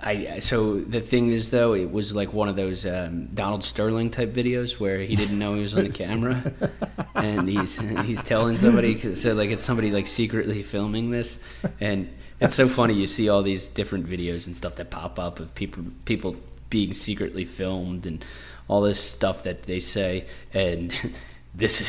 I 0.03 0.39
so 0.39 0.79
the 0.79 1.01
thing 1.01 1.29
is 1.29 1.51
though, 1.51 1.73
it 1.73 1.91
was 1.91 2.15
like 2.15 2.33
one 2.33 2.49
of 2.49 2.55
those 2.55 2.85
um, 2.85 3.27
Donald 3.27 3.63
Sterling 3.63 4.09
type 4.09 4.33
videos 4.33 4.79
where 4.79 4.99
he 4.99 5.15
didn't 5.15 5.37
know 5.37 5.55
he 5.55 5.61
was 5.61 5.73
on 5.73 5.83
the 5.83 5.89
camera, 5.89 6.51
and 7.15 7.47
he's 7.47 7.77
he's 8.01 8.21
telling 8.23 8.57
somebody 8.57 8.97
so 9.13 9.33
like 9.33 9.51
it's 9.51 9.63
somebody 9.63 9.91
like 9.91 10.07
secretly 10.07 10.63
filming 10.63 11.11
this, 11.11 11.39
and 11.79 12.09
it's 12.39 12.55
so 12.55 12.67
funny. 12.67 12.95
You 12.95 13.07
see 13.07 13.29
all 13.29 13.43
these 13.43 13.67
different 13.67 14.07
videos 14.07 14.47
and 14.47 14.55
stuff 14.55 14.75
that 14.75 14.89
pop 14.89 15.19
up 15.19 15.39
of 15.39 15.53
people 15.53 15.83
people 16.05 16.35
being 16.69 16.93
secretly 16.93 17.45
filmed 17.45 18.05
and 18.05 18.25
all 18.67 18.81
this 18.81 18.99
stuff 18.99 19.43
that 19.43 19.63
they 19.63 19.79
say, 19.79 20.25
and 20.53 20.93
this 21.55 21.87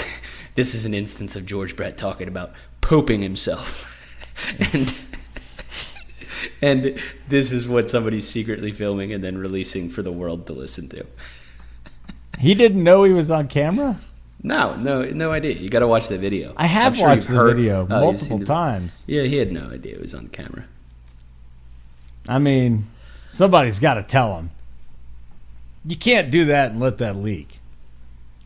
this 0.54 0.74
is 0.74 0.84
an 0.84 0.92
instance 0.92 1.34
of 1.34 1.46
George 1.46 1.76
Brett 1.76 1.96
talking 1.96 2.28
about 2.28 2.52
pooping 2.82 3.22
himself, 3.22 3.90
and 4.74 4.94
and 6.62 6.98
this 7.28 7.52
is 7.52 7.68
what 7.68 7.90
somebody's 7.90 8.28
secretly 8.28 8.72
filming 8.72 9.12
and 9.12 9.22
then 9.22 9.38
releasing 9.38 9.88
for 9.88 10.02
the 10.02 10.12
world 10.12 10.46
to 10.46 10.52
listen 10.52 10.88
to. 10.90 11.06
He 12.38 12.54
didn't 12.54 12.82
know 12.82 13.04
he 13.04 13.12
was 13.12 13.30
on 13.30 13.48
camera? 13.48 13.98
No, 14.42 14.76
no, 14.76 15.02
no 15.02 15.32
idea. 15.32 15.54
You 15.54 15.70
got 15.70 15.78
to 15.78 15.86
watch 15.86 16.08
the 16.08 16.18
video. 16.18 16.52
I 16.56 16.66
have 16.66 16.96
sure 16.96 17.08
watched 17.08 17.28
the 17.28 17.34
heard- 17.34 17.56
video 17.56 17.86
oh, 17.88 18.00
multiple 18.00 18.38
the- 18.38 18.44
times. 18.44 19.04
Yeah, 19.06 19.22
he 19.22 19.36
had 19.36 19.50
no 19.52 19.70
idea 19.70 19.94
it 19.94 20.00
was 20.02 20.14
on 20.14 20.28
camera. 20.28 20.64
I 22.28 22.38
mean, 22.38 22.86
somebody's 23.30 23.78
got 23.78 23.94
to 23.94 24.02
tell 24.02 24.36
him. 24.36 24.50
You 25.86 25.96
can't 25.96 26.30
do 26.30 26.46
that 26.46 26.72
and 26.72 26.80
let 26.80 26.98
that 26.98 27.16
leak. 27.16 27.60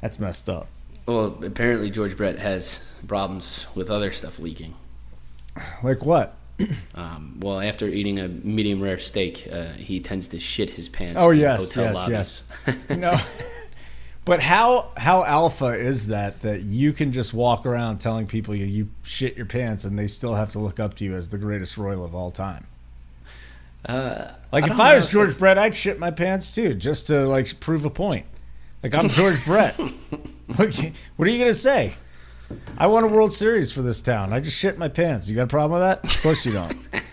That's 0.00 0.18
messed 0.18 0.48
up. 0.48 0.68
Well, 1.06 1.42
apparently 1.44 1.90
George 1.90 2.16
Brett 2.16 2.38
has 2.38 2.84
problems 3.06 3.66
with 3.74 3.90
other 3.90 4.12
stuff 4.12 4.38
leaking. 4.38 4.74
Like 5.82 6.04
what? 6.04 6.36
Um, 6.94 7.38
well, 7.40 7.60
after 7.60 7.86
eating 7.86 8.18
a 8.18 8.28
medium 8.28 8.80
rare 8.80 8.98
steak, 8.98 9.46
uh, 9.52 9.68
he 9.72 10.00
tends 10.00 10.28
to 10.28 10.40
shit 10.40 10.70
his 10.70 10.88
pants. 10.88 11.14
Oh, 11.16 11.30
yes, 11.30 11.72
hotel 11.74 12.08
yes, 12.10 12.44
lobbies. 12.66 12.88
no. 12.98 13.18
But 14.24 14.40
how 14.40 14.90
how 14.94 15.24
alpha 15.24 15.68
is 15.68 16.08
that 16.08 16.40
that 16.40 16.60
you 16.60 16.92
can 16.92 17.12
just 17.12 17.32
walk 17.32 17.64
around 17.64 17.96
telling 17.98 18.26
people 18.26 18.54
you, 18.54 18.66
you 18.66 18.88
shit 19.02 19.38
your 19.38 19.46
pants 19.46 19.84
and 19.84 19.98
they 19.98 20.06
still 20.06 20.34
have 20.34 20.52
to 20.52 20.58
look 20.58 20.78
up 20.78 20.92
to 20.96 21.04
you 21.06 21.14
as 21.14 21.30
the 21.30 21.38
greatest 21.38 21.78
royal 21.78 22.04
of 22.04 22.14
all 22.14 22.30
time? 22.30 22.66
Uh, 23.86 24.26
Like 24.52 24.64
I 24.64 24.66
if 24.66 24.78
I 24.80 24.94
was 24.96 25.06
if 25.06 25.12
George 25.12 25.38
Brett, 25.38 25.56
I'd 25.56 25.74
shit 25.74 25.98
my 25.98 26.10
pants 26.10 26.54
too, 26.54 26.74
just 26.74 27.06
to 27.06 27.20
like 27.26 27.58
prove 27.60 27.86
a 27.86 27.90
point. 27.90 28.26
Like 28.82 28.94
I'm 28.94 29.08
George 29.08 29.42
Brett. 29.46 29.78
Look, 29.78 30.74
what 31.16 31.26
are 31.26 31.30
you 31.30 31.38
gonna 31.38 31.54
say? 31.54 31.94
I 32.76 32.86
won 32.86 33.04
a 33.04 33.08
World 33.08 33.32
Series 33.32 33.72
for 33.72 33.82
this 33.82 34.00
town. 34.02 34.32
I 34.32 34.40
just 34.40 34.56
shit 34.56 34.78
my 34.78 34.88
pants. 34.88 35.28
You 35.28 35.36
got 35.36 35.44
a 35.44 35.46
problem 35.46 35.80
with 35.80 35.88
that? 35.88 36.16
Of 36.16 36.22
course 36.22 36.46
you 36.46 36.52
don't. 36.52 36.76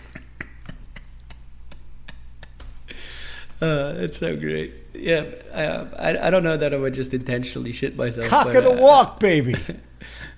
Uh, 3.60 3.94
it's 3.96 4.18
so 4.18 4.36
great. 4.36 4.74
Yeah, 4.92 5.24
I, 5.54 5.64
I, 6.10 6.26
I 6.26 6.30
don't 6.30 6.42
know 6.42 6.56
that 6.56 6.74
I 6.74 6.76
would 6.76 6.92
just 6.92 7.14
intentionally 7.14 7.72
shit 7.72 7.96
myself. 7.96 8.28
Cock 8.28 8.48
but, 8.48 8.56
of 8.56 8.64
the 8.64 8.70
uh, 8.72 8.82
walk, 8.82 9.18
baby. 9.20 9.54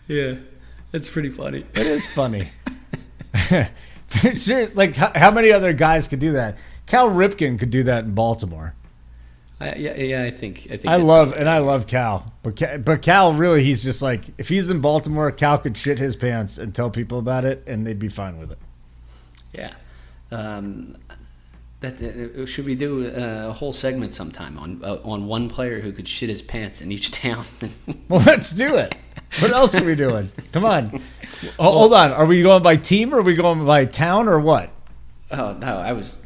Yeah, 0.06 0.36
it's 0.92 1.10
pretty 1.10 1.30
funny. 1.30 1.66
It 1.74 1.86
is 1.86 2.06
funny. 2.06 2.48
Seriously, 4.08 4.68
like 4.68 4.94
how, 4.94 5.10
how 5.14 5.30
many 5.30 5.50
other 5.50 5.72
guys 5.72 6.06
could 6.06 6.20
do 6.20 6.32
that? 6.32 6.58
Cal 6.86 7.10
Ripken 7.10 7.58
could 7.58 7.70
do 7.70 7.82
that 7.84 8.04
in 8.04 8.14
Baltimore. 8.14 8.74
I, 9.60 9.74
yeah, 9.74 9.96
yeah, 9.96 10.22
I 10.22 10.30
think. 10.30 10.66
I 10.66 10.76
think. 10.76 10.86
I 10.86 10.96
love 10.96 11.32
and 11.32 11.48
I 11.48 11.58
love 11.58 11.86
Cal, 11.86 12.32
but 12.42 12.56
Cal, 12.56 12.78
but 12.78 13.02
Cal 13.02 13.34
really 13.34 13.64
he's 13.64 13.82
just 13.82 14.02
like 14.02 14.22
if 14.38 14.48
he's 14.48 14.70
in 14.70 14.80
Baltimore, 14.80 15.32
Cal 15.32 15.58
could 15.58 15.76
shit 15.76 15.98
his 15.98 16.14
pants 16.14 16.58
and 16.58 16.74
tell 16.74 16.90
people 16.90 17.18
about 17.18 17.44
it, 17.44 17.64
and 17.66 17.86
they'd 17.86 17.98
be 17.98 18.08
fine 18.08 18.38
with 18.38 18.52
it. 18.52 18.58
Yeah. 19.52 19.72
Um, 20.30 20.96
that 21.80 22.02
uh, 22.02 22.44
should 22.46 22.66
we 22.66 22.74
do 22.74 23.06
uh, 23.06 23.48
a 23.48 23.52
whole 23.52 23.72
segment 23.72 24.12
sometime 24.12 24.58
on 24.58 24.80
uh, 24.84 24.98
on 25.04 25.26
one 25.26 25.48
player 25.48 25.80
who 25.80 25.92
could 25.92 26.08
shit 26.08 26.28
his 26.28 26.42
pants 26.42 26.80
in 26.80 26.90
each 26.92 27.10
town? 27.22 27.44
Well, 28.08 28.22
let's 28.26 28.50
do 28.50 28.76
it. 28.76 28.96
What 29.40 29.52
else 29.52 29.74
are 29.74 29.84
we 29.84 29.94
doing? 29.94 30.30
Come 30.52 30.64
on. 30.64 31.00
Oh, 31.58 31.70
hold 31.72 31.94
on. 31.94 32.12
Are 32.12 32.26
we 32.26 32.42
going 32.42 32.62
by 32.62 32.76
team 32.76 33.14
or 33.14 33.18
are 33.18 33.22
we 33.22 33.34
going 33.34 33.64
by 33.64 33.84
town 33.84 34.28
or 34.28 34.40
what? 34.40 34.70
oh 35.30 35.52
no, 35.54 35.76
I 35.78 35.92
was. 35.92 36.16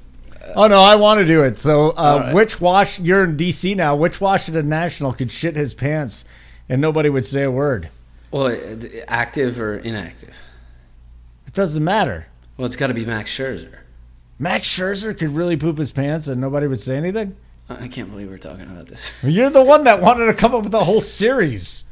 Oh 0.54 0.66
no, 0.66 0.78
I 0.78 0.96
want 0.96 1.20
to 1.20 1.26
do 1.26 1.42
it. 1.42 1.60
So, 1.60 1.90
uh, 1.90 2.22
right. 2.24 2.34
which 2.34 2.60
Wash? 2.60 2.98
You're 3.00 3.24
in 3.24 3.36
DC 3.36 3.76
now. 3.76 3.94
Which 3.96 4.20
Washington 4.20 4.68
National 4.68 5.12
could 5.12 5.30
shit 5.30 5.56
his 5.56 5.74
pants 5.74 6.24
and 6.68 6.80
nobody 6.80 7.08
would 7.08 7.26
say 7.26 7.42
a 7.42 7.50
word? 7.50 7.88
Well, 8.30 8.46
uh, 8.46 8.86
active 9.08 9.60
or 9.60 9.76
inactive? 9.76 10.36
It 11.46 11.54
doesn't 11.54 11.84
matter. 11.84 12.26
Well, 12.56 12.66
it's 12.66 12.76
got 12.76 12.88
to 12.88 12.94
be 12.94 13.04
Max 13.04 13.30
Scherzer. 13.36 13.78
Max 14.38 14.68
Scherzer 14.68 15.16
could 15.16 15.30
really 15.30 15.56
poop 15.56 15.78
his 15.78 15.92
pants 15.92 16.26
and 16.26 16.40
nobody 16.40 16.66
would 16.66 16.80
say 16.80 16.96
anything. 16.96 17.36
I 17.68 17.84
I 17.84 17.88
can't 17.88 18.10
believe 18.10 18.28
we're 18.28 18.38
talking 18.38 18.64
about 18.64 18.86
this. 18.86 19.22
You're 19.22 19.50
the 19.50 19.62
one 19.62 19.84
that 19.84 20.00
wanted 20.00 20.26
to 20.26 20.34
come 20.34 20.54
up 20.54 20.64
with 20.64 20.74
a 20.74 20.84
whole 20.84 21.00
series. 21.00 21.84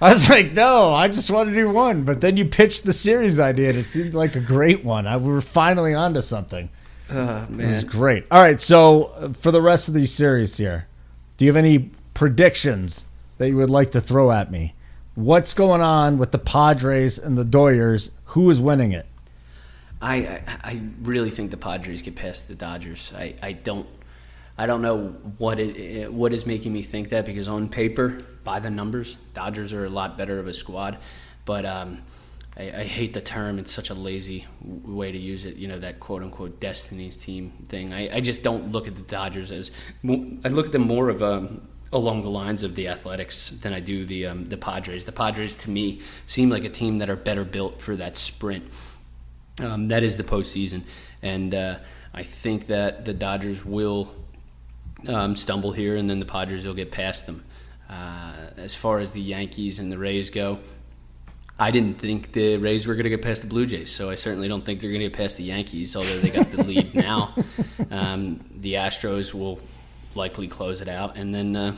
I 0.00 0.12
was 0.12 0.28
like, 0.28 0.52
no, 0.52 0.92
I 0.92 1.06
just 1.08 1.30
want 1.30 1.50
to 1.50 1.54
do 1.54 1.70
one. 1.70 2.04
But 2.04 2.20
then 2.20 2.36
you 2.36 2.44
pitched 2.44 2.84
the 2.84 2.92
series 2.92 3.38
idea, 3.38 3.70
and 3.70 3.78
it 3.78 3.84
seemed 3.84 4.14
like 4.14 4.34
a 4.34 4.40
great 4.40 4.84
one. 4.84 5.06
I, 5.06 5.16
we 5.16 5.30
were 5.30 5.40
finally 5.40 5.94
onto 5.94 6.20
something. 6.22 6.68
Oh 7.12 7.46
It 7.58 7.66
was 7.66 7.84
great. 7.84 8.26
All 8.30 8.40
right, 8.40 8.60
so 8.60 9.04
uh, 9.16 9.32
for 9.32 9.50
the 9.50 9.62
rest 9.62 9.88
of 9.88 9.94
these 9.94 10.12
series 10.12 10.56
here, 10.56 10.86
do 11.36 11.44
you 11.44 11.50
have 11.50 11.56
any 11.56 11.90
predictions 12.14 13.04
that 13.38 13.48
you 13.48 13.56
would 13.56 13.70
like 13.70 13.92
to 13.92 14.00
throw 14.00 14.30
at 14.30 14.50
me? 14.50 14.74
What's 15.14 15.52
going 15.52 15.82
on 15.82 16.18
with 16.18 16.30
the 16.30 16.38
Padres 16.38 17.18
and 17.18 17.36
the 17.36 17.44
Doyers? 17.44 18.10
Who 18.26 18.48
is 18.48 18.60
winning 18.60 18.92
it? 18.92 19.06
I, 20.00 20.16
I 20.16 20.42
I 20.64 20.82
really 21.02 21.30
think 21.30 21.50
the 21.50 21.56
Padres 21.56 22.02
get 22.02 22.16
past 22.16 22.48
the 22.48 22.54
Dodgers. 22.54 23.12
I, 23.16 23.34
I 23.42 23.52
don't 23.52 23.86
I 24.56 24.66
don't 24.66 24.82
know 24.82 25.08
what 25.38 25.58
it 25.58 26.12
what 26.12 26.32
is 26.32 26.46
making 26.46 26.72
me 26.72 26.82
think 26.82 27.10
that 27.10 27.24
because 27.24 27.48
on 27.48 27.68
paper, 27.68 28.18
by 28.44 28.58
the 28.58 28.70
numbers, 28.70 29.16
Dodgers 29.34 29.72
are 29.72 29.84
a 29.84 29.90
lot 29.90 30.18
better 30.18 30.38
of 30.38 30.46
a 30.46 30.54
squad, 30.54 30.98
but 31.44 31.64
um, 31.64 32.02
I, 32.56 32.62
I 32.62 32.84
hate 32.84 33.12
the 33.12 33.20
term. 33.20 33.58
It's 33.58 33.70
such 33.70 33.90
a 33.90 33.94
lazy 33.94 34.46
w- 34.62 34.96
way 34.96 35.12
to 35.12 35.18
use 35.18 35.44
it. 35.44 35.56
You 35.56 35.68
know 35.68 35.78
that 35.78 36.00
quote 36.00 36.22
unquote 36.22 36.60
Destiny's 36.60 37.16
team 37.16 37.52
thing. 37.68 37.92
I, 37.92 38.16
I 38.16 38.20
just 38.20 38.42
don't 38.42 38.72
look 38.72 38.88
at 38.88 38.96
the 38.96 39.02
Dodgers 39.02 39.50
as 39.50 39.70
I 40.04 40.48
look 40.48 40.66
at 40.66 40.72
them 40.72 40.86
more 40.86 41.08
of 41.08 41.22
um, 41.22 41.66
along 41.92 42.22
the 42.22 42.30
lines 42.30 42.62
of 42.62 42.74
the 42.74 42.88
Athletics 42.88 43.50
than 43.50 43.72
I 43.72 43.80
do 43.80 44.04
the 44.04 44.26
um, 44.26 44.44
the 44.44 44.56
Padres. 44.56 45.06
The 45.06 45.12
Padres 45.12 45.56
to 45.56 45.70
me 45.70 46.00
seem 46.26 46.50
like 46.50 46.64
a 46.64 46.70
team 46.70 46.98
that 46.98 47.08
are 47.08 47.16
better 47.16 47.44
built 47.44 47.80
for 47.80 47.96
that 47.96 48.16
sprint. 48.16 48.64
Um, 49.58 49.88
that 49.88 50.02
is 50.02 50.16
the 50.16 50.24
postseason, 50.24 50.82
and 51.20 51.54
uh, 51.54 51.78
I 52.14 52.22
think 52.22 52.66
that 52.66 53.04
the 53.04 53.12
Dodgers 53.12 53.64
will 53.64 54.14
um, 55.08 55.36
stumble 55.36 55.72
here, 55.72 55.96
and 55.96 56.08
then 56.08 56.20
the 56.20 56.26
Padres 56.26 56.64
will 56.64 56.74
get 56.74 56.90
past 56.90 57.26
them. 57.26 57.44
Uh, 57.88 58.32
as 58.56 58.74
far 58.74 58.98
as 59.00 59.12
the 59.12 59.20
Yankees 59.20 59.78
and 59.78 59.92
the 59.92 59.98
Rays 59.98 60.30
go, 60.30 60.60
I 61.58 61.70
didn't 61.70 61.98
think 61.98 62.32
the 62.32 62.56
Rays 62.56 62.86
were 62.86 62.94
going 62.94 63.04
to 63.04 63.10
get 63.10 63.22
past 63.22 63.42
the 63.42 63.48
Blue 63.48 63.66
Jays, 63.66 63.90
so 63.90 64.10
I 64.10 64.16
certainly 64.16 64.48
don't 64.48 64.64
think 64.64 64.80
they're 64.80 64.90
going 64.90 65.02
to 65.02 65.08
get 65.08 65.16
past 65.16 65.36
the 65.36 65.44
Yankees, 65.44 65.94
although 65.94 66.18
they 66.18 66.30
got 66.30 66.50
the 66.50 66.62
lead 66.62 66.94
now. 66.94 67.34
Um, 67.90 68.40
the 68.56 68.74
Astros 68.74 69.34
will 69.34 69.60
likely 70.14 70.48
close 70.48 70.80
it 70.80 70.88
out, 70.88 71.16
and 71.16 71.34
then 71.34 71.54
uh, 71.54 71.76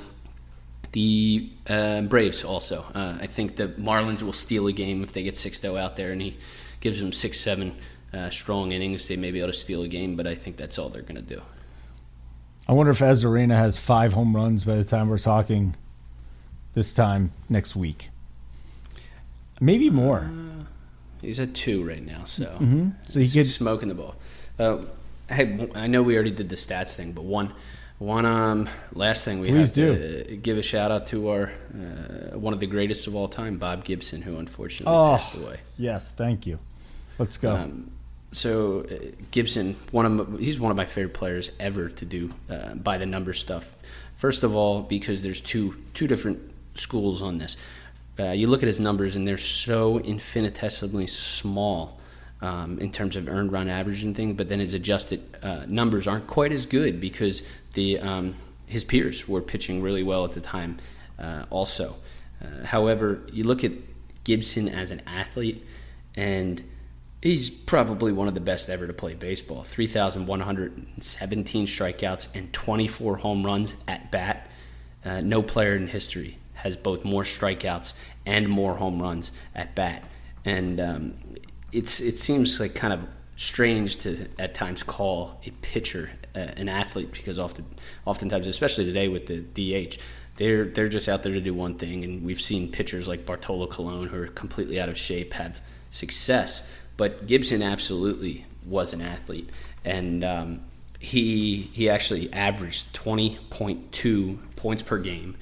the 0.92 1.50
uh, 1.68 2.02
Braves 2.02 2.44
also. 2.44 2.84
Uh, 2.94 3.18
I 3.20 3.26
think 3.26 3.56
the 3.56 3.68
Marlins 3.68 4.22
will 4.22 4.32
steal 4.32 4.66
a 4.68 4.72
game 4.72 5.02
if 5.02 5.12
they 5.12 5.22
get 5.22 5.34
Sixto 5.34 5.78
out 5.78 5.96
there, 5.96 6.12
and 6.12 6.22
he 6.22 6.36
gives 6.80 7.00
them 7.00 7.12
6 7.12 7.38
7 7.38 7.76
uh, 8.12 8.30
strong 8.30 8.72
innings. 8.72 9.08
They 9.08 9.16
may 9.16 9.32
be 9.32 9.40
able 9.40 9.52
to 9.52 9.58
steal 9.58 9.82
a 9.82 9.88
game, 9.88 10.16
but 10.16 10.26
I 10.26 10.34
think 10.34 10.56
that's 10.56 10.78
all 10.78 10.88
they're 10.88 11.02
going 11.02 11.16
to 11.16 11.22
do. 11.22 11.42
I 12.68 12.72
wonder 12.72 12.92
if 12.92 13.00
Arozarena 13.00 13.56
has 13.56 13.76
five 13.76 14.12
home 14.12 14.34
runs 14.34 14.64
by 14.64 14.76
the 14.76 14.84
time 14.84 15.08
we're 15.08 15.18
talking 15.18 15.74
this 16.74 16.94
time 16.94 17.32
next 17.48 17.76
week. 17.76 18.08
Maybe 19.64 19.88
more. 19.88 20.30
Uh, 20.30 20.64
he's 21.22 21.40
at 21.40 21.54
two 21.54 21.86
right 21.88 22.04
now, 22.04 22.24
so 22.24 22.44
mm-hmm. 22.44 22.90
so 23.06 23.20
he 23.20 23.28
could 23.28 23.46
smoking 23.46 23.88
the 23.88 23.94
ball. 23.94 24.14
Uh, 24.58 24.84
hey, 25.28 25.70
I 25.74 25.86
know 25.86 26.02
we 26.02 26.14
already 26.14 26.32
did 26.32 26.50
the 26.50 26.56
stats 26.56 26.94
thing, 26.94 27.12
but 27.12 27.24
one 27.24 27.54
one 27.98 28.26
um, 28.26 28.68
last 28.92 29.24
thing 29.24 29.40
we 29.40 29.48
Please 29.48 29.74
have 29.74 29.74
to 29.74 30.36
give 30.36 30.58
a 30.58 30.62
shout 30.62 30.90
out 30.90 31.06
to 31.08 31.30
our 31.30 31.52
uh, 31.72 32.38
one 32.38 32.52
of 32.52 32.60
the 32.60 32.66
greatest 32.66 33.06
of 33.06 33.14
all 33.14 33.28
time, 33.28 33.56
Bob 33.56 33.84
Gibson, 33.84 34.20
who 34.20 34.36
unfortunately 34.36 34.94
oh, 34.94 35.16
passed 35.16 35.34
away. 35.34 35.60
Yes, 35.78 36.12
thank 36.12 36.46
you. 36.46 36.58
Let's 37.18 37.38
go. 37.38 37.54
Um, 37.54 37.90
so 38.32 38.80
uh, 38.80 38.96
Gibson, 39.30 39.76
one 39.92 40.04
of 40.04 40.30
my, 40.30 40.38
he's 40.38 40.60
one 40.60 40.72
of 40.72 40.76
my 40.76 40.84
favorite 40.84 41.14
players 41.14 41.52
ever 41.58 41.88
to 41.88 42.04
do 42.04 42.34
uh, 42.50 42.74
by 42.74 42.98
the 42.98 43.06
number 43.06 43.32
stuff. 43.32 43.78
First 44.14 44.42
of 44.42 44.54
all, 44.54 44.82
because 44.82 45.22
there's 45.22 45.40
two 45.40 45.76
two 45.94 46.06
different 46.06 46.52
schools 46.74 47.22
on 47.22 47.38
this. 47.38 47.56
Uh, 48.18 48.30
you 48.30 48.46
look 48.46 48.62
at 48.62 48.66
his 48.66 48.80
numbers, 48.80 49.16
and 49.16 49.26
they're 49.26 49.38
so 49.38 49.98
infinitesimally 49.98 51.06
small 51.08 51.98
um, 52.40 52.78
in 52.78 52.92
terms 52.92 53.16
of 53.16 53.28
earned 53.28 53.50
run 53.50 53.68
average 53.68 54.04
and 54.04 54.14
things. 54.14 54.36
But 54.36 54.48
then 54.48 54.60
his 54.60 54.74
adjusted 54.74 55.22
uh, 55.42 55.64
numbers 55.66 56.06
aren't 56.06 56.26
quite 56.26 56.52
as 56.52 56.66
good 56.66 57.00
because 57.00 57.42
the 57.72 57.98
um, 57.98 58.36
his 58.66 58.84
peers 58.84 59.28
were 59.28 59.40
pitching 59.40 59.82
really 59.82 60.02
well 60.02 60.24
at 60.24 60.32
the 60.32 60.40
time. 60.40 60.78
Uh, 61.18 61.44
also, 61.50 61.96
uh, 62.42 62.64
however, 62.64 63.22
you 63.32 63.44
look 63.44 63.64
at 63.64 63.72
Gibson 64.24 64.68
as 64.68 64.90
an 64.90 65.02
athlete, 65.06 65.64
and 66.14 66.62
he's 67.20 67.50
probably 67.50 68.12
one 68.12 68.28
of 68.28 68.34
the 68.34 68.40
best 68.40 68.70
ever 68.70 68.86
to 68.86 68.92
play 68.92 69.14
baseball. 69.14 69.62
Three 69.64 69.88
thousand 69.88 70.26
one 70.26 70.40
hundred 70.40 70.86
seventeen 71.00 71.66
strikeouts 71.66 72.28
and 72.36 72.52
twenty 72.52 72.86
four 72.86 73.16
home 73.16 73.44
runs 73.44 73.74
at 73.88 74.12
bat. 74.12 74.48
Uh, 75.04 75.20
no 75.20 75.42
player 75.42 75.76
in 75.76 75.88
history 75.88 76.38
has 76.64 76.76
both 76.76 77.04
more 77.04 77.22
strikeouts 77.22 77.94
and 78.26 78.48
more 78.48 78.74
home 78.74 79.00
runs 79.00 79.30
at 79.54 79.74
bat. 79.74 80.02
And 80.44 80.80
um, 80.80 81.14
it's 81.72 82.00
it 82.00 82.18
seems 82.18 82.58
like 82.58 82.74
kind 82.74 82.92
of 82.92 83.00
strange 83.36 83.98
to 83.98 84.28
at 84.38 84.54
times 84.54 84.82
call 84.82 85.40
a 85.44 85.50
pitcher 85.50 86.10
uh, 86.34 86.38
an 86.56 86.68
athlete 86.68 87.12
because 87.12 87.38
often 87.38 87.66
oftentimes, 88.06 88.46
especially 88.46 88.84
today 88.84 89.08
with 89.08 89.26
the 89.26 89.40
DH, 89.40 89.98
they're 90.36 90.64
they're 90.64 90.88
just 90.88 91.08
out 91.08 91.22
there 91.22 91.34
to 91.34 91.40
do 91.40 91.54
one 91.54 91.76
thing. 91.76 92.02
And 92.02 92.24
we've 92.24 92.40
seen 92.40 92.72
pitchers 92.72 93.06
like 93.06 93.26
Bartolo 93.26 93.66
Colon 93.66 94.08
who 94.08 94.22
are 94.22 94.26
completely 94.28 94.80
out 94.80 94.88
of 94.88 94.98
shape 94.98 95.34
have 95.34 95.60
success. 95.90 96.68
But 96.96 97.26
Gibson 97.26 97.62
absolutely 97.62 98.46
was 98.64 98.94
an 98.94 99.00
athlete, 99.00 99.50
and 99.84 100.24
um, 100.24 100.60
he 100.98 101.68
he 101.72 101.90
actually 101.90 102.32
averaged 102.32 102.94
twenty 102.94 103.38
point 103.50 103.92
two 103.92 104.38
points 104.56 104.82
per 104.82 104.98
game 104.98 105.36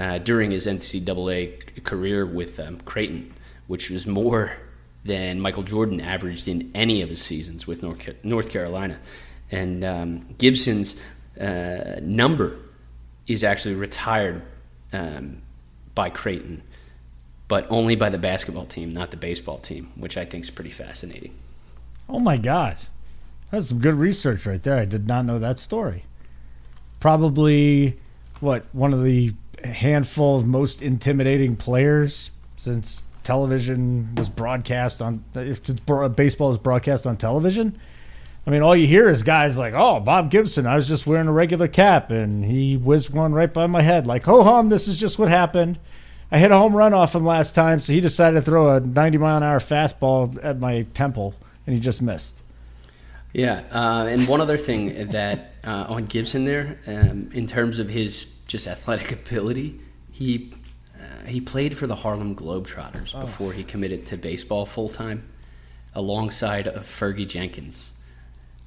uh, 0.00 0.16
during 0.18 0.50
his 0.50 0.66
NCAA 0.66 1.84
career 1.84 2.24
with 2.24 2.58
um, 2.58 2.80
Creighton, 2.80 3.34
which 3.66 3.90
was 3.90 4.06
more 4.06 4.56
than 5.04 5.40
Michael 5.40 5.62
Jordan 5.62 6.00
averaged 6.00 6.48
in 6.48 6.70
any 6.74 7.02
of 7.02 7.10
his 7.10 7.20
seasons 7.22 7.66
with 7.66 7.82
North, 7.82 8.08
North 8.24 8.48
Carolina. 8.48 8.98
And 9.50 9.84
um, 9.84 10.34
Gibson's 10.38 10.98
uh, 11.38 12.00
number 12.00 12.56
is 13.26 13.44
actually 13.44 13.74
retired 13.74 14.42
um, 14.94 15.42
by 15.94 16.08
Creighton, 16.08 16.62
but 17.46 17.66
only 17.68 17.94
by 17.94 18.08
the 18.08 18.18
basketball 18.18 18.64
team, 18.64 18.94
not 18.94 19.10
the 19.10 19.18
baseball 19.18 19.58
team, 19.58 19.92
which 19.96 20.16
I 20.16 20.24
think 20.24 20.44
is 20.44 20.50
pretty 20.50 20.70
fascinating. 20.70 21.34
Oh 22.08 22.20
my 22.20 22.38
God. 22.38 22.78
That's 23.50 23.68
some 23.68 23.80
good 23.80 23.96
research 23.96 24.46
right 24.46 24.62
there. 24.62 24.76
I 24.76 24.86
did 24.86 25.06
not 25.06 25.26
know 25.26 25.38
that 25.38 25.58
story. 25.58 26.04
Probably, 27.00 27.98
what, 28.40 28.64
one 28.72 28.94
of 28.94 29.02
the 29.02 29.34
handful 29.64 30.38
of 30.38 30.46
most 30.46 30.82
intimidating 30.82 31.56
players 31.56 32.30
since 32.56 33.02
television 33.22 34.14
was 34.16 34.28
broadcast 34.28 35.00
on 35.02 35.22
if 35.34 35.60
baseball 36.16 36.50
is 36.50 36.58
broadcast 36.58 37.06
on 37.06 37.16
television. 37.16 37.78
I 38.46 38.50
mean 38.50 38.62
all 38.62 38.74
you 38.74 38.86
hear 38.86 39.08
is 39.08 39.22
guys 39.22 39.58
like 39.58 39.74
oh 39.74 40.00
bob 40.00 40.30
gibson 40.30 40.66
i 40.66 40.74
was 40.74 40.88
just 40.88 41.06
wearing 41.06 41.28
a 41.28 41.32
regular 41.32 41.68
cap 41.68 42.10
and 42.10 42.44
he 42.44 42.76
whizzed 42.76 43.10
one 43.10 43.32
right 43.32 43.52
by 43.52 43.66
my 43.66 43.82
head. 43.82 44.06
Like 44.06 44.24
ho 44.24 44.42
hum 44.42 44.68
this 44.68 44.88
is 44.88 44.98
just 44.98 45.18
what 45.18 45.28
happened. 45.28 45.78
I 46.32 46.38
hit 46.38 46.50
a 46.50 46.56
home 46.56 46.74
run 46.74 46.94
off 46.94 47.14
him 47.14 47.24
last 47.24 47.54
time 47.54 47.80
so 47.80 47.92
he 47.92 48.00
decided 48.00 48.36
to 48.36 48.42
throw 48.42 48.76
a 48.76 48.80
90 48.80 49.18
mile 49.18 49.36
an 49.36 49.42
hour 49.42 49.60
fastball 49.60 50.38
at 50.42 50.58
my 50.58 50.82
temple 50.94 51.34
and 51.66 51.74
he 51.74 51.80
just 51.80 52.02
missed. 52.02 52.42
Yeah 53.32 53.62
uh, 53.70 54.06
and 54.08 54.26
one 54.26 54.40
other 54.40 54.58
thing 54.58 55.08
that 55.08 55.54
uh, 55.64 55.86
on 55.88 56.06
gibson 56.06 56.44
there 56.46 56.78
um, 56.86 57.30
in 57.32 57.46
terms 57.46 57.78
of 57.78 57.88
his 57.88 58.26
just 58.50 58.66
athletic 58.66 59.12
ability 59.26 59.80
he 60.10 60.52
he 61.26 61.40
played 61.40 61.76
for 61.76 61.86
the 61.86 61.94
Harlem 61.96 62.34
Globetrotters 62.34 63.14
oh. 63.14 63.20
before 63.20 63.52
he 63.52 63.64
committed 63.64 64.06
to 64.06 64.16
baseball 64.16 64.66
full 64.66 64.88
time, 64.88 65.28
alongside 65.94 66.66
of 66.66 66.84
Fergie 66.84 67.28
Jenkins. 67.28 67.92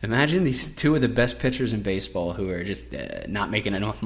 Imagine 0.02 0.44
these 0.44 0.76
two 0.76 0.96
of 0.96 1.02
the 1.02 1.08
best 1.08 1.40
pitchers 1.40 1.72
in 1.72 1.82
baseball 1.82 2.34
who 2.34 2.50
are 2.50 2.64
just 2.64 2.94
uh, 2.94 3.26
not 3.28 3.50
making 3.50 3.74
enough 3.74 4.04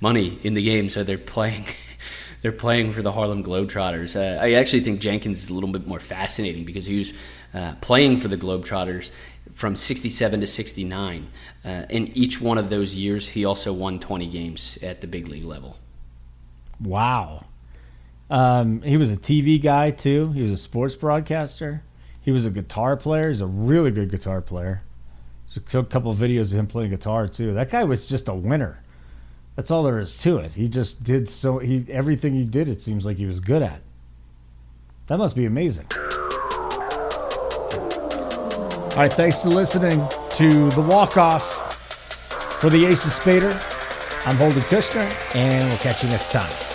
money 0.00 0.38
in 0.44 0.54
the 0.54 0.62
game, 0.62 0.88
so 0.88 1.02
they're 1.02 1.18
playing. 1.18 1.64
they're 2.42 2.52
playing 2.52 2.92
for 2.92 3.02
the 3.02 3.12
Harlem 3.12 3.44
Globetrotters. 3.44 4.16
Uh, 4.16 4.40
I 4.40 4.52
actually 4.52 4.80
think 4.80 5.00
Jenkins 5.00 5.42
is 5.42 5.50
a 5.50 5.54
little 5.54 5.68
bit 5.68 5.86
more 5.86 6.00
fascinating 6.00 6.64
because 6.64 6.86
he 6.86 6.98
was 6.98 7.12
uh, 7.52 7.74
playing 7.80 8.16
for 8.16 8.28
the 8.28 8.38
Globetrotters 8.38 9.10
from 9.54 9.76
67 9.76 10.40
to 10.40 10.46
69. 10.46 11.28
Uh, 11.64 11.84
in 11.90 12.08
each 12.16 12.40
one 12.40 12.58
of 12.58 12.70
those 12.70 12.94
years, 12.94 13.28
he 13.28 13.44
also 13.44 13.72
won 13.72 13.98
20 13.98 14.26
games 14.26 14.78
at 14.82 15.00
the 15.00 15.06
big 15.06 15.28
league 15.28 15.44
level. 15.44 15.76
Wow. 16.80 17.44
Um, 18.30 18.82
he 18.82 18.96
was 18.96 19.12
a 19.12 19.16
TV 19.16 19.60
guy 19.60 19.90
too. 19.90 20.32
He 20.32 20.42
was 20.42 20.52
a 20.52 20.56
sports 20.56 20.94
broadcaster. 20.94 21.82
He 22.22 22.30
was 22.30 22.46
a 22.46 22.50
guitar 22.50 22.96
player. 22.96 23.28
He's 23.28 23.40
a 23.40 23.46
really 23.46 23.90
good 23.90 24.10
guitar 24.10 24.40
player. 24.40 24.82
There's 25.46 25.74
a 25.74 25.82
couple 25.82 26.12
of 26.12 26.18
videos 26.18 26.52
of 26.52 26.58
him 26.60 26.66
playing 26.68 26.90
guitar 26.90 27.26
too. 27.26 27.52
That 27.54 27.70
guy 27.70 27.84
was 27.84 28.06
just 28.06 28.28
a 28.28 28.34
winner. 28.34 28.82
That's 29.56 29.70
all 29.70 29.82
there 29.82 29.98
is 29.98 30.16
to 30.18 30.38
it. 30.38 30.52
He 30.52 30.68
just 30.68 31.02
did 31.02 31.28
so. 31.28 31.58
He 31.58 31.84
everything 31.90 32.34
he 32.34 32.44
did, 32.44 32.68
it 32.68 32.80
seems 32.80 33.04
like 33.04 33.16
he 33.16 33.26
was 33.26 33.40
good 33.40 33.62
at. 33.62 33.82
That 35.08 35.18
must 35.18 35.34
be 35.34 35.44
amazing. 35.44 35.86
All 39.00 39.06
right, 39.06 39.14
thanks 39.14 39.42
for 39.42 39.48
listening 39.48 40.06
to 40.32 40.68
the 40.72 40.82
walk 40.82 41.16
off 41.16 41.72
for 42.60 42.68
the 42.68 42.84
Ace 42.84 43.06
of 43.06 43.12
Spaeder. 43.12 43.54
I'm 44.26 44.36
Holden 44.36 44.60
Kushner, 44.64 45.34
and 45.34 45.66
we'll 45.70 45.78
catch 45.78 46.02
you 46.04 46.10
next 46.10 46.30
time. 46.30 46.69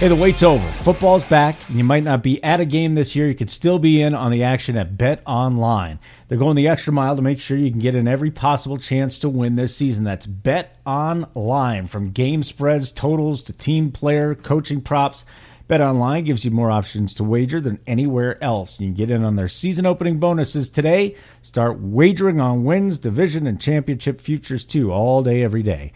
Hey, 0.00 0.08
the 0.08 0.16
wait's 0.16 0.42
over. 0.42 0.66
Football's 0.66 1.24
back, 1.24 1.56
you 1.68 1.84
might 1.84 2.04
not 2.04 2.22
be 2.22 2.42
at 2.42 2.58
a 2.58 2.64
game 2.64 2.94
this 2.94 3.14
year. 3.14 3.28
You 3.28 3.34
could 3.34 3.50
still 3.50 3.78
be 3.78 4.00
in 4.00 4.14
on 4.14 4.30
the 4.30 4.44
action 4.44 4.78
at 4.78 4.96
Bet 4.96 5.20
Online. 5.26 5.98
They're 6.26 6.38
going 6.38 6.56
the 6.56 6.68
extra 6.68 6.90
mile 6.90 7.16
to 7.16 7.20
make 7.20 7.38
sure 7.38 7.58
you 7.58 7.70
can 7.70 7.80
get 7.80 7.94
in 7.94 8.08
every 8.08 8.30
possible 8.30 8.78
chance 8.78 9.18
to 9.18 9.28
win 9.28 9.56
this 9.56 9.76
season. 9.76 10.04
That's 10.04 10.24
Bet 10.24 10.78
Online. 10.86 11.86
From 11.86 12.12
game 12.12 12.42
spreads, 12.42 12.92
totals 12.92 13.42
to 13.42 13.52
team 13.52 13.92
player, 13.92 14.34
coaching 14.34 14.80
props. 14.80 15.26
Bet 15.68 15.82
Online 15.82 16.24
gives 16.24 16.46
you 16.46 16.50
more 16.50 16.70
options 16.70 17.12
to 17.16 17.22
wager 17.22 17.60
than 17.60 17.78
anywhere 17.86 18.42
else. 18.42 18.80
You 18.80 18.86
can 18.86 18.94
get 18.94 19.10
in 19.10 19.22
on 19.22 19.36
their 19.36 19.48
season 19.48 19.84
opening 19.84 20.18
bonuses 20.18 20.70
today. 20.70 21.14
Start 21.42 21.78
wagering 21.78 22.40
on 22.40 22.64
wins, 22.64 22.96
division, 22.96 23.46
and 23.46 23.60
championship 23.60 24.22
futures 24.22 24.64
too, 24.64 24.92
all 24.92 25.22
day, 25.22 25.42
every 25.42 25.62
day. 25.62 25.92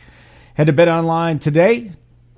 Head 0.57 0.67
to 0.67 0.75
Bet 0.75 0.89
Online 0.89 1.39
today 1.39 1.93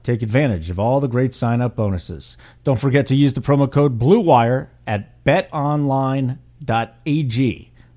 Take 0.06 0.22
advantage 0.22 0.70
of 0.70 0.78
all 0.78 1.00
the 1.00 1.08
great 1.08 1.34
sign 1.34 1.60
up 1.60 1.74
bonuses. 1.74 2.36
Don't 2.62 2.78
forget 2.78 3.08
to 3.08 3.16
use 3.16 3.32
the 3.32 3.40
promo 3.40 3.68
code 3.68 3.98
BLUEWIRE 3.98 4.68
at 4.86 5.24
betonline.ag. 5.24 6.38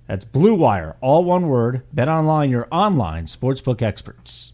That's 0.08 0.26
BLUEWIRE, 0.26 0.96
all 1.02 1.24
one 1.24 1.48
word. 1.48 1.84
BetOnline, 1.96 2.50
your 2.50 2.68
online 2.72 3.28
sportsbook 3.28 3.84
experts. 3.84 4.48